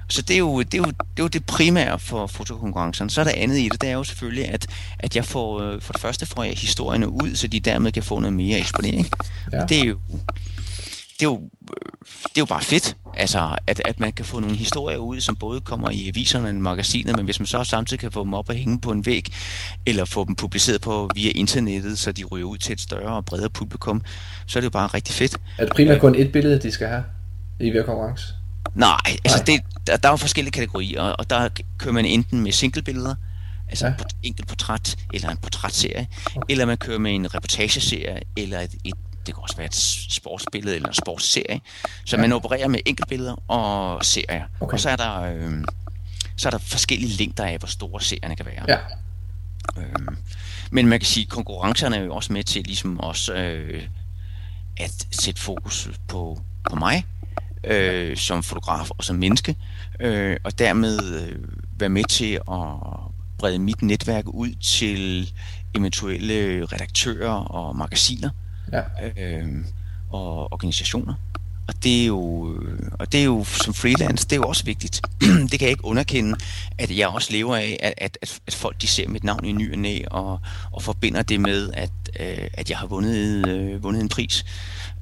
så 0.09 0.21
det 0.21 0.33
er, 0.33 0.37
jo, 0.37 0.61
det, 0.61 0.73
er 0.73 0.77
jo, 0.77 0.83
det 0.85 1.19
er 1.19 1.23
jo 1.23 1.27
det 1.27 1.45
primære 1.45 1.99
for 1.99 2.27
fotokonkurrencen. 2.27 3.09
Så 3.09 3.21
er 3.21 3.25
der 3.25 3.31
andet 3.35 3.57
i 3.57 3.69
det, 3.69 3.81
det 3.81 3.89
er 3.89 3.93
jo 3.93 4.03
selvfølgelig, 4.03 4.47
at, 4.49 4.67
at 4.99 5.15
jeg 5.15 5.25
får, 5.25 5.61
øh, 5.61 5.81
for 5.81 5.93
det 5.93 6.01
første 6.01 6.25
får 6.25 6.43
jeg 6.43 6.53
historierne 6.53 7.09
ud, 7.09 7.35
så 7.35 7.47
de 7.47 7.59
dermed 7.59 7.91
kan 7.91 8.03
få 8.03 8.19
noget 8.19 8.33
mere 8.33 8.59
eksponering. 8.59 9.07
Ja. 9.51 9.61
Og 9.61 9.69
det 9.69 9.79
er 9.79 9.85
jo 9.85 9.99
det 11.19 11.25
er 11.25 11.29
jo, 11.29 11.41
det 12.05 12.37
er 12.37 12.41
jo 12.41 12.45
bare 12.45 12.61
fedt, 12.61 12.97
altså, 13.13 13.55
at, 13.67 13.81
at 13.85 13.99
man 13.99 14.11
kan 14.11 14.25
få 14.25 14.39
nogle 14.39 14.55
historier 14.55 14.97
ud, 14.97 15.19
som 15.19 15.35
både 15.35 15.61
kommer 15.61 15.89
i 15.89 16.07
aviserne 16.07 16.49
og 16.49 16.55
magasinet, 16.55 17.15
men 17.15 17.25
hvis 17.25 17.39
man 17.39 17.47
så 17.47 17.63
samtidig 17.63 17.99
kan 17.99 18.11
få 18.11 18.23
dem 18.23 18.33
op 18.33 18.49
og 18.49 18.55
hænge 18.55 18.81
på 18.81 18.91
en 18.91 19.05
væg, 19.05 19.33
eller 19.85 20.05
få 20.05 20.25
dem 20.25 20.35
publiceret 20.35 20.81
på 20.81 21.09
via 21.15 21.31
internettet, 21.35 21.99
så 21.99 22.11
de 22.11 22.23
ryger 22.23 22.45
ud 22.45 22.57
til 22.57 22.73
et 22.73 22.81
større 22.81 23.15
og 23.15 23.25
bredere 23.25 23.49
publikum, 23.49 24.01
så 24.47 24.59
er 24.59 24.61
det 24.61 24.65
jo 24.65 24.69
bare 24.69 24.87
rigtig 24.87 25.15
fedt. 25.15 25.37
Er 25.57 25.65
det 25.65 25.73
primært 25.73 26.01
kun 26.01 26.15
et 26.15 26.31
billede, 26.31 26.59
de 26.59 26.71
skal 26.71 26.87
have 26.87 27.03
i 27.59 27.69
hver 27.69 27.83
konkurrence? 27.83 28.33
Nej, 28.75 28.97
altså 29.25 29.43
Det, 29.47 29.61
der, 29.87 29.97
der 29.97 30.09
er 30.09 30.13
jo 30.13 30.17
forskellige 30.17 30.51
kategorier, 30.51 31.01
og 31.01 31.29
der 31.29 31.49
kører 31.77 31.93
man 31.93 32.05
enten 32.05 32.41
med 32.41 32.51
singlebilleder, 32.51 33.15
altså 33.69 33.87
ja. 33.87 33.93
et 33.93 34.15
enkelt 34.23 34.47
portræt, 34.47 34.95
eller 35.13 35.29
en 35.29 35.37
portrætserie, 35.37 36.07
okay. 36.25 36.45
eller 36.49 36.65
man 36.65 36.77
kører 36.77 36.99
med 36.99 37.15
en 37.15 37.35
reportageserie, 37.35 38.19
eller 38.37 38.59
et, 38.59 38.75
et 38.83 38.93
det 39.27 39.35
kan 39.35 39.43
også 39.43 39.57
være 39.57 39.65
et 39.65 39.75
sportsbillede 40.09 40.75
eller 40.75 40.87
en 40.87 40.93
sportsserie. 40.93 41.61
Så 42.05 42.15
ja. 42.15 42.21
man 42.21 42.31
opererer 42.31 42.67
med 42.67 42.79
enkeltbilleder 42.85 43.35
og 43.47 44.05
serier. 44.05 44.43
Okay. 44.59 44.73
Og 44.73 44.79
så 44.79 44.89
er 44.89 44.95
der... 44.95 45.21
Øh, 45.21 45.63
så 46.37 46.49
er 46.49 46.51
der 46.51 46.57
forskellige 46.57 47.17
længder 47.17 47.43
af, 47.43 47.57
hvor 47.57 47.67
store 47.67 48.01
serierne 48.01 48.35
kan 48.35 48.45
være. 48.45 48.65
Ja. 48.67 48.77
Øhm, 49.77 50.17
men 50.71 50.87
man 50.87 50.99
kan 50.99 51.05
sige, 51.05 51.23
at 51.23 51.29
konkurrencerne 51.29 51.95
er 51.95 52.03
jo 52.03 52.15
også 52.15 52.33
med 52.33 52.43
til 52.43 52.63
ligesom 52.63 52.99
også 52.99 53.33
øh, 53.33 53.83
at 54.77 55.07
sætte 55.11 55.41
fokus 55.41 55.89
på, 56.07 56.41
på 56.69 56.75
mig 56.75 57.05
øh, 57.63 58.17
som 58.17 58.43
fotograf 58.43 58.89
og 58.89 59.03
som 59.03 59.15
menneske, 59.15 59.55
øh, 59.99 60.37
og 60.43 60.59
dermed 60.59 61.21
øh, 61.21 61.39
være 61.79 61.89
med 61.89 62.03
til 62.03 62.33
at 62.33 62.63
brede 63.37 63.59
mit 63.59 63.81
netværk 63.81 64.23
ud 64.27 64.51
til 64.63 65.31
eventuelle 65.75 66.65
redaktører 66.65 67.31
og 67.31 67.75
magasiner, 67.75 68.29
ja. 68.71 68.81
øh, 69.17 69.47
og 70.09 70.53
organisationer. 70.53 71.13
Og 71.67 71.73
det, 71.83 72.01
er 72.01 72.05
jo, 72.05 72.19
og 72.91 73.11
det 73.11 73.19
er 73.19 73.23
jo 73.23 73.43
som 73.43 73.73
freelance, 73.73 74.23
det 74.23 74.31
er 74.31 74.35
jo 74.35 74.47
også 74.47 74.63
vigtigt. 74.63 75.01
det 75.51 75.51
kan 75.51 75.61
jeg 75.61 75.69
ikke 75.69 75.85
underkende, 75.85 76.35
at 76.77 76.97
jeg 76.97 77.07
også 77.07 77.33
lever 77.33 77.55
af, 77.55 77.77
at, 77.97 78.17
at, 78.21 78.39
at 78.47 78.53
folk 78.53 78.81
de 78.81 78.87
ser 78.87 79.09
mit 79.09 79.23
navn 79.23 79.45
i 79.45 79.51
ny 79.51 79.71
og 79.71 79.79
næ, 79.79 79.99
og, 80.11 80.39
og 80.71 80.83
forbinder 80.83 81.21
det 81.21 81.41
med, 81.41 81.69
at, 81.73 81.91
øh, 82.19 82.47
at 82.53 82.69
jeg 82.69 82.77
har 82.77 82.87
vundet, 82.87 83.47
øh, 83.47 83.83
vundet 83.83 84.01
en 84.01 84.09
pris. 84.09 84.45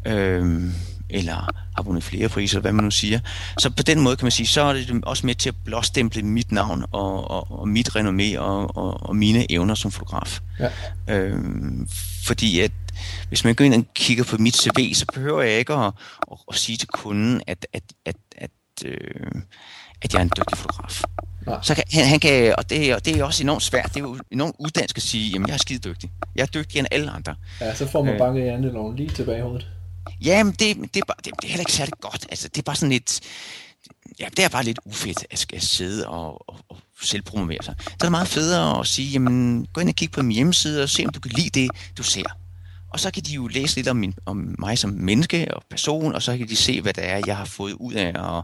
Øh, 0.06 0.64
eller 1.10 1.50
har 1.76 1.84
vundet 1.84 2.04
flere 2.04 2.30
priser, 2.30 2.60
hvad 2.60 2.72
man 2.72 2.84
nu 2.84 2.92
siger. 2.92 3.20
Så 3.60 3.70
på 3.70 3.84
den 3.84 4.00
måde 4.00 4.16
kan 4.16 4.26
man 4.26 4.32
sige, 4.32 4.48
så 4.48 4.62
er 4.62 4.74
det 4.74 5.04
også 5.04 5.26
med 5.26 5.36
til 5.36 5.50
at 5.50 5.56
blåstemple 5.66 6.24
mit 6.24 6.52
navn 6.52 6.86
og, 6.92 7.32
og, 7.32 7.60
og 7.60 7.68
mit 7.68 7.90
renommé 7.96 8.38
og, 8.38 8.78
og, 8.78 9.10
og 9.10 9.16
mine 9.16 9.52
evner 9.52 9.76
som 9.76 9.92
fotograf. 9.92 10.40
Ja. 10.60 10.70
Øhm, 11.08 11.88
fordi 12.26 12.60
at 12.60 12.72
hvis 13.28 13.44
man 13.44 13.56
går 13.56 13.66
ind 13.66 13.74
og 13.74 13.86
kigger 13.96 14.24
på 14.24 14.38
mit 14.38 14.58
CV, 14.58 14.94
så 14.94 15.06
behøver 15.14 15.42
jeg 15.42 15.60
ikke 15.60 15.74
at, 15.74 15.94
at, 16.32 16.38
at 16.50 16.56
sige 16.56 16.78
til 16.78 16.88
kunden, 16.88 17.42
at, 17.48 17.68
at, 17.74 17.84
at, 18.06 18.16
at, 18.38 18.52
øh, 18.86 19.32
at 20.02 20.14
jeg 20.14 20.20
er 20.20 20.24
en 20.24 20.32
dygtig 20.38 20.58
fotograf. 20.58 21.04
Nej. 21.48 21.60
Så 21.62 21.76
kan, 21.76 21.84
han, 21.92 22.06
han 22.06 22.20
kan, 22.20 22.56
og 22.58 22.70
det, 22.70 22.96
og 22.96 23.06
det 23.06 23.18
er 23.18 23.24
også 23.24 23.44
enormt 23.44 23.64
svært, 23.64 23.90
det 23.94 23.98
er 23.98 24.02
jo 24.02 24.20
enormt 24.32 24.56
uddansk 24.60 24.98
at 24.98 25.04
sige, 25.04 25.32
jamen 25.32 25.48
jeg 25.48 25.54
er 25.54 25.58
skide 25.58 25.90
dygtig. 25.90 26.12
Jeg 26.36 26.42
er 26.42 26.46
dygtigere 26.48 26.80
end 26.80 26.88
alle 26.92 27.12
andre. 27.12 27.36
Ja, 27.62 27.76
så 27.76 27.88
får 27.88 28.04
man 28.04 28.14
øh, 28.14 28.20
banket 28.20 28.46
janteloven 28.46 28.96
lige 28.96 29.10
tilbage 29.10 29.38
i 29.38 29.42
hovedet. 29.42 29.68
Jamen, 30.22 30.54
det, 30.54 30.78
det, 30.94 30.98
er 31.02 31.06
bare, 31.08 31.18
det, 31.26 31.34
det 31.42 31.44
er 31.44 31.48
heller 31.48 31.62
ikke 31.62 31.74
særlig 31.74 31.94
godt. 32.02 32.26
Altså, 32.30 32.48
det 32.48 32.58
er 32.58 32.64
bare 32.64 32.76
sådan 32.76 32.92
lidt... 32.92 33.20
Ja, 34.20 34.26
det 34.38 34.46
er 34.46 34.50
bare 34.50 34.64
lidt 34.64 34.80
ufedt 34.86 35.26
at 35.32 35.40
skal 35.40 35.62
sidde 35.62 36.08
og, 36.08 36.50
og, 36.50 36.58
og 36.70 36.78
selv 37.02 37.22
promovere 37.22 37.64
sig. 37.64 37.76
Så 37.80 37.90
er 37.94 38.06
det 38.06 38.12
meget 38.12 38.28
federe 38.28 38.80
at 38.80 38.88
sige, 38.88 39.10
jamen, 39.10 39.68
gå 39.74 39.82
ind 39.82 39.90
og 39.90 39.96
kig 39.96 40.12
på 40.12 40.22
min 40.22 40.36
hjemmeside 40.36 40.84
og 40.84 40.90
se, 40.90 41.06
om 41.06 41.12
du 41.12 41.20
kan 41.20 41.32
lide 41.36 41.50
det, 41.62 41.72
du 41.98 42.04
ser. 42.04 42.24
Og 42.96 43.00
så 43.00 43.12
kan 43.12 43.24
de 43.24 43.34
jo 43.34 43.48
læse 43.48 43.76
lidt 43.76 43.88
om, 43.88 43.96
min, 43.96 44.14
om 44.26 44.56
mig 44.60 44.78
som 44.78 44.90
menneske 44.90 45.56
og 45.56 45.64
person, 45.70 46.16
og 46.16 46.22
så 46.22 46.38
kan 46.38 46.48
de 46.48 46.56
se, 46.56 46.82
hvad 46.82 46.94
det 46.94 47.10
er, 47.10 47.22
jeg 47.28 47.38
har 47.38 47.46
fået 47.46 47.74
ud 47.74 47.94
af 47.94 48.08
at, 48.08 48.44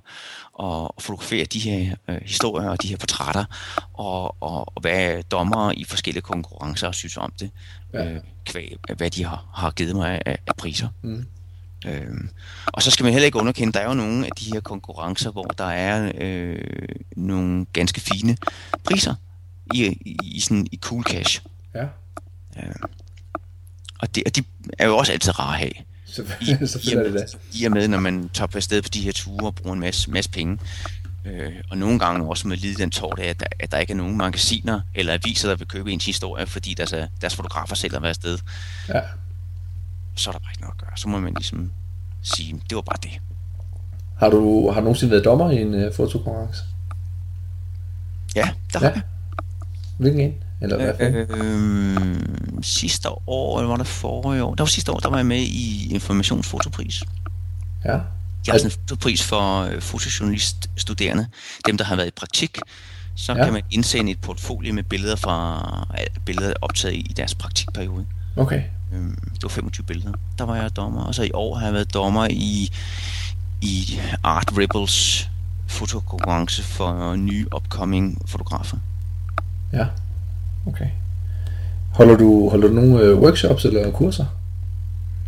at, 0.65 0.89
fotografere 0.99 1.45
de 1.45 1.59
her 1.59 1.95
øh, 2.07 2.17
historier 2.25 2.69
og 2.69 2.81
de 2.81 2.87
her 2.87 2.97
portrætter, 2.97 3.45
og, 3.93 4.35
og, 4.41 4.75
og 4.75 4.81
hvad 4.81 5.23
dommere 5.23 5.75
i 5.75 5.83
forskellige 5.83 6.21
konkurrencer 6.21 6.91
synes 6.91 7.17
om 7.17 7.33
det, 7.39 7.51
ja. 7.93 8.05
øh, 8.05 8.19
kvæg, 8.45 8.77
hvad 8.97 9.09
de 9.09 9.23
har, 9.23 9.45
har 9.55 9.71
givet 9.71 9.95
mig 9.95 10.21
af, 10.25 10.37
af 10.47 10.55
priser. 10.55 10.87
Mm. 11.01 11.25
Øhm, 11.85 12.29
og 12.65 12.81
så 12.81 12.91
skal 12.91 13.03
man 13.03 13.13
heller 13.13 13.25
ikke 13.25 13.39
underkende, 13.39 13.73
der 13.73 13.79
er 13.79 13.87
jo 13.87 13.93
nogle 13.93 14.25
af 14.25 14.31
de 14.39 14.53
her 14.53 14.59
konkurrencer, 14.59 15.31
hvor 15.31 15.43
der 15.43 15.65
er 15.65 16.11
øh, 16.17 16.87
nogle 17.15 17.65
ganske 17.73 18.01
fine 18.01 18.37
priser 18.83 19.15
i, 19.73 19.85
i, 19.85 20.17
i, 20.23 20.39
sådan, 20.39 20.67
i 20.71 20.77
cool 20.77 21.03
cash. 21.03 21.41
Ja. 21.75 21.85
Øhm, 22.57 22.83
og, 24.11 24.15
det, 24.15 24.23
og 24.25 24.35
de 24.35 24.43
er 24.79 24.87
jo 24.87 24.97
også 24.97 25.11
altid 25.11 25.39
rare 25.39 25.53
at 25.53 25.59
have. 25.59 25.71
Selvfølgelig, 26.05 26.69
selvfølgelig 26.69 27.17
er 27.17 27.21
det 27.21 27.31
det. 27.31 27.59
I 27.61 27.65
og 27.65 27.71
med, 27.71 27.87
når 27.87 27.99
man 27.99 28.29
tager 28.33 28.47
på 28.47 28.61
sted 28.61 28.81
på 28.81 28.89
de 28.93 29.01
her 29.01 29.11
ture 29.11 29.45
og 29.45 29.55
bruger 29.55 29.73
en 29.73 29.79
masse, 29.79 30.11
masse 30.11 30.29
penge. 30.29 30.59
Øh, 31.25 31.51
og 31.69 31.77
nogle 31.77 31.99
gange 31.99 32.27
også 32.29 32.47
med 32.47 32.57
lide 32.57 32.75
den 32.75 32.89
tårt 32.91 33.19
af, 33.19 33.27
at 33.27 33.39
der, 33.39 33.45
at 33.59 33.71
der 33.71 33.77
ikke 33.77 33.93
er 33.93 33.97
nogen 33.97 34.17
magasiner 34.17 34.81
eller 34.95 35.13
aviser, 35.13 35.49
der 35.49 35.55
vil 35.55 35.67
købe 35.67 35.91
ens 35.91 36.05
historie, 36.05 36.45
fordi 36.45 36.73
deres, 36.73 36.93
deres 37.21 37.35
fotografer 37.35 37.75
selv 37.75 37.93
har 37.93 37.99
været 37.99 38.09
afsted. 38.09 38.37
Ja 38.89 39.01
så 40.15 40.29
er 40.29 40.31
der 40.31 40.39
bare 40.39 40.51
ikke 40.51 40.61
noget 40.61 40.75
at 40.79 40.85
gøre. 40.85 40.97
Så 40.97 41.09
må 41.09 41.19
man 41.19 41.33
ligesom 41.33 41.71
sige, 42.21 42.61
det 42.69 42.75
var 42.75 42.81
bare 42.81 42.97
det. 43.03 43.21
Har 44.17 44.29
du, 44.29 44.69
har 44.71 44.79
du 44.79 44.83
nogensinde 44.83 45.11
været 45.11 45.25
dommer 45.25 45.51
i 45.51 45.61
en 45.61 45.85
uh, 45.85 45.93
fotokonkurrence? 45.93 46.63
Ja, 48.35 48.49
der 48.73 48.79
ja. 48.81 48.87
har 48.87 48.93
jeg. 48.93 49.01
Hvilken 49.97 50.21
en? 50.21 50.43
Eller 50.61 50.77
hvad 50.77 50.93
øh, 50.99 51.27
øh, 51.29 52.17
sidste 52.61 53.09
år, 53.27 53.59
eller 53.59 53.69
var 53.69 53.77
det 53.77 53.87
forrige 53.87 54.43
år? 54.43 54.55
Der 54.55 54.63
var 54.63 54.67
sidste 54.67 54.91
år, 54.91 54.99
der 54.99 55.09
var 55.09 55.17
jeg 55.17 55.25
med 55.25 55.41
i 55.41 55.93
Informationsfotopris. 55.93 57.03
Ja. 57.85 57.99
Jeg 58.47 58.53
har 58.53 58.57
sådan 58.57 58.67
en 58.67 58.71
fotopris 58.71 59.23
for 59.23 59.61
øh, 59.61 59.81
fotojournaliststuderende. 59.81 61.27
Dem, 61.65 61.77
der 61.77 61.85
har 61.85 61.95
været 61.95 62.07
i 62.07 62.11
praktik. 62.11 62.57
Så 63.15 63.33
ja. 63.33 63.43
kan 63.43 63.53
man 63.53 63.61
indsende 63.71 64.11
et 64.11 64.21
portfolio 64.21 64.73
med 64.73 64.83
billeder 64.83 65.15
fra 65.15 65.87
billeder 66.25 66.53
optaget 66.61 66.95
i 66.95 67.13
deres 67.17 67.35
praktikperiode. 67.35 68.05
Okay. 68.35 68.63
Øhm, 68.93 69.17
det 69.33 69.43
var 69.43 69.49
25 69.49 69.85
billeder. 69.85 70.11
Der 70.37 70.43
var 70.43 70.55
jeg 70.55 70.75
dommer. 70.75 71.03
Og 71.03 71.15
så 71.15 71.23
i 71.23 71.31
år 71.33 71.55
har 71.55 71.65
jeg 71.65 71.73
været 71.73 71.93
dommer 71.93 72.27
i, 72.29 72.71
i 73.61 73.99
Art 74.23 74.49
Rebels 74.57 75.29
fotokonkurrence 75.67 76.63
for 76.63 77.15
nye 77.15 77.47
upcoming 77.55 78.21
fotografer. 78.25 78.77
Ja, 79.73 79.85
okay. 80.65 80.87
Holder 81.91 82.17
du, 82.17 82.49
holder 82.49 82.67
du 82.67 82.73
nogle 82.73 82.99
øh, 82.99 83.19
workshops 83.19 83.65
eller 83.65 83.91
kurser? 83.91 84.25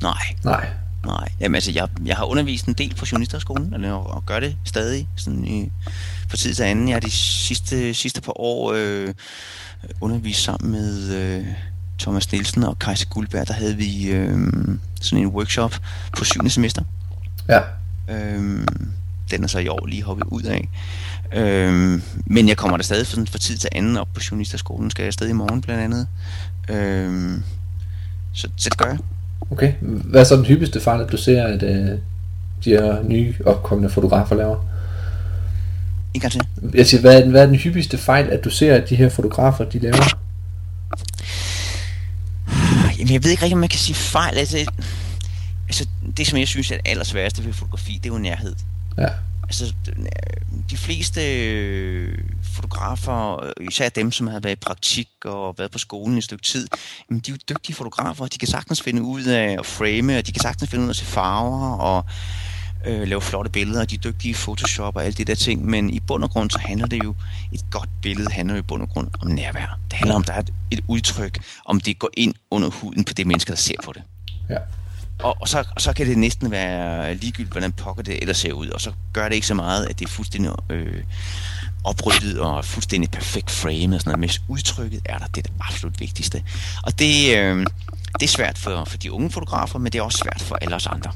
Nej. 0.02 0.36
Nej. 0.44 0.70
Nej, 1.06 1.30
jamen 1.40 1.56
altså, 1.56 1.72
jeg, 1.72 1.88
jeg 2.06 2.16
har 2.16 2.26
undervist 2.26 2.66
en 2.66 2.74
del 2.74 2.96
på 2.96 3.06
journalisterskolen, 3.12 3.74
eller, 3.74 3.92
og, 3.92 4.08
og 4.08 4.26
gør 4.26 4.40
det 4.40 4.58
stadig, 4.64 5.08
sådan 5.16 5.46
i, 5.46 5.72
fra 6.30 6.38
tid 6.38 6.54
til 6.54 6.64
anden. 6.64 6.88
Jeg 6.88 6.96
har 6.96 7.00
de 7.00 7.12
sidste, 7.12 7.94
sidste 7.94 8.22
par 8.22 8.40
år 8.40 8.74
øh, 8.76 9.14
undervist 10.02 10.44
sammen 10.44 10.72
med 10.72 11.14
øh, 11.14 11.46
Thomas 12.00 12.32
Nielsen 12.32 12.64
og 12.64 12.80
Kajse 12.80 13.06
Guldberg, 13.06 13.48
der 13.48 13.54
havde 13.54 13.78
vi 13.78 14.12
øh, 14.12 14.38
sådan 15.02 15.26
en 15.26 15.28
workshop 15.28 15.76
på 16.18 16.24
7. 16.26 16.50
semester. 16.50 16.84
Ja. 17.50 17.60
Øh, 18.10 18.68
den 19.32 19.44
er 19.44 19.48
så 19.48 19.60
i 19.60 19.68
år 19.68 19.86
lige 19.86 20.04
hoppet 20.04 20.26
ud 20.28 20.44
af. 20.44 20.70
Øh, 21.34 22.02
men 22.26 22.48
jeg 22.48 22.58
kommer 22.58 22.78
der 22.78 22.84
stadig 22.84 23.08
for, 23.08 23.26
for 23.32 23.38
tid 23.38 23.58
til 23.58 23.70
anden 23.72 23.98
op 23.98 24.08
på 24.14 24.22
journalisterskolen. 24.32 24.92
Skal 24.92 25.04
jeg 25.04 25.14
stadig 25.14 25.30
i 25.30 25.34
morgen 25.34 25.62
blandt 25.62 25.84
andet. 25.84 26.08
Øh, 26.70 27.42
så, 28.34 28.48
så 28.58 28.70
det 28.70 28.78
gør 28.78 28.86
jeg. 28.86 28.98
Okay. 29.52 29.74
Hvad 29.82 30.22
er 30.22 30.26
så 30.26 30.36
den 30.36 30.46
hyppigste 30.46 30.80
fejl, 30.82 31.02
at 31.02 31.12
du 31.12 31.18
ser, 31.18 31.44
at 31.44 31.64
øh, 31.64 32.00
de 32.64 32.70
her 32.70 33.04
nye 33.04 33.36
opkommende 33.46 33.90
fotografer 33.90 34.36
laver? 34.36 34.66
En 36.14 36.22
gang 36.22 36.32
til. 36.32 36.42
Jeg 36.74 36.88
siger, 36.88 37.02
hvad 37.02 37.18
er, 37.18 37.22
den, 37.22 37.32
hvad 37.32 37.42
er 37.42 37.46
den 37.46 37.56
hyppigste 37.56 37.98
fejl, 37.98 38.30
at 38.30 38.44
du 38.44 38.50
ser, 38.50 38.76
at 38.76 38.90
de 38.90 38.96
her 38.96 39.10
fotografer, 39.10 39.66
de 39.66 39.80
laver? 39.80 40.18
Jamen, 42.98 43.14
jeg 43.14 43.24
ved 43.24 43.32
ikke 43.32 43.44
rigtig, 43.44 43.54
om 43.54 43.60
man 43.60 43.70
kan 43.70 43.80
sige 43.80 43.96
fejl. 43.96 44.38
Altså, 44.38 44.58
altså 45.68 45.88
det, 46.18 46.28
som 46.28 46.40
jeg 46.40 46.48
synes 46.48 46.72
er 46.72 46.76
det 46.76 46.88
allersværeste 46.90 47.46
ved 47.46 47.54
fotografi, 47.54 48.00
det 48.04 48.10
er 48.10 48.14
jo 48.14 48.20
nærhed. 48.20 48.56
Ja. 48.98 49.08
Altså, 49.44 49.74
øh, 49.88 49.96
de 50.70 50.78
fleste 50.78 51.22
øh, 51.48 52.18
fotografer, 52.56 53.44
øh, 53.44 53.68
især 53.68 53.90
dem, 53.90 54.12
som 54.12 54.28
har 54.28 54.40
været 54.40 54.54
i 54.54 54.60
praktik 54.60 55.10
og 55.26 55.56
været 55.58 55.72
på 55.72 55.78
skolen 55.78 56.16
i 56.16 56.18
et 56.18 56.24
stykke 56.24 56.44
tid, 56.44 56.68
jamen, 57.10 57.20
de 57.20 57.32
er 57.32 57.36
jo 57.36 57.56
dygtige 57.56 57.76
fotografer. 57.76 58.26
De 58.26 58.38
kan 58.38 58.48
sagtens 58.48 58.82
finde 58.82 59.02
ud 59.02 59.24
af 59.24 59.56
at 59.60 59.66
frame, 59.66 60.18
og 60.18 60.28
de 60.28 60.32
kan 60.32 60.42
sagtens 60.42 60.70
finde 60.70 60.84
ud 60.84 60.90
af 60.90 60.94
at 60.94 60.96
se 60.96 61.06
farver, 61.06 61.78
og 61.78 62.06
øh, 62.86 63.08
lave 63.08 63.22
flotte 63.22 63.52
billeder, 63.52 63.82
og 63.82 63.90
de 63.90 63.96
er 63.96 64.00
dygtige 64.00 64.32
i 64.32 64.34
Photoshop 64.34 64.96
og 64.96 65.06
alt 65.06 65.18
det 65.18 65.28
der 65.28 65.36
ting, 65.36 65.66
men 65.66 65.90
i 65.90 66.00
bund 66.00 66.24
og 66.24 66.30
grund, 66.30 66.50
så 66.50 66.60
handler 66.60 66.88
det 66.88 67.04
jo, 67.04 67.16
et 67.52 67.66
godt 67.72 67.90
billede 68.02 68.32
handler 68.32 68.56
jo 68.56 68.60
i 68.60 68.64
bund 68.64 68.82
og 68.82 68.90
grund 68.90 69.08
om 69.22 69.28
nærvær. 69.28 69.80
Det 69.92 69.94
handler 69.94 70.16
om, 70.16 70.24
der 70.24 70.34
er 70.34 70.40
et, 70.40 70.54
et 70.72 70.80
udtryk, 70.88 71.44
om 71.66 71.80
det 71.80 72.00
går 72.00 72.10
ind 72.18 72.34
under 72.52 72.70
huden 72.70 73.04
på 73.04 73.14
det 73.14 73.28
menneske, 73.28 73.50
der 73.50 73.58
ser 73.58 73.76
på 73.84 73.94
det. 73.94 74.04
Ja. 74.50 74.58
Og, 75.24 75.38
og, 75.42 75.48
så, 75.48 75.64
så 75.78 75.94
kan 75.94 76.08
det 76.08 76.18
næsten 76.18 76.52
være 76.52 77.16
ligegyldigt, 77.16 77.52
hvordan 77.52 77.72
pokker 77.72 78.04
det 78.04 78.22
ellers 78.22 78.38
ser 78.38 78.54
ud, 78.54 78.68
og 78.68 78.82
så 78.82 78.92
gør 79.14 79.28
det 79.28 79.36
ikke 79.36 79.48
så 79.48 79.54
meget, 79.54 79.86
at 79.86 80.00
det 80.00 80.06
er 80.06 80.10
fuldstændig 80.10 80.52
øh, 80.70 81.04
opryddet 81.84 82.40
og 82.40 82.66
fuldstændig 82.66 83.12
perfekt 83.12 83.52
frame 83.52 83.96
og 83.96 84.02
sådan 84.02 84.20
noget, 84.20 84.20
men 84.20 84.30
udtrykket 84.56 85.02
er 85.06 85.18
der, 85.18 85.26
det 85.26 85.38
er 85.38 85.42
det 85.42 85.52
absolut 85.60 86.00
vigtigste. 86.00 86.44
Og 86.84 87.00
det, 87.00 87.38
øh, 87.38 87.66
det 88.20 88.24
er 88.24 88.28
svært 88.28 88.58
for, 88.58 88.86
for 88.86 88.98
de 88.98 89.12
unge 89.12 89.32
fotografer, 89.32 89.80
men 89.80 89.92
det 89.92 90.00
er 90.00 90.04
også 90.04 90.18
svært 90.18 90.42
for 90.42 90.56
alle 90.56 90.76
os 90.76 90.88
andre. 90.88 91.12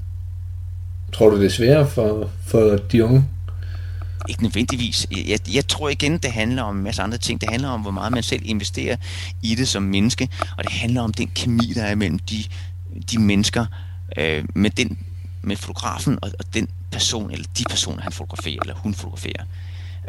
Tror 1.14 1.30
du, 1.30 1.38
det 1.39 1.45
er 1.45 1.49
sværere 1.49 1.89
for, 1.89 2.30
for 2.45 2.60
de 2.91 3.03
unge? 3.03 3.26
Ikke 4.30 4.43
nødvendigvis. 4.43 5.08
Jeg, 5.28 5.39
jeg 5.53 5.68
tror 5.68 5.89
igen, 5.89 6.18
det 6.18 6.32
handler 6.32 6.64
om 6.64 6.78
en 6.78 6.84
masse 6.84 7.01
andre 7.01 7.18
ting. 7.18 7.41
Det 7.41 7.49
handler 7.49 7.70
om, 7.70 7.82
hvor 7.82 7.91
meget 7.91 8.12
man 8.12 8.24
selv 8.24 8.41
investerer 8.45 8.95
i 9.41 9.55
det 9.55 9.68
som 9.68 9.84
menneske, 9.84 10.30
og 10.58 10.64
det 10.64 10.72
handler 10.72 11.01
om 11.01 11.14
den 11.14 11.32
kemi, 11.36 11.74
der 11.76 11.84
er 11.84 11.95
mellem 11.95 12.20
de, 12.20 12.43
de 13.12 13.20
mennesker, 13.20 13.66
øh, 14.18 14.43
med, 14.53 14.70
den, 14.70 14.99
med 15.41 15.55
fotografen 15.55 16.20
og, 16.22 16.32
og 16.39 16.45
den 16.53 16.68
person, 16.91 17.32
eller 17.32 17.45
de 17.58 17.64
personer, 17.70 18.01
han 18.01 18.12
fotograferer, 18.12 18.62
eller 18.62 18.76
hun 18.76 18.93
fotograferer. 18.93 19.43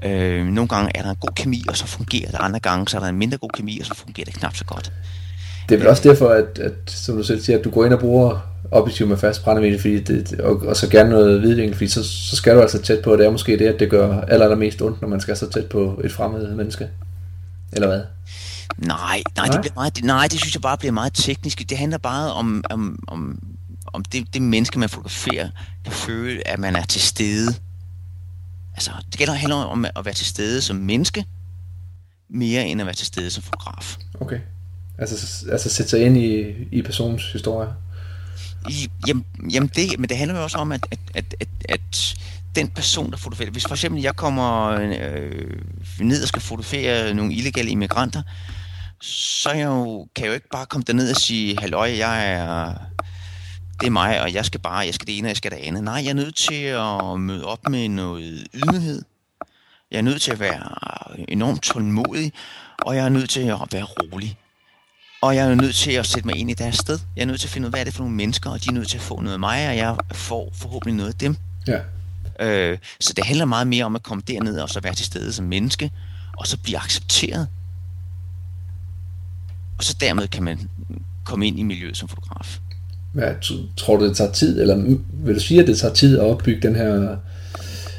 Øh, 0.03 0.47
nogle 0.47 0.69
gange 0.69 0.91
er 0.95 1.03
der 1.03 1.11
en 1.11 1.17
god 1.17 1.35
kemi, 1.37 1.65
og 1.69 1.77
så 1.77 1.87
fungerer 1.87 2.31
det. 2.31 2.39
Andre 2.41 2.61
gange 2.61 2.89
så 2.89 2.97
er 2.97 3.01
der 3.01 3.09
en 3.09 3.17
mindre 3.17 3.39
god 3.39 3.51
kemi, 3.55 3.81
og 3.81 3.87
så 3.87 3.95
fungerer 3.95 4.25
det 4.25 4.35
knap 4.35 4.57
så 4.57 4.65
godt. 4.65 4.93
Det 5.69 5.75
er 5.75 5.79
vel 5.79 5.89
også 5.89 6.09
derfor, 6.09 6.29
at, 6.29 6.59
at 6.59 6.73
som 6.87 7.17
du 7.17 7.23
selv 7.23 7.41
siger, 7.41 7.59
at 7.59 7.65
du 7.65 7.71
går 7.71 7.85
ind 7.85 7.95
og 7.95 8.01
bruger 8.01 8.41
objektiv 8.71 9.07
med 9.07 9.17
fast 9.17 9.45
brændemedie, 9.45 9.81
fordi 9.81 10.01
det, 10.01 10.41
og, 10.41 10.67
og, 10.67 10.77
så 10.77 10.89
gerne 10.89 11.11
noget 11.11 11.41
hvidvinkel, 11.41 11.77
fordi 11.77 11.89
så, 11.89 12.05
så 12.05 12.37
skal 12.37 12.55
du 12.55 12.61
altså 12.61 12.83
tæt 12.83 13.03
på, 13.05 13.17
det 13.17 13.27
er 13.27 13.31
måske 13.31 13.59
det, 13.59 13.67
at 13.67 13.81
det 13.81 13.91
gør 13.91 14.21
aller, 14.21 14.45
allermest 14.45 14.83
ondt, 14.83 15.01
når 15.01 15.09
man 15.09 15.21
skal 15.21 15.37
så 15.37 15.51
tæt 15.51 15.67
på 15.67 16.01
et 16.05 16.13
fremmed 16.13 16.55
menneske. 16.55 16.89
Eller 17.73 17.87
hvad? 17.87 18.03
Nej, 18.77 18.97
nej, 18.97 19.23
nej? 19.37 19.47
Det 19.47 19.61
bliver 19.61 19.75
meget, 19.75 20.05
nej, 20.05 20.29
det 20.31 20.41
synes 20.41 20.55
jeg 20.55 20.63
bare 20.63 20.77
bliver 20.79 20.93
meget 20.93 21.13
teknisk. 21.15 21.71
Det 21.71 21.79
handler 21.79 21.99
bare 21.99 22.33
om, 22.33 22.65
om, 22.71 22.99
om, 23.07 23.39
om 23.93 24.05
det, 24.05 24.35
det 24.35 24.43
menneske, 24.43 24.79
man 24.79 24.89
fotograferer, 24.89 25.51
kan 25.85 25.93
føle, 25.93 26.49
at 26.49 26.59
man 26.59 26.77
er 26.77 26.85
til 26.85 27.01
stede. 27.01 27.55
Altså, 28.75 28.91
det 29.11 29.19
gælder 29.19 29.35
handler 29.35 29.57
om 29.57 29.85
at 29.85 30.05
være 30.05 30.15
til 30.15 30.27
stede 30.27 30.63
som 30.63 30.77
menneske, 30.77 31.25
mere 32.29 32.67
end 32.67 32.81
at 32.81 32.87
være 32.87 32.95
til 32.95 33.07
stede 33.07 33.31
som 33.31 33.43
fotograf. 33.43 33.97
Okay. 34.21 34.41
Altså, 34.99 35.47
altså 35.53 35.69
sætte 35.69 35.91
sig 35.91 36.01
ind 36.01 36.17
i, 36.17 36.55
i 36.73 36.83
personens 36.83 37.33
historie? 37.33 37.69
I, 38.69 38.91
jamen, 39.07 39.25
jamen 39.53 39.71
det, 39.77 39.99
men 39.99 40.09
det 40.09 40.19
handler 40.19 40.37
jo 40.37 40.43
også 40.43 40.59
om, 40.59 40.73
at, 40.73 40.87
at, 40.91 40.99
at, 41.15 41.35
at, 41.41 41.49
at 41.69 42.17
den 42.57 42.69
person, 42.69 43.11
der 43.11 43.17
fotograferer, 43.17 43.51
hvis 43.51 43.67
for 43.69 43.75
eksempel 43.75 44.03
jeg 44.03 44.17
kommer 44.17 44.67
øh, 44.71 45.61
ned 46.01 46.23
og 46.23 46.29
skal 46.29 46.43
fotografere 46.43 47.15
nogle 47.15 47.35
illegale 47.35 47.71
immigranter, 47.71 48.23
så 49.01 49.51
jeg 49.51 49.67
jo, 49.67 50.09
kan 50.15 50.25
jeg 50.25 50.29
jo 50.29 50.35
ikke 50.35 50.49
bare 50.53 50.67
komme 50.67 50.85
derned 50.87 51.11
og 51.11 51.17
sige, 51.17 51.57
halløj, 51.61 51.97
jeg 51.97 52.33
er, 52.33 52.75
det 53.81 53.87
er 53.87 53.91
mig, 53.91 54.21
og 54.23 54.35
jeg 54.35 54.45
skal 54.45 54.61
bare, 54.61 54.79
jeg 54.79 54.95
skal 54.95 55.07
det 55.07 55.19
ene, 55.19 55.27
og 55.27 55.29
jeg 55.29 55.37
skal 55.37 55.51
det 55.51 55.57
andet. 55.57 55.85
Nej, 55.85 55.95
jeg 55.95 56.11
er 56.11 56.15
nødt 56.15 56.37
til 56.37 56.55
at 56.65 57.21
møde 57.21 57.45
op 57.45 57.69
med 57.69 57.89
noget 57.89 58.47
ydmyghed. 58.55 59.03
Jeg 59.91 59.99
er 59.99 60.03
nødt 60.03 60.23
til 60.23 60.31
at 60.33 60.41
være 60.41 60.61
enormt 61.29 61.63
tålmodig, 61.63 62.33
og 62.83 62.97
jeg 62.97 63.05
er 63.05 63.09
nødt 63.09 63.31
til 63.31 63.41
at 63.41 63.59
være 63.73 63.85
rolig. 63.85 64.37
og 65.23 65.37
jeg 65.37 65.51
er 65.51 65.55
nødt 65.55 65.75
til 65.75 65.91
at 65.93 66.07
sætte 66.07 66.27
mig 66.29 66.37
ind 66.37 66.51
i 66.51 66.55
deres 66.55 66.77
sted. 66.77 66.99
Jeg 67.17 67.23
er 67.23 67.27
nødt 67.27 67.41
til 67.41 67.47
at 67.47 67.51
finde 67.53 67.67
ud 67.67 67.69
af, 67.69 67.73
hvad 67.73 67.81
er 67.81 67.85
det 67.85 67.95
for 67.95 68.03
nogle 68.03 68.17
mennesker, 68.17 68.51
og 68.51 68.65
de 68.65 68.69
er 68.69 68.73
nødt 68.73 68.89
til 68.89 68.97
at 68.97 69.03
få 69.03 69.21
noget 69.21 69.33
af 69.33 69.39
mig, 69.41 69.69
og 69.69 69.77
jeg 69.77 69.97
får 70.13 70.51
forhåbentlig 70.55 70.95
noget 70.95 71.13
af 71.13 71.19
dem. 71.19 71.37
Ja. 71.67 71.81
Øh, 72.41 72.79
så 73.01 73.13
det 73.13 73.25
handler 73.25 73.45
meget 73.45 73.67
mere 73.67 73.85
om 73.85 73.97
at 73.97 74.03
komme 74.03 74.23
derned 74.29 74.61
og 74.61 74.69
så 74.69 74.81
være 74.81 74.95
til 74.95 75.07
stede 75.07 75.33
som 75.33 75.47
menneske, 75.47 75.91
og 76.39 76.47
så 76.47 76.59
blive 76.59 76.79
accepteret. 76.79 77.49
Og 79.79 79.85
så 79.85 79.97
dermed 80.01 80.29
kan 80.29 80.43
man 80.43 80.71
komme 81.25 81.47
ind 81.47 81.59
i 81.59 81.63
miljøet 81.63 81.97
som 81.97 82.09
fotograf. 82.09 82.59
Hvad, 83.13 83.35
tror 83.77 83.97
du, 83.97 84.09
det 84.09 84.17
tager 84.17 84.33
tid, 84.33 84.61
eller 84.61 84.97
vil 85.13 85.35
du 85.35 85.41
sige, 85.41 85.61
at 85.61 85.67
det 85.67 85.79
tager 85.79 85.95
tid 85.95 86.19
at 86.19 86.25
opbygge 86.25 86.69
den 86.69 86.77
her, 86.77 87.17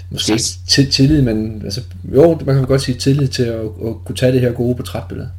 måske 0.10 0.32
ikke 0.32 0.44
til 0.68 0.92
tillid, 0.92 1.22
men 1.22 1.62
altså, 1.64 1.82
jo, 2.16 2.40
man 2.46 2.56
kan 2.56 2.66
godt 2.66 2.82
sige 2.82 2.98
tillid 2.98 3.28
til 3.28 3.44
at, 3.44 3.60
at 3.60 3.96
kunne 4.06 4.16
tage 4.16 4.32
det 4.32 4.42
her 4.42 4.52
gode 4.52 4.76
portrætbillede? 4.76 5.30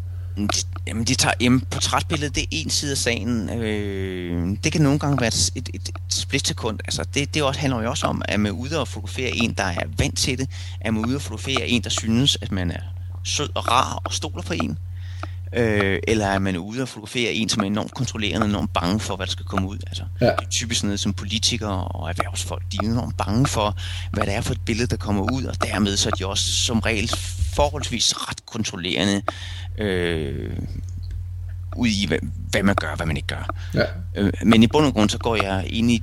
Jamen, 0.87 1.05
de 1.05 1.15
tager, 1.15 1.35
jamen, 1.41 1.61
portrætbilledet, 1.61 2.35
det 2.35 2.43
er 2.43 2.47
en 2.51 2.71
side 2.71 2.91
af 2.91 2.99
sagen. 2.99 3.51
Øh, 3.51 4.57
det 4.65 4.73
kan 4.73 4.81
nogle 4.81 4.99
gange 4.99 5.21
være 5.21 5.29
et, 5.29 5.51
et, 5.57 5.69
et 5.75 5.91
splitsekund. 6.09 6.79
Altså, 6.85 7.05
det, 7.15 7.35
det 7.35 7.43
også, 7.43 7.61
handler 7.61 7.83
jo 7.83 7.91
også 7.91 8.07
om, 8.07 8.23
at 8.25 8.41
man 8.41 8.53
er 8.53 8.57
ude 8.57 8.81
og 8.81 8.89
fotografere 8.89 9.31
en, 9.37 9.53
der 9.53 9.65
er 9.65 9.83
vant 9.99 10.19
til 10.19 10.39
det. 10.39 10.49
At 10.81 10.95
man 10.95 11.05
er 11.05 11.09
ude 11.09 11.17
og 11.17 11.23
fotografere 11.23 11.69
en, 11.69 11.83
der 11.83 11.91
synes, 11.91 12.39
at 12.43 12.53
man 12.53 12.71
er 12.71 12.81
sød 13.25 13.49
og 13.55 13.69
rar 13.69 14.01
og 14.05 14.13
stoler 14.13 14.43
for 14.43 14.55
en. 14.55 14.79
Øh, 15.53 15.99
eller 16.09 16.27
er 16.27 16.39
man 16.39 16.57
ude 16.57 16.83
og 16.83 16.89
fotografere 16.89 17.33
en, 17.33 17.49
som 17.49 17.63
er 17.63 17.67
enormt 17.67 17.95
kontrollerende, 17.95 18.47
enormt 18.47 18.73
bange 18.73 19.01
for, 19.01 19.17
hvad 19.17 19.27
der 19.27 19.31
skal 19.31 19.47
komme 19.47 19.69
ud. 19.69 19.79
Altså, 19.87 20.05
ja. 20.21 20.27
Det 20.27 20.45
er 20.45 20.51
typisk 20.51 20.85
noget 20.85 21.01
som 21.01 21.13
politikere 21.13 21.85
og 21.85 22.09
erhvervsfolk, 22.09 22.63
de 22.73 22.77
er 22.83 22.87
enormt 22.87 23.17
bange 23.17 23.47
for, 23.47 23.77
hvad 24.13 24.25
det 24.27 24.35
er 24.35 24.41
for 24.41 24.53
et 24.53 24.61
billede, 24.61 24.87
der 24.87 24.97
kommer 24.97 25.33
ud, 25.33 25.45
og 25.45 25.63
dermed 25.63 25.97
så 25.97 26.09
er 26.09 26.13
de 26.13 26.27
også 26.27 26.53
som 26.53 26.79
regel 26.79 27.11
forholdsvis 27.55 28.29
ret 28.29 28.47
kontrollerende 28.47 29.23
øh, 29.79 30.57
ud 31.77 31.89
i, 31.89 32.07
hvad, 32.07 32.19
hvad 32.51 32.63
man 32.63 32.75
gør, 32.75 32.97
hvad 32.97 33.07
man 33.07 33.17
ikke 33.17 33.29
gør. 33.29 33.55
Ja. 33.75 33.85
Øh, 34.15 34.33
men 34.45 34.63
i 34.63 34.67
bund 34.67 34.87
og 34.87 34.93
grund, 34.93 35.11
så 35.11 35.19
går 35.19 35.37
jeg 35.37 35.65
ind 35.67 35.91
i, 35.91 36.03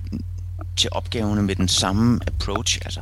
til 0.78 0.90
opgaverne 0.92 1.42
med 1.44 1.56
den 1.56 1.68
samme 1.68 2.20
approach, 2.28 2.80
altså 2.86 3.02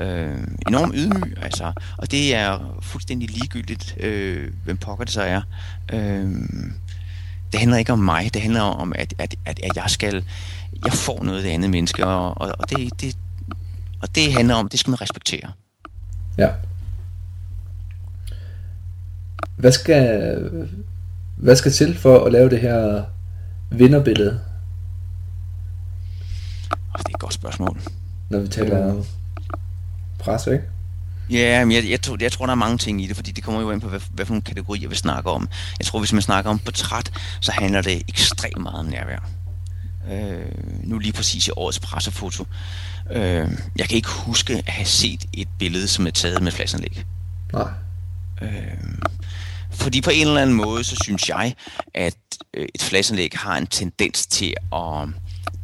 øh, 0.00 0.46
enormt 0.68 0.94
ydmyg, 0.96 1.34
altså, 1.42 1.72
og 1.96 2.10
det 2.10 2.34
er 2.34 2.78
fuldstændig 2.82 3.30
ligegyldigt, 3.30 3.96
øh, 4.00 4.52
hvem 4.64 4.76
pokker 4.76 5.04
det 5.04 5.12
så 5.12 5.22
er. 5.22 5.40
Øh, 5.92 6.30
det 7.52 7.60
handler 7.60 7.76
ikke 7.76 7.92
om 7.92 7.98
mig, 7.98 8.30
det 8.34 8.42
handler 8.42 8.60
om, 8.60 8.92
at, 8.96 9.14
at, 9.18 9.34
at, 9.44 9.60
at 9.62 9.76
jeg 9.76 9.84
skal, 9.86 10.24
jeg 10.84 10.92
får 10.92 11.24
noget 11.24 11.38
af 11.38 11.44
det 11.44 11.50
andet 11.50 11.70
menneske, 11.70 12.06
og, 12.06 12.40
og, 12.40 12.52
og, 12.58 12.70
det, 12.70 13.00
det, 13.00 13.16
og 14.02 14.14
det 14.14 14.32
handler 14.32 14.54
om, 14.54 14.68
det 14.68 14.80
skal 14.80 14.90
man 14.90 15.00
respektere. 15.00 15.52
Ja. 16.38 16.48
Hvad 19.56 19.72
skal, 19.72 20.50
hvad 21.36 21.56
skal 21.56 21.72
til 21.72 21.98
for 21.98 22.24
at 22.24 22.32
lave 22.32 22.50
det 22.50 22.60
her 22.60 23.04
vinderbillede? 23.70 24.40
Det 26.98 27.04
er 27.04 27.16
et 27.16 27.20
godt 27.20 27.34
spørgsmål. 27.34 27.80
Når 28.30 28.38
vi 28.38 28.48
taler 28.48 28.92
om 28.92 29.04
presse, 30.26 30.52
ikke? 30.52 30.64
Ja, 31.30 31.64
men 31.64 31.74
jeg, 31.76 31.90
jeg, 31.90 32.02
tror, 32.02 32.16
jeg 32.20 32.32
tror, 32.32 32.46
der 32.46 32.50
er 32.50 32.56
mange 32.56 32.78
ting 32.78 33.02
i 33.02 33.06
det, 33.06 33.16
fordi 33.16 33.32
det 33.32 33.44
kommer 33.44 33.60
jo 33.60 33.70
ind 33.70 33.80
på, 33.80 33.88
hvad, 33.88 34.00
hvad 34.10 34.26
for 34.26 34.32
nogle 34.32 34.42
kategorier 34.42 34.88
vi 34.88 34.94
snakker 34.94 35.30
om. 35.30 35.48
Jeg 35.78 35.86
tror, 35.86 35.98
hvis 35.98 36.12
man 36.12 36.22
snakker 36.22 36.50
om 36.50 36.58
portræt, 36.58 37.12
så 37.40 37.52
handler 37.52 37.82
det 37.82 38.02
ekstremt 38.08 38.62
meget 38.62 38.78
om 38.78 38.86
nærvær. 38.86 39.28
Øh, 40.12 40.84
nu 40.84 40.98
lige 40.98 41.12
præcis 41.12 41.48
i 41.48 41.50
årets 41.56 41.78
pressefoto. 41.78 42.46
Øh, 43.10 43.48
jeg 43.76 43.88
kan 43.88 43.96
ikke 43.96 44.08
huske 44.08 44.62
at 44.66 44.68
have 44.68 44.86
set 44.86 45.24
et 45.32 45.48
billede, 45.58 45.88
som 45.88 46.06
er 46.06 46.10
taget 46.10 46.42
med 46.42 46.52
fladsanlæg. 46.52 47.04
Nej. 47.52 47.68
Øh, 48.42 48.50
fordi 49.70 50.00
på 50.00 50.10
en 50.10 50.26
eller 50.26 50.42
anden 50.42 50.56
måde, 50.56 50.84
så 50.84 50.96
synes 51.04 51.28
jeg, 51.28 51.54
at 51.94 52.16
øh, 52.54 52.66
et 52.74 52.82
fladsanlæg 52.82 53.30
har 53.34 53.56
en 53.56 53.66
tendens 53.66 54.26
til 54.26 54.54
at 54.72 55.08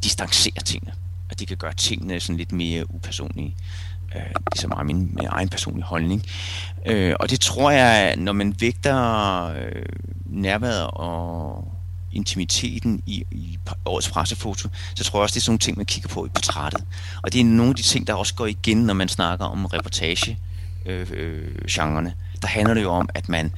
distancere 0.04 0.62
tingene. 0.64 0.92
At 1.30 1.40
de 1.40 1.46
kan 1.46 1.56
gøre 1.56 1.74
tingene 1.74 2.20
sådan 2.20 2.36
lidt 2.36 2.52
mere 2.52 2.94
upersonlige. 2.94 3.56
Øh, 3.56 3.91
det 4.20 4.56
er 4.56 4.60
så 4.60 4.68
meget 4.68 4.86
min, 4.86 4.98
min 4.98 5.26
egen 5.28 5.48
personlige 5.48 5.84
holdning. 5.84 6.22
Øh, 6.86 7.14
og 7.20 7.30
det 7.30 7.40
tror 7.40 7.70
jeg, 7.70 8.16
når 8.16 8.32
man 8.32 8.54
vægter 8.60 9.44
øh, 9.46 9.82
nærværet 10.26 10.86
og 10.92 11.72
intimiteten 12.12 13.02
i, 13.06 13.24
i 13.30 13.58
årets 13.84 14.10
pressefoto, 14.10 14.68
så 14.94 15.04
tror 15.04 15.18
jeg 15.18 15.22
også, 15.22 15.34
det 15.34 15.40
er 15.40 15.44
sådan 15.44 15.50
nogle 15.50 15.58
ting, 15.58 15.76
man 15.76 15.86
kigger 15.86 16.08
på 16.08 16.26
i 16.26 16.28
portrættet. 16.28 16.84
Og 17.22 17.32
det 17.32 17.40
er 17.40 17.44
nogle 17.44 17.70
af 17.70 17.76
de 17.76 17.82
ting, 17.82 18.06
der 18.06 18.14
også 18.14 18.34
går 18.34 18.46
igen, 18.46 18.76
når 18.76 18.94
man 18.94 19.08
snakker 19.08 19.46
om 19.46 19.66
reportage 19.66 20.38
øh, 20.86 21.06
øh, 21.12 21.54
genrerne. 21.70 22.14
Der 22.42 22.48
handler 22.48 22.74
det 22.74 22.82
jo 22.82 22.90
om, 22.90 23.08
at 23.14 23.28
man 23.28 23.52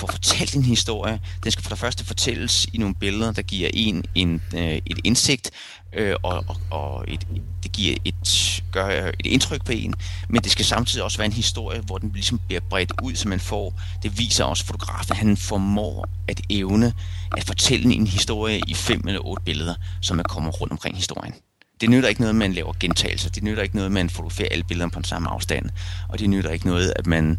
får 0.00 0.06
fortalt 0.06 0.54
en 0.54 0.62
historie. 0.62 1.20
Den 1.44 1.52
skal 1.52 1.62
for 1.62 1.70
det 1.70 1.78
første 1.78 2.04
fortælles 2.04 2.66
i 2.72 2.78
nogle 2.78 2.94
billeder, 2.94 3.32
der 3.32 3.42
giver 3.42 3.70
en, 3.72 4.04
en 4.14 4.42
øh, 4.54 4.80
et 4.86 4.98
indsigt, 5.04 5.50
øh, 5.92 6.14
og, 6.22 6.44
og, 6.48 6.56
og 6.70 7.04
et, 7.08 7.26
det 7.62 7.72
giver 7.72 7.96
et, 8.04 8.62
gør 8.72 9.06
øh, 9.06 9.12
et 9.20 9.26
indtryk 9.26 9.64
på 9.64 9.72
en, 9.72 9.94
men 10.28 10.42
det 10.42 10.52
skal 10.52 10.64
samtidig 10.64 11.04
også 11.04 11.18
være 11.18 11.26
en 11.26 11.32
historie, 11.32 11.80
hvor 11.80 11.98
den 11.98 12.10
ligesom 12.14 12.40
bliver 12.46 12.60
bredt 12.60 12.92
ud, 13.02 13.14
så 13.14 13.28
man 13.28 13.40
får, 13.40 13.80
det 14.02 14.18
viser 14.18 14.44
også 14.44 14.64
fotografen, 14.64 15.16
han 15.16 15.36
formår 15.36 16.08
at 16.28 16.40
evne 16.50 16.92
at 17.36 17.44
fortælle 17.44 17.94
en 17.94 18.06
historie 18.06 18.60
i 18.66 18.74
fem 18.74 19.02
eller 19.06 19.20
otte 19.20 19.44
billeder, 19.44 19.74
som 20.00 20.16
man 20.16 20.24
kommer 20.24 20.50
rundt 20.50 20.72
omkring 20.72 20.96
historien. 20.96 21.34
Det 21.80 21.90
nytter 21.90 22.08
ikke 22.08 22.20
noget, 22.20 22.32
at 22.34 22.36
man 22.36 22.52
laver 22.52 22.72
gentagelser. 22.80 23.30
Det 23.30 23.42
nytter 23.42 23.62
ikke 23.62 23.74
noget, 23.74 23.86
at 23.86 23.92
man 23.92 24.10
fotograferer 24.10 24.48
alle 24.50 24.64
billederne 24.64 24.90
på 24.90 24.98
den 24.98 25.04
samme 25.04 25.30
afstand. 25.30 25.70
Og 26.08 26.18
det 26.18 26.30
nytter 26.30 26.50
ikke 26.50 26.66
noget, 26.66 26.92
at 26.96 27.06
man 27.06 27.38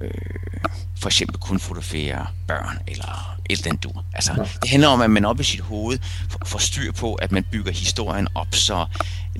øh, 0.00 0.10
for 1.04 1.08
eksempel 1.08 1.38
kun 1.38 1.58
fotografere 1.58 2.26
børn 2.46 2.78
eller 2.86 3.36
et 3.50 3.58
eller 3.58 3.72
andet 3.72 4.04
Altså, 4.14 4.48
det 4.62 4.70
handler 4.70 4.88
om, 4.88 5.00
at 5.00 5.10
man 5.10 5.24
op 5.24 5.40
i 5.40 5.42
sit 5.42 5.60
hoved 5.60 5.98
får 6.46 6.58
styr 6.58 6.92
på, 6.92 7.14
at 7.14 7.32
man 7.32 7.44
bygger 7.50 7.72
historien 7.72 8.28
op, 8.34 8.54
så 8.54 8.86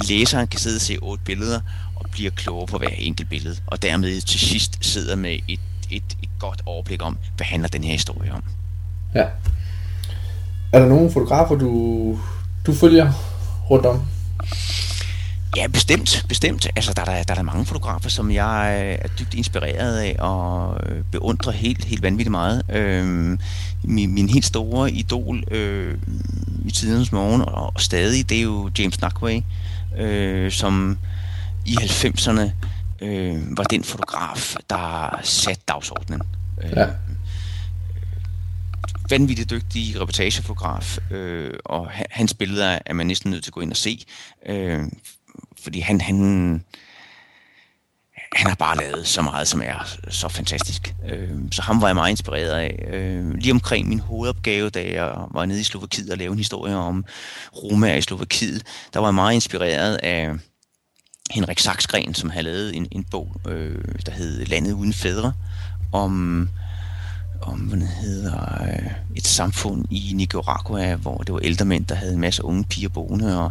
læseren 0.09 0.47
kan 0.47 0.61
sidde 0.61 0.77
og 0.77 0.81
se 0.81 0.99
otte 1.03 1.25
billeder 1.25 1.61
og 1.97 2.11
bliver 2.11 2.31
klogere 2.31 2.67
på 2.67 2.79
hver 2.79 2.89
enkelt 2.89 3.29
billede, 3.29 3.57
og 3.67 3.83
dermed 3.83 4.21
til 4.21 4.41
sidst 4.41 4.79
sidder 4.81 5.17
med 5.17 5.39
et, 5.49 5.61
et, 5.91 6.17
et 6.23 6.29
godt 6.39 6.63
overblik 6.67 7.03
om, 7.03 7.19
hvad 7.37 7.47
handler 7.47 7.69
den 7.69 7.85
her 7.85 7.93
historie 7.93 8.33
om. 8.33 8.43
Ja. 9.15 9.27
Er 10.73 10.79
der 10.79 10.87
nogle 10.87 11.13
fotografer, 11.13 11.55
du, 11.55 12.19
du 12.67 12.75
følger 12.75 13.13
rundt 13.71 13.87
om? 13.87 14.03
Ja, 15.57 15.67
bestemt, 15.67 16.25
bestemt. 16.29 16.69
Altså, 16.77 16.93
der 16.93 17.03
er 17.03 17.05
der, 17.05 17.23
der, 17.23 17.35
er 17.35 17.43
mange 17.43 17.67
fotografer, 17.67 18.09
som 18.09 18.31
jeg 18.31 18.81
øh, 18.83 18.99
er 19.05 19.09
dybt 19.19 19.35
inspireret 19.35 19.99
af 19.99 20.17
og 20.19 20.81
øh, 20.87 21.05
beundrer 21.13 21.53
helt, 21.53 21.85
helt 21.85 22.03
vanvittigt 22.03 22.31
meget. 22.31 22.63
Øhm, 22.69 23.39
min, 23.85 24.15
min 24.15 24.29
helt 24.29 24.45
store 24.45 24.91
idol 24.93 25.45
øh, 25.51 25.99
i 26.65 26.71
tidens 26.71 27.13
morgen, 27.13 27.41
og, 27.41 27.73
og 27.75 27.81
stadig, 27.81 28.29
det 28.29 28.39
er 28.39 28.43
jo 28.43 28.71
James 28.79 28.97
Knockway, 28.97 29.41
øh, 29.99 30.53
som 30.53 30.99
i 31.67 31.75
90'erne 31.75 32.51
øh, 33.01 33.57
var 33.57 33.65
den 33.65 33.85
fotograf, 33.85 34.57
der 34.71 35.19
satte 35.23 35.63
dagsordenen. 35.69 36.23
Ja. 36.63 36.87
Øh, 36.87 36.93
vanvittigt 39.11 39.51
dygtig 39.51 40.01
reportagefotograf, 40.01 40.99
øh, 41.11 41.55
og 41.65 41.89
hans 42.11 42.35
billeder 42.35 42.79
er 42.87 42.95
man 42.95 43.07
næsten 43.07 43.31
nødt 43.31 43.45
til 43.45 43.51
at 43.51 43.55
gå 43.55 43.61
ind 43.61 43.71
og 43.71 43.77
se. 43.77 44.05
Øh, 44.47 44.85
fordi 45.65 45.81
han, 45.81 46.01
han, 46.01 46.19
han 48.33 48.49
har 48.49 48.55
bare 48.55 48.77
lavet 48.77 49.07
så 49.07 49.23
meget, 49.23 49.49
som 49.49 49.63
er 49.65 49.97
så 50.09 50.29
fantastisk. 50.29 50.95
Øh, 51.09 51.31
så 51.51 51.63
ham 51.63 51.81
var 51.81 51.89
jeg 51.89 51.95
meget 51.95 52.11
inspireret 52.11 52.51
af. 52.51 52.89
Øh, 52.93 53.35
lige 53.35 53.53
omkring 53.53 53.89
min 53.89 54.01
hovedopgave, 54.01 54.71
da 54.71 54.93
jeg 54.93 55.15
var 55.31 55.45
nede 55.47 55.61
i 55.61 55.65
Slovakiet 55.65 56.11
og 56.11 56.19
lavede 56.19 56.33
en 56.33 56.39
historie 56.39 56.77
om 56.77 57.05
Roma 57.57 57.97
i 57.97 58.03
Slovakiet, 58.03 58.63
der 58.95 59.01
var 59.01 59.07
jeg 59.07 59.15
meget 59.15 59.35
inspireret 59.35 59.97
af 59.97 60.31
Henrik 61.31 61.59
Saksgren, 61.59 62.15
som 62.15 62.31
havde 62.31 62.45
lavet 62.45 62.77
en, 62.77 62.89
en 62.91 63.05
bog, 63.05 63.41
øh, 63.49 63.85
der 64.07 64.13
hed 64.13 64.47
Landet 64.47 64.73
uden 64.73 64.93
fædre, 64.93 65.33
om 65.93 66.49
om, 67.47 67.59
hvad 67.59 67.81
det 67.81 67.89
hedder, 67.89 68.63
øh, 68.63 68.91
et 69.17 69.27
samfund 69.27 69.85
i 69.91 70.13
Nicaragua, 70.15 70.95
hvor 70.95 71.19
det 71.19 71.35
var 71.35 71.41
ældre 71.41 71.65
mænd, 71.65 71.87
der 71.87 71.95
havde 71.95 72.13
en 72.13 72.21
masse 72.21 72.45
unge 72.45 72.65
piger 72.65 72.89
boende, 72.89 73.41
og 73.43 73.51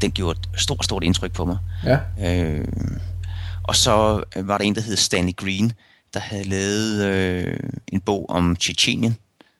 den 0.00 0.10
gjorde 0.10 0.38
et 0.38 0.60
stort, 0.60 0.84
stort 0.84 1.04
indtryk 1.04 1.32
på 1.32 1.44
mig. 1.44 1.58
Ja. 1.84 1.98
Øh, 2.20 2.64
og 3.62 3.76
så 3.76 4.24
var 4.36 4.58
der 4.58 4.64
en, 4.64 4.74
der 4.74 4.80
hed 4.80 4.96
Stanley 4.96 5.36
Green, 5.36 5.72
der 6.14 6.20
havde 6.20 6.44
lavet 6.44 7.04
øh, 7.04 7.58
en 7.92 8.00
bog 8.00 8.30
om 8.30 8.56
Tjetjenien, 8.56 9.16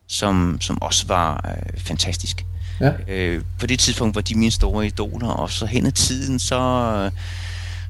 som, 0.07 0.59
som 0.61 0.83
også 0.83 1.07
var 1.07 1.51
øh, 1.57 1.81
fantastisk. 1.81 2.45
Ja. 2.81 2.93
Øh, 3.09 3.43
på 3.59 3.67
det 3.67 3.79
tidspunkt 3.79 4.15
var 4.15 4.21
de 4.21 4.35
mine 4.35 4.51
store 4.51 4.87
idoler, 4.87 5.29
og 5.29 5.51
så 5.51 5.67
hen 5.67 5.87
ad 5.87 5.93
tiden, 5.93 6.39
så, 6.39 7.11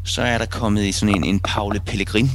så 0.04 0.22
er 0.22 0.38
der 0.38 0.46
kommet 0.46 0.94
sådan 0.94 1.14
en, 1.14 1.24
en 1.24 1.40
Paule 1.40 1.80
Pellegrin 1.80 2.30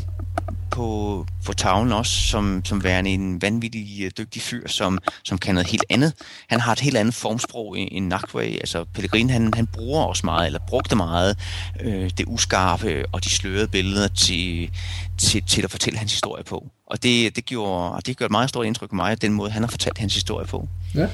på, 0.71 1.25
på 1.45 1.53
tavlen 1.53 1.93
også, 1.93 2.27
som, 2.27 2.61
som 2.65 2.83
værende 2.83 3.09
en 3.09 3.41
vanvittig 3.41 4.03
øh, 4.03 4.11
dygtig 4.17 4.41
fyr, 4.41 4.67
som, 4.67 4.99
som 5.23 5.37
kan 5.37 5.55
noget 5.55 5.67
helt 5.67 5.85
andet. 5.89 6.13
Han 6.49 6.59
har 6.59 6.71
et 6.71 6.79
helt 6.79 6.97
andet 6.97 7.13
formsprog 7.13 7.79
end 7.79 8.07
Nakway. 8.07 8.53
Altså 8.53 8.85
Pellegrin, 8.93 9.29
han, 9.29 9.53
han 9.53 9.67
bruger 9.67 10.03
også 10.03 10.25
meget, 10.25 10.45
eller 10.45 10.59
brugte 10.67 10.95
meget, 10.95 11.37
øh, 11.79 12.09
det 12.17 12.25
uskarpe 12.27 13.05
og 13.11 13.23
de 13.23 13.29
slørede 13.29 13.67
billeder 13.67 14.07
til, 14.07 14.71
til, 15.17 15.43
til 15.43 15.63
at 15.63 15.71
fortælle 15.71 15.99
hans 15.99 16.11
historie 16.11 16.43
på. 16.43 16.67
Og 16.87 17.03
det, 17.03 17.35
det, 17.35 17.45
gjorde, 17.45 18.01
det 18.05 18.17
gjorde 18.17 18.27
et 18.27 18.31
meget 18.31 18.49
stort 18.49 18.65
indtryk 18.65 18.89
på 18.89 18.95
mig, 18.95 19.21
den 19.21 19.33
måde, 19.33 19.51
han 19.51 19.63
har 19.63 19.69
fortalt 19.69 19.97
hans 19.97 20.13
historie 20.13 20.47
på. 20.47 20.67
Ja. 20.95 21.07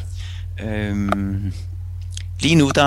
Øhm, 0.62 1.54
lige 2.39 2.56
nu, 2.56 2.72
der 2.76 2.84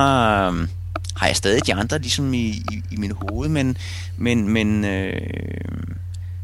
har 1.17 1.27
jeg 1.27 1.37
stadig 1.37 1.67
de 1.67 1.75
andre 1.75 1.99
ligesom 1.99 2.35
i, 2.35 2.47
i, 2.49 2.83
i 2.91 2.97
min 2.97 3.13
hoved, 3.13 3.49
men, 3.49 3.77
men, 4.17 4.49
men 4.49 4.85
øh, 4.85 5.21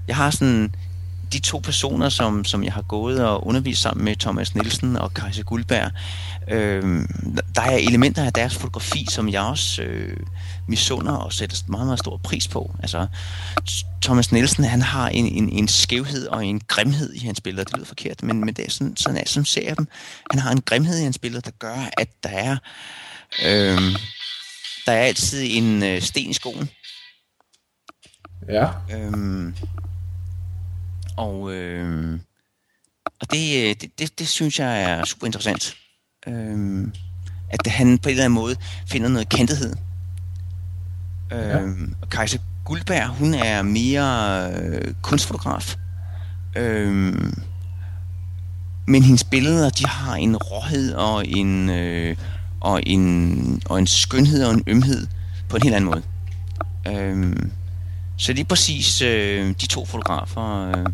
jeg 0.09 0.17
har 0.17 0.31
sådan 0.31 0.75
de 1.33 1.39
to 1.39 1.59
personer, 1.59 2.09
som, 2.09 2.45
som 2.45 2.65
jeg 2.65 2.73
har 2.73 2.83
gået 2.83 3.25
og 3.25 3.47
undervist 3.47 3.83
sammen 3.83 4.05
med 4.05 4.17
Thomas 4.17 4.55
Nielsen 4.55 4.97
og 4.97 5.15
Kajse 5.15 5.43
Guldberg, 5.43 5.91
øh, 6.49 7.09
der 7.55 7.63
er 7.63 7.77
elementer 7.77 8.25
af 8.25 8.33
deres 8.33 8.55
fotografi, 8.55 9.07
som 9.11 9.29
jeg 9.29 9.43
også 9.43 9.83
øh, 9.83 10.17
misunder 10.69 11.13
og 11.13 11.33
sætter 11.33 11.57
meget, 11.69 11.87
meget 11.87 11.99
stor 11.99 12.17
pris 12.17 12.49
på. 12.49 12.75
Altså, 12.83 13.07
Thomas 14.03 14.33
Nielsen, 14.33 14.65
han 14.65 14.83
har 14.83 15.09
en, 15.09 15.27
en, 15.27 15.49
en 15.49 15.69
skævhed 15.69 16.27
og 16.27 16.47
en 16.47 16.61
grimhed 16.61 17.13
i 17.15 17.19
hans 17.19 17.41
billeder. 17.41 17.65
Det 17.65 17.75
lyder 17.75 17.87
forkert, 17.87 18.23
men, 18.23 18.41
men 18.41 18.55
det 18.55 18.67
er 18.67 18.71
sådan, 18.71 18.97
sådan, 18.97 19.17
er, 19.17 19.23
sådan 19.27 19.45
ser 19.45 19.69
jeg 19.69 19.79
dem. 19.79 19.89
Han 20.31 20.41
har 20.41 20.51
en 20.51 20.61
grimhed 20.61 20.99
i 20.99 21.03
hans 21.03 21.19
billeder, 21.19 21.41
der 21.41 21.51
gør, 21.59 21.91
at 21.99 22.09
der 22.23 22.31
er... 22.31 22.57
Øh, 23.45 23.97
der 24.87 24.93
er 24.93 25.03
altid 25.03 25.47
en 25.51 25.83
øh, 25.83 26.03
sten 26.03 26.31
i 26.31 26.33
skoen. 26.33 26.71
Ja. 28.49 28.69
Øhm, 28.91 29.55
og 31.17 31.53
øh, 31.55 32.19
og 33.23 33.33
det, 33.33 33.63
øh, 33.63 33.75
det, 33.81 33.99
det, 33.99 34.19
det 34.19 34.29
synes 34.29 34.59
jeg 34.59 34.83
er 34.83 35.05
super 35.05 35.27
interessant. 35.27 35.77
Øhm, 36.27 36.93
at 37.51 37.67
han 37.67 37.99
på 37.99 38.09
en 38.09 38.11
eller 38.11 38.25
anden 38.25 38.35
måde 38.35 38.57
finder 38.87 39.09
noget 39.09 39.29
kentethed. 39.29 39.77
Øhm, 41.33 41.85
ja. 41.85 41.97
Og 42.03 42.09
Kajse 42.09 42.41
Guldberg, 42.65 43.09
hun 43.09 43.35
er 43.35 43.63
mere 43.63 44.51
øh, 44.53 44.95
kunstfotograf. 45.03 45.77
Øhm, 46.57 47.43
men 48.87 49.03
hendes 49.03 49.25
billeder, 49.25 49.71
de 49.71 49.87
har 49.87 50.15
en 50.15 50.37
råhed 50.37 50.95
og 50.95 51.29
en, 51.29 51.71
øh, 51.71 52.17
og 52.61 52.83
en, 52.87 53.63
og 53.67 53.79
en 53.79 53.87
skønhed 53.87 54.45
og 54.45 54.55
en 54.55 54.63
ømhed 54.67 55.07
på 55.49 55.57
en 55.57 55.63
helt 55.63 55.75
anden 55.75 55.91
måde. 55.91 56.03
Øhm, 56.89 57.53
så 58.17 58.33
lige 58.33 58.45
præcis 58.45 59.03
øh, 59.03 59.55
de 59.61 59.67
to 59.67 59.85
fotografer 59.85 60.69
øh, 60.69 60.87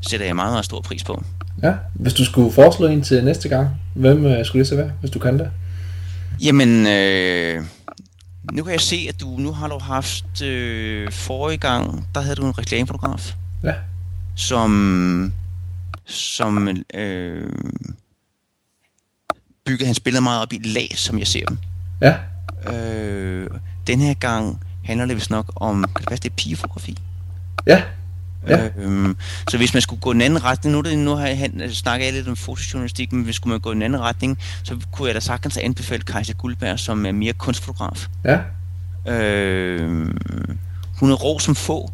sætter 0.00 0.26
jeg 0.26 0.36
meget, 0.36 0.52
meget 0.52 0.64
stor 0.64 0.80
pris 0.80 1.04
på. 1.04 1.24
Ja, 1.62 1.74
hvis 1.94 2.14
du 2.14 2.24
skulle 2.24 2.52
foreslå 2.52 2.86
en 2.86 3.02
til 3.02 3.24
næste 3.24 3.48
gang, 3.48 3.68
hvem 3.94 4.26
øh, 4.26 4.44
skulle 4.44 4.60
det 4.60 4.68
så 4.68 4.76
være, 4.76 4.92
hvis 5.00 5.10
du 5.10 5.18
kan 5.18 5.38
det? 5.38 5.50
Jamen, 6.42 6.86
øh, 6.86 7.64
nu 8.52 8.62
kan 8.62 8.72
jeg 8.72 8.80
se, 8.80 9.06
at 9.08 9.20
du 9.20 9.26
nu 9.26 9.52
har 9.52 9.68
du 9.68 9.78
haft 9.78 10.42
øh, 10.42 11.12
forrige 11.12 11.58
gang, 11.58 12.08
der 12.14 12.20
havde 12.20 12.36
du 12.36 12.46
en 12.46 12.58
reklamefotograf. 12.58 13.34
Ja. 13.64 13.74
Som, 14.36 15.32
som 16.06 16.68
øh, 16.94 17.52
byggede 19.66 19.86
hans 19.86 20.00
billeder 20.00 20.22
meget 20.22 20.42
op 20.42 20.52
i 20.52 20.58
lag, 20.64 20.88
som 20.94 21.18
jeg 21.18 21.26
ser 21.26 21.44
dem. 21.44 21.58
Ja. 22.00 22.14
Øh, 22.72 23.50
den 23.86 24.00
her 24.00 24.14
gang 24.14 24.60
handler 24.84 25.06
det 25.06 25.16
vist 25.16 25.30
nok 25.30 25.52
om, 25.56 25.84
kan 25.84 25.94
det 26.00 26.08
passe, 26.08 26.22
det 26.22 26.30
er 26.30 26.34
pigefotografi? 26.34 26.98
Ja. 27.66 27.82
Ja. 28.48 28.68
Øhm, 28.78 29.16
så 29.50 29.56
hvis 29.56 29.74
man 29.74 29.82
skulle 29.82 30.00
gå 30.00 30.10
en 30.10 30.20
anden 30.20 30.44
retning, 30.44 30.76
nu, 30.76 30.80
det, 30.80 30.98
nu 30.98 31.14
har 31.14 31.26
jeg 31.26 31.50
snakket 31.70 32.06
jeg 32.06 32.12
lidt 32.12 32.28
om 32.28 32.36
fotojournalistik, 32.36 33.12
men 33.12 33.24
hvis 33.24 33.36
skulle 33.36 33.52
man 33.52 33.60
gå 33.60 33.70
en 33.70 33.82
anden 33.82 34.00
retning, 34.00 34.38
så 34.62 34.76
kunne 34.92 35.06
jeg 35.06 35.14
da 35.14 35.20
sagtens 35.20 35.56
anbefale 35.56 36.02
Kajsa 36.02 36.32
Guldberg, 36.32 36.78
som 36.78 37.06
er 37.06 37.12
mere 37.12 37.32
kunstfotograf. 37.32 38.06
Ja. 38.24 38.38
Øhm, 39.12 40.18
hun 41.00 41.10
er 41.10 41.14
rå 41.14 41.38
som 41.38 41.54
få. 41.54 41.92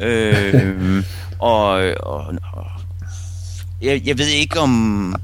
Øhm, 0.00 1.04
og, 1.38 1.68
og, 2.00 2.34
og 2.52 2.66
jeg, 3.82 4.02
jeg 4.04 4.18
ved 4.18 4.26
ikke 4.26 4.60
om 4.60 5.14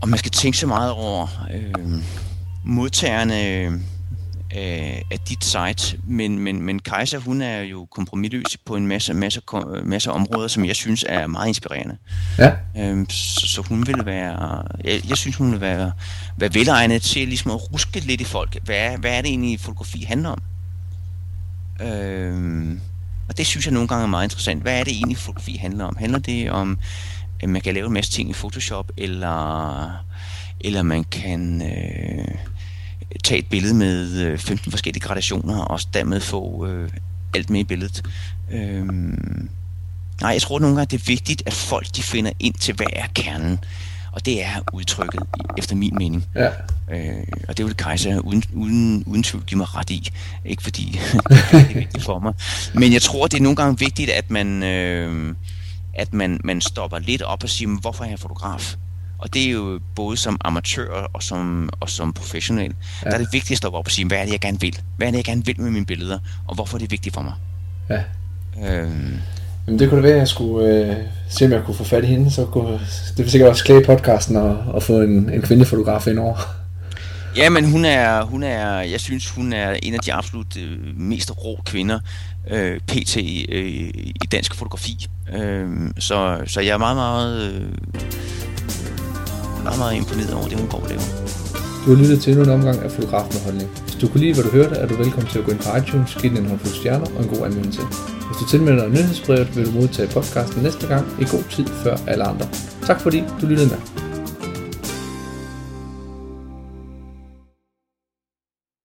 og 0.00 0.08
man 0.08 0.18
skal 0.18 0.30
tænke 0.30 0.58
så 0.58 0.66
meget 0.66 0.92
over 0.92 1.46
øh, 1.54 2.02
modtagerne 2.64 3.46
øh, 3.46 3.72
af 4.50 5.18
dit 5.28 5.44
site, 5.44 5.98
men, 6.04 6.38
men, 6.38 6.62
men 6.62 6.78
Kajsa, 6.78 7.16
hun 7.16 7.42
er 7.42 7.60
jo 7.60 7.84
kompromitløs 7.90 8.56
på 8.66 8.76
en 8.76 8.86
masse, 8.86 9.14
masse, 9.14 9.40
masse 9.84 10.12
områder, 10.12 10.48
som 10.48 10.64
jeg 10.64 10.76
synes 10.76 11.04
er 11.08 11.26
meget 11.26 11.48
inspirerende. 11.48 11.96
Ja. 12.38 12.52
Øh, 12.78 13.06
så, 13.08 13.46
så 13.46 13.62
hun 13.62 13.86
vil 13.86 14.06
være, 14.06 14.62
jeg, 14.84 15.08
jeg 15.08 15.16
synes, 15.16 15.36
hun 15.36 15.52
vil 15.52 15.60
være, 15.60 15.92
være 16.36 16.54
velegnet 16.54 17.02
til 17.02 17.28
ligesom 17.28 17.50
at 17.50 17.72
ruske 17.72 18.00
lidt 18.00 18.20
i 18.20 18.24
folk. 18.24 18.56
Hvad, 18.64 18.98
hvad 18.98 19.10
er 19.10 19.20
det 19.22 19.28
egentlig, 19.28 19.60
fotografi 19.60 20.04
handler 20.08 20.28
om? 20.28 20.42
Øh, 21.86 22.78
og 23.28 23.38
det 23.38 23.46
synes 23.46 23.66
jeg 23.66 23.74
nogle 23.74 23.88
gange 23.88 24.02
er 24.02 24.06
meget 24.08 24.24
interessant. 24.24 24.62
Hvad 24.62 24.80
er 24.80 24.84
det 24.84 24.92
egentlig, 24.92 25.18
fotografi 25.18 25.56
handler 25.56 25.84
om? 25.84 25.96
Handler 25.98 26.18
det 26.18 26.50
om 26.50 26.78
Øh, 27.42 27.48
man 27.48 27.60
kan 27.60 27.74
lave 27.74 27.86
en 27.86 27.92
masse 27.92 28.12
ting 28.12 28.30
i 28.30 28.32
Photoshop, 28.32 28.90
eller, 28.96 29.90
eller 30.60 30.82
man 30.82 31.04
kan 31.04 31.62
øh, 31.62 32.34
tage 33.24 33.38
et 33.38 33.46
billede 33.46 33.74
med 33.74 34.38
15 34.38 34.68
øh, 34.68 34.72
forskellige 34.72 35.02
gradationer, 35.02 35.58
og 35.58 35.80
dermed 35.94 36.20
få 36.20 36.66
øh, 36.66 36.90
alt 37.34 37.50
med 37.50 37.60
i 37.60 37.64
billedet. 37.64 38.02
Øh, 38.50 38.84
nej, 40.20 40.30
jeg 40.30 40.42
tror 40.42 40.58
nogle 40.58 40.76
gange, 40.76 40.96
det 40.96 41.02
er 41.02 41.06
vigtigt, 41.06 41.42
at 41.46 41.52
folk 41.52 41.86
de 41.96 42.02
finder 42.02 42.32
ind 42.40 42.54
til, 42.54 42.74
hvad 42.74 42.86
er 42.92 43.06
kernen. 43.14 43.58
Og 44.12 44.26
det 44.26 44.44
er 44.44 44.60
udtrykket, 44.72 45.22
efter 45.58 45.76
min 45.76 45.94
mening. 45.98 46.26
Ja. 46.34 46.48
Øh, 46.90 47.26
og 47.48 47.56
det 47.56 47.66
vil 47.66 47.74
Kajsa 47.74 48.18
uden, 48.18 48.42
uden, 48.54 49.04
uden 49.06 49.22
tvivl 49.22 49.44
give 49.44 49.58
mig 49.58 49.74
ret 49.74 49.90
i. 49.90 50.10
Ikke 50.44 50.62
fordi 50.62 50.84
det 51.30 51.60
er 51.60 51.74
vigtigt 51.74 52.04
for 52.04 52.18
mig. 52.18 52.34
Men 52.74 52.92
jeg 52.92 53.02
tror, 53.02 53.26
det 53.26 53.38
er 53.38 53.42
nogle 53.42 53.56
gange 53.56 53.78
vigtigt, 53.78 54.10
at 54.10 54.30
man... 54.30 54.62
Øh, 54.62 55.34
at 55.94 56.14
man, 56.14 56.40
man 56.44 56.60
stopper 56.60 56.98
lidt 56.98 57.22
op 57.22 57.42
og 57.42 57.48
siger, 57.48 57.80
hvorfor 57.80 58.04
er 58.04 58.08
jeg 58.08 58.18
fotograf? 58.18 58.74
Og 59.18 59.34
det 59.34 59.46
er 59.46 59.50
jo 59.50 59.80
både 59.94 60.16
som 60.16 60.40
amatør 60.44 61.10
og 61.12 61.22
som, 61.22 61.68
og 61.80 61.90
som 61.90 62.12
professionel. 62.12 62.74
Ja. 63.04 63.10
Der 63.10 63.14
er 63.14 63.18
det 63.18 63.28
vigtigt 63.32 63.52
at 63.52 63.58
stoppe 63.58 63.78
op 63.78 63.86
og 63.86 63.90
sige, 63.90 64.06
hvad 64.06 64.18
er 64.18 64.24
det, 64.24 64.32
jeg 64.32 64.40
gerne 64.40 64.60
vil? 64.60 64.80
Hvad 64.96 65.06
er 65.06 65.10
det, 65.10 65.16
jeg 65.16 65.24
gerne 65.24 65.44
vil 65.44 65.60
med 65.60 65.70
mine 65.70 65.86
billeder? 65.86 66.18
Og 66.48 66.54
hvorfor 66.54 66.76
er 66.76 66.78
det 66.78 66.90
vigtigt 66.90 67.14
for 67.14 67.22
mig? 67.22 67.32
Ja. 67.90 68.02
Øhm. 68.68 69.18
Jamen 69.66 69.78
det 69.78 69.88
kunne 69.88 69.96
det 69.96 70.04
være, 70.04 70.12
at 70.12 70.18
jeg 70.18 70.28
skulle 70.28 70.68
øh, 70.68 70.96
se, 71.28 71.44
om 71.44 71.52
jeg 71.52 71.62
kunne 71.64 71.74
få 71.74 71.84
fat 71.84 72.04
i 72.04 72.06
hende. 72.06 72.30
Så 72.30 72.44
kunne, 72.44 72.72
det 73.16 73.18
vil 73.18 73.30
sikkert 73.30 73.50
også 73.50 73.64
klæde 73.64 73.84
podcasten 73.84 74.36
og, 74.36 74.56
og 74.66 74.82
få 74.82 75.00
en, 75.00 75.30
en 75.30 75.42
kvindelig 75.42 75.66
fotograf 75.66 76.06
ind 76.06 76.18
over. 76.18 76.36
Ja, 77.36 77.50
men 77.50 77.70
hun 77.70 77.84
er, 77.84 78.22
hun 78.22 78.42
er, 78.42 78.80
jeg 78.80 79.00
synes, 79.00 79.30
hun 79.30 79.52
er 79.52 79.76
en 79.82 79.94
af 79.94 80.00
de 80.00 80.12
absolut 80.12 80.56
øh, 80.56 80.78
mest 80.96 81.32
rå 81.44 81.60
kvinder, 81.64 81.98
øh, 82.50 82.80
pt. 82.80 83.16
Øh, 83.16 83.66
i 83.94 84.26
dansk 84.32 84.54
fotografi. 84.54 85.06
Øh, 85.32 85.68
så, 85.98 86.40
så 86.46 86.60
jeg 86.60 86.70
er 86.70 86.78
meget, 86.78 86.96
meget, 86.96 87.52
øh, 87.52 87.70
meget, 89.66 89.78
meget 89.78 89.96
imponeret 89.96 90.34
over 90.34 90.48
det, 90.50 90.58
hun 90.58 90.68
går 90.68 90.80
og 90.84 90.88
laver. 90.88 91.06
Du 91.82 91.94
har 91.94 92.02
lyttet 92.02 92.20
til 92.20 92.30
endnu 92.30 92.44
en 92.44 92.50
omgang 92.50 92.78
af 92.86 92.90
Fotograf 92.90 93.26
med 93.34 93.40
Holdning. 93.44 93.70
Hvis 93.84 93.96
du 94.00 94.08
kunne 94.08 94.20
lide, 94.20 94.34
hvad 94.34 94.44
du 94.44 94.50
hørte, 94.50 94.74
er 94.74 94.86
du 94.86 94.94
velkommen 94.94 95.30
til 95.32 95.38
at 95.38 95.44
gå 95.44 95.50
ind 95.50 95.60
på 95.60 95.70
iTunes, 95.80 96.14
give 96.20 96.30
den 96.34 96.42
en 96.42 96.48
håndfuld 96.48 96.74
stjerner 96.74 97.06
og 97.16 97.22
en 97.22 97.28
god 97.28 97.46
anmeldelse. 97.46 97.82
Hvis 98.26 98.38
du 98.40 98.46
tilmelder 98.48 98.82
dig 98.82 98.92
nyhedsbrevet, 98.92 99.56
vil 99.56 99.66
du 99.66 99.70
modtage 99.70 100.08
podcasten 100.08 100.62
næste 100.62 100.86
gang 100.86 101.04
i 101.20 101.24
god 101.24 101.44
tid 101.50 101.66
før 101.82 101.96
alle 102.06 102.24
andre. 102.24 102.46
Tak 102.86 103.00
fordi 103.00 103.24
du 103.40 103.46
lyttede 103.46 103.68
med. 103.68 104.07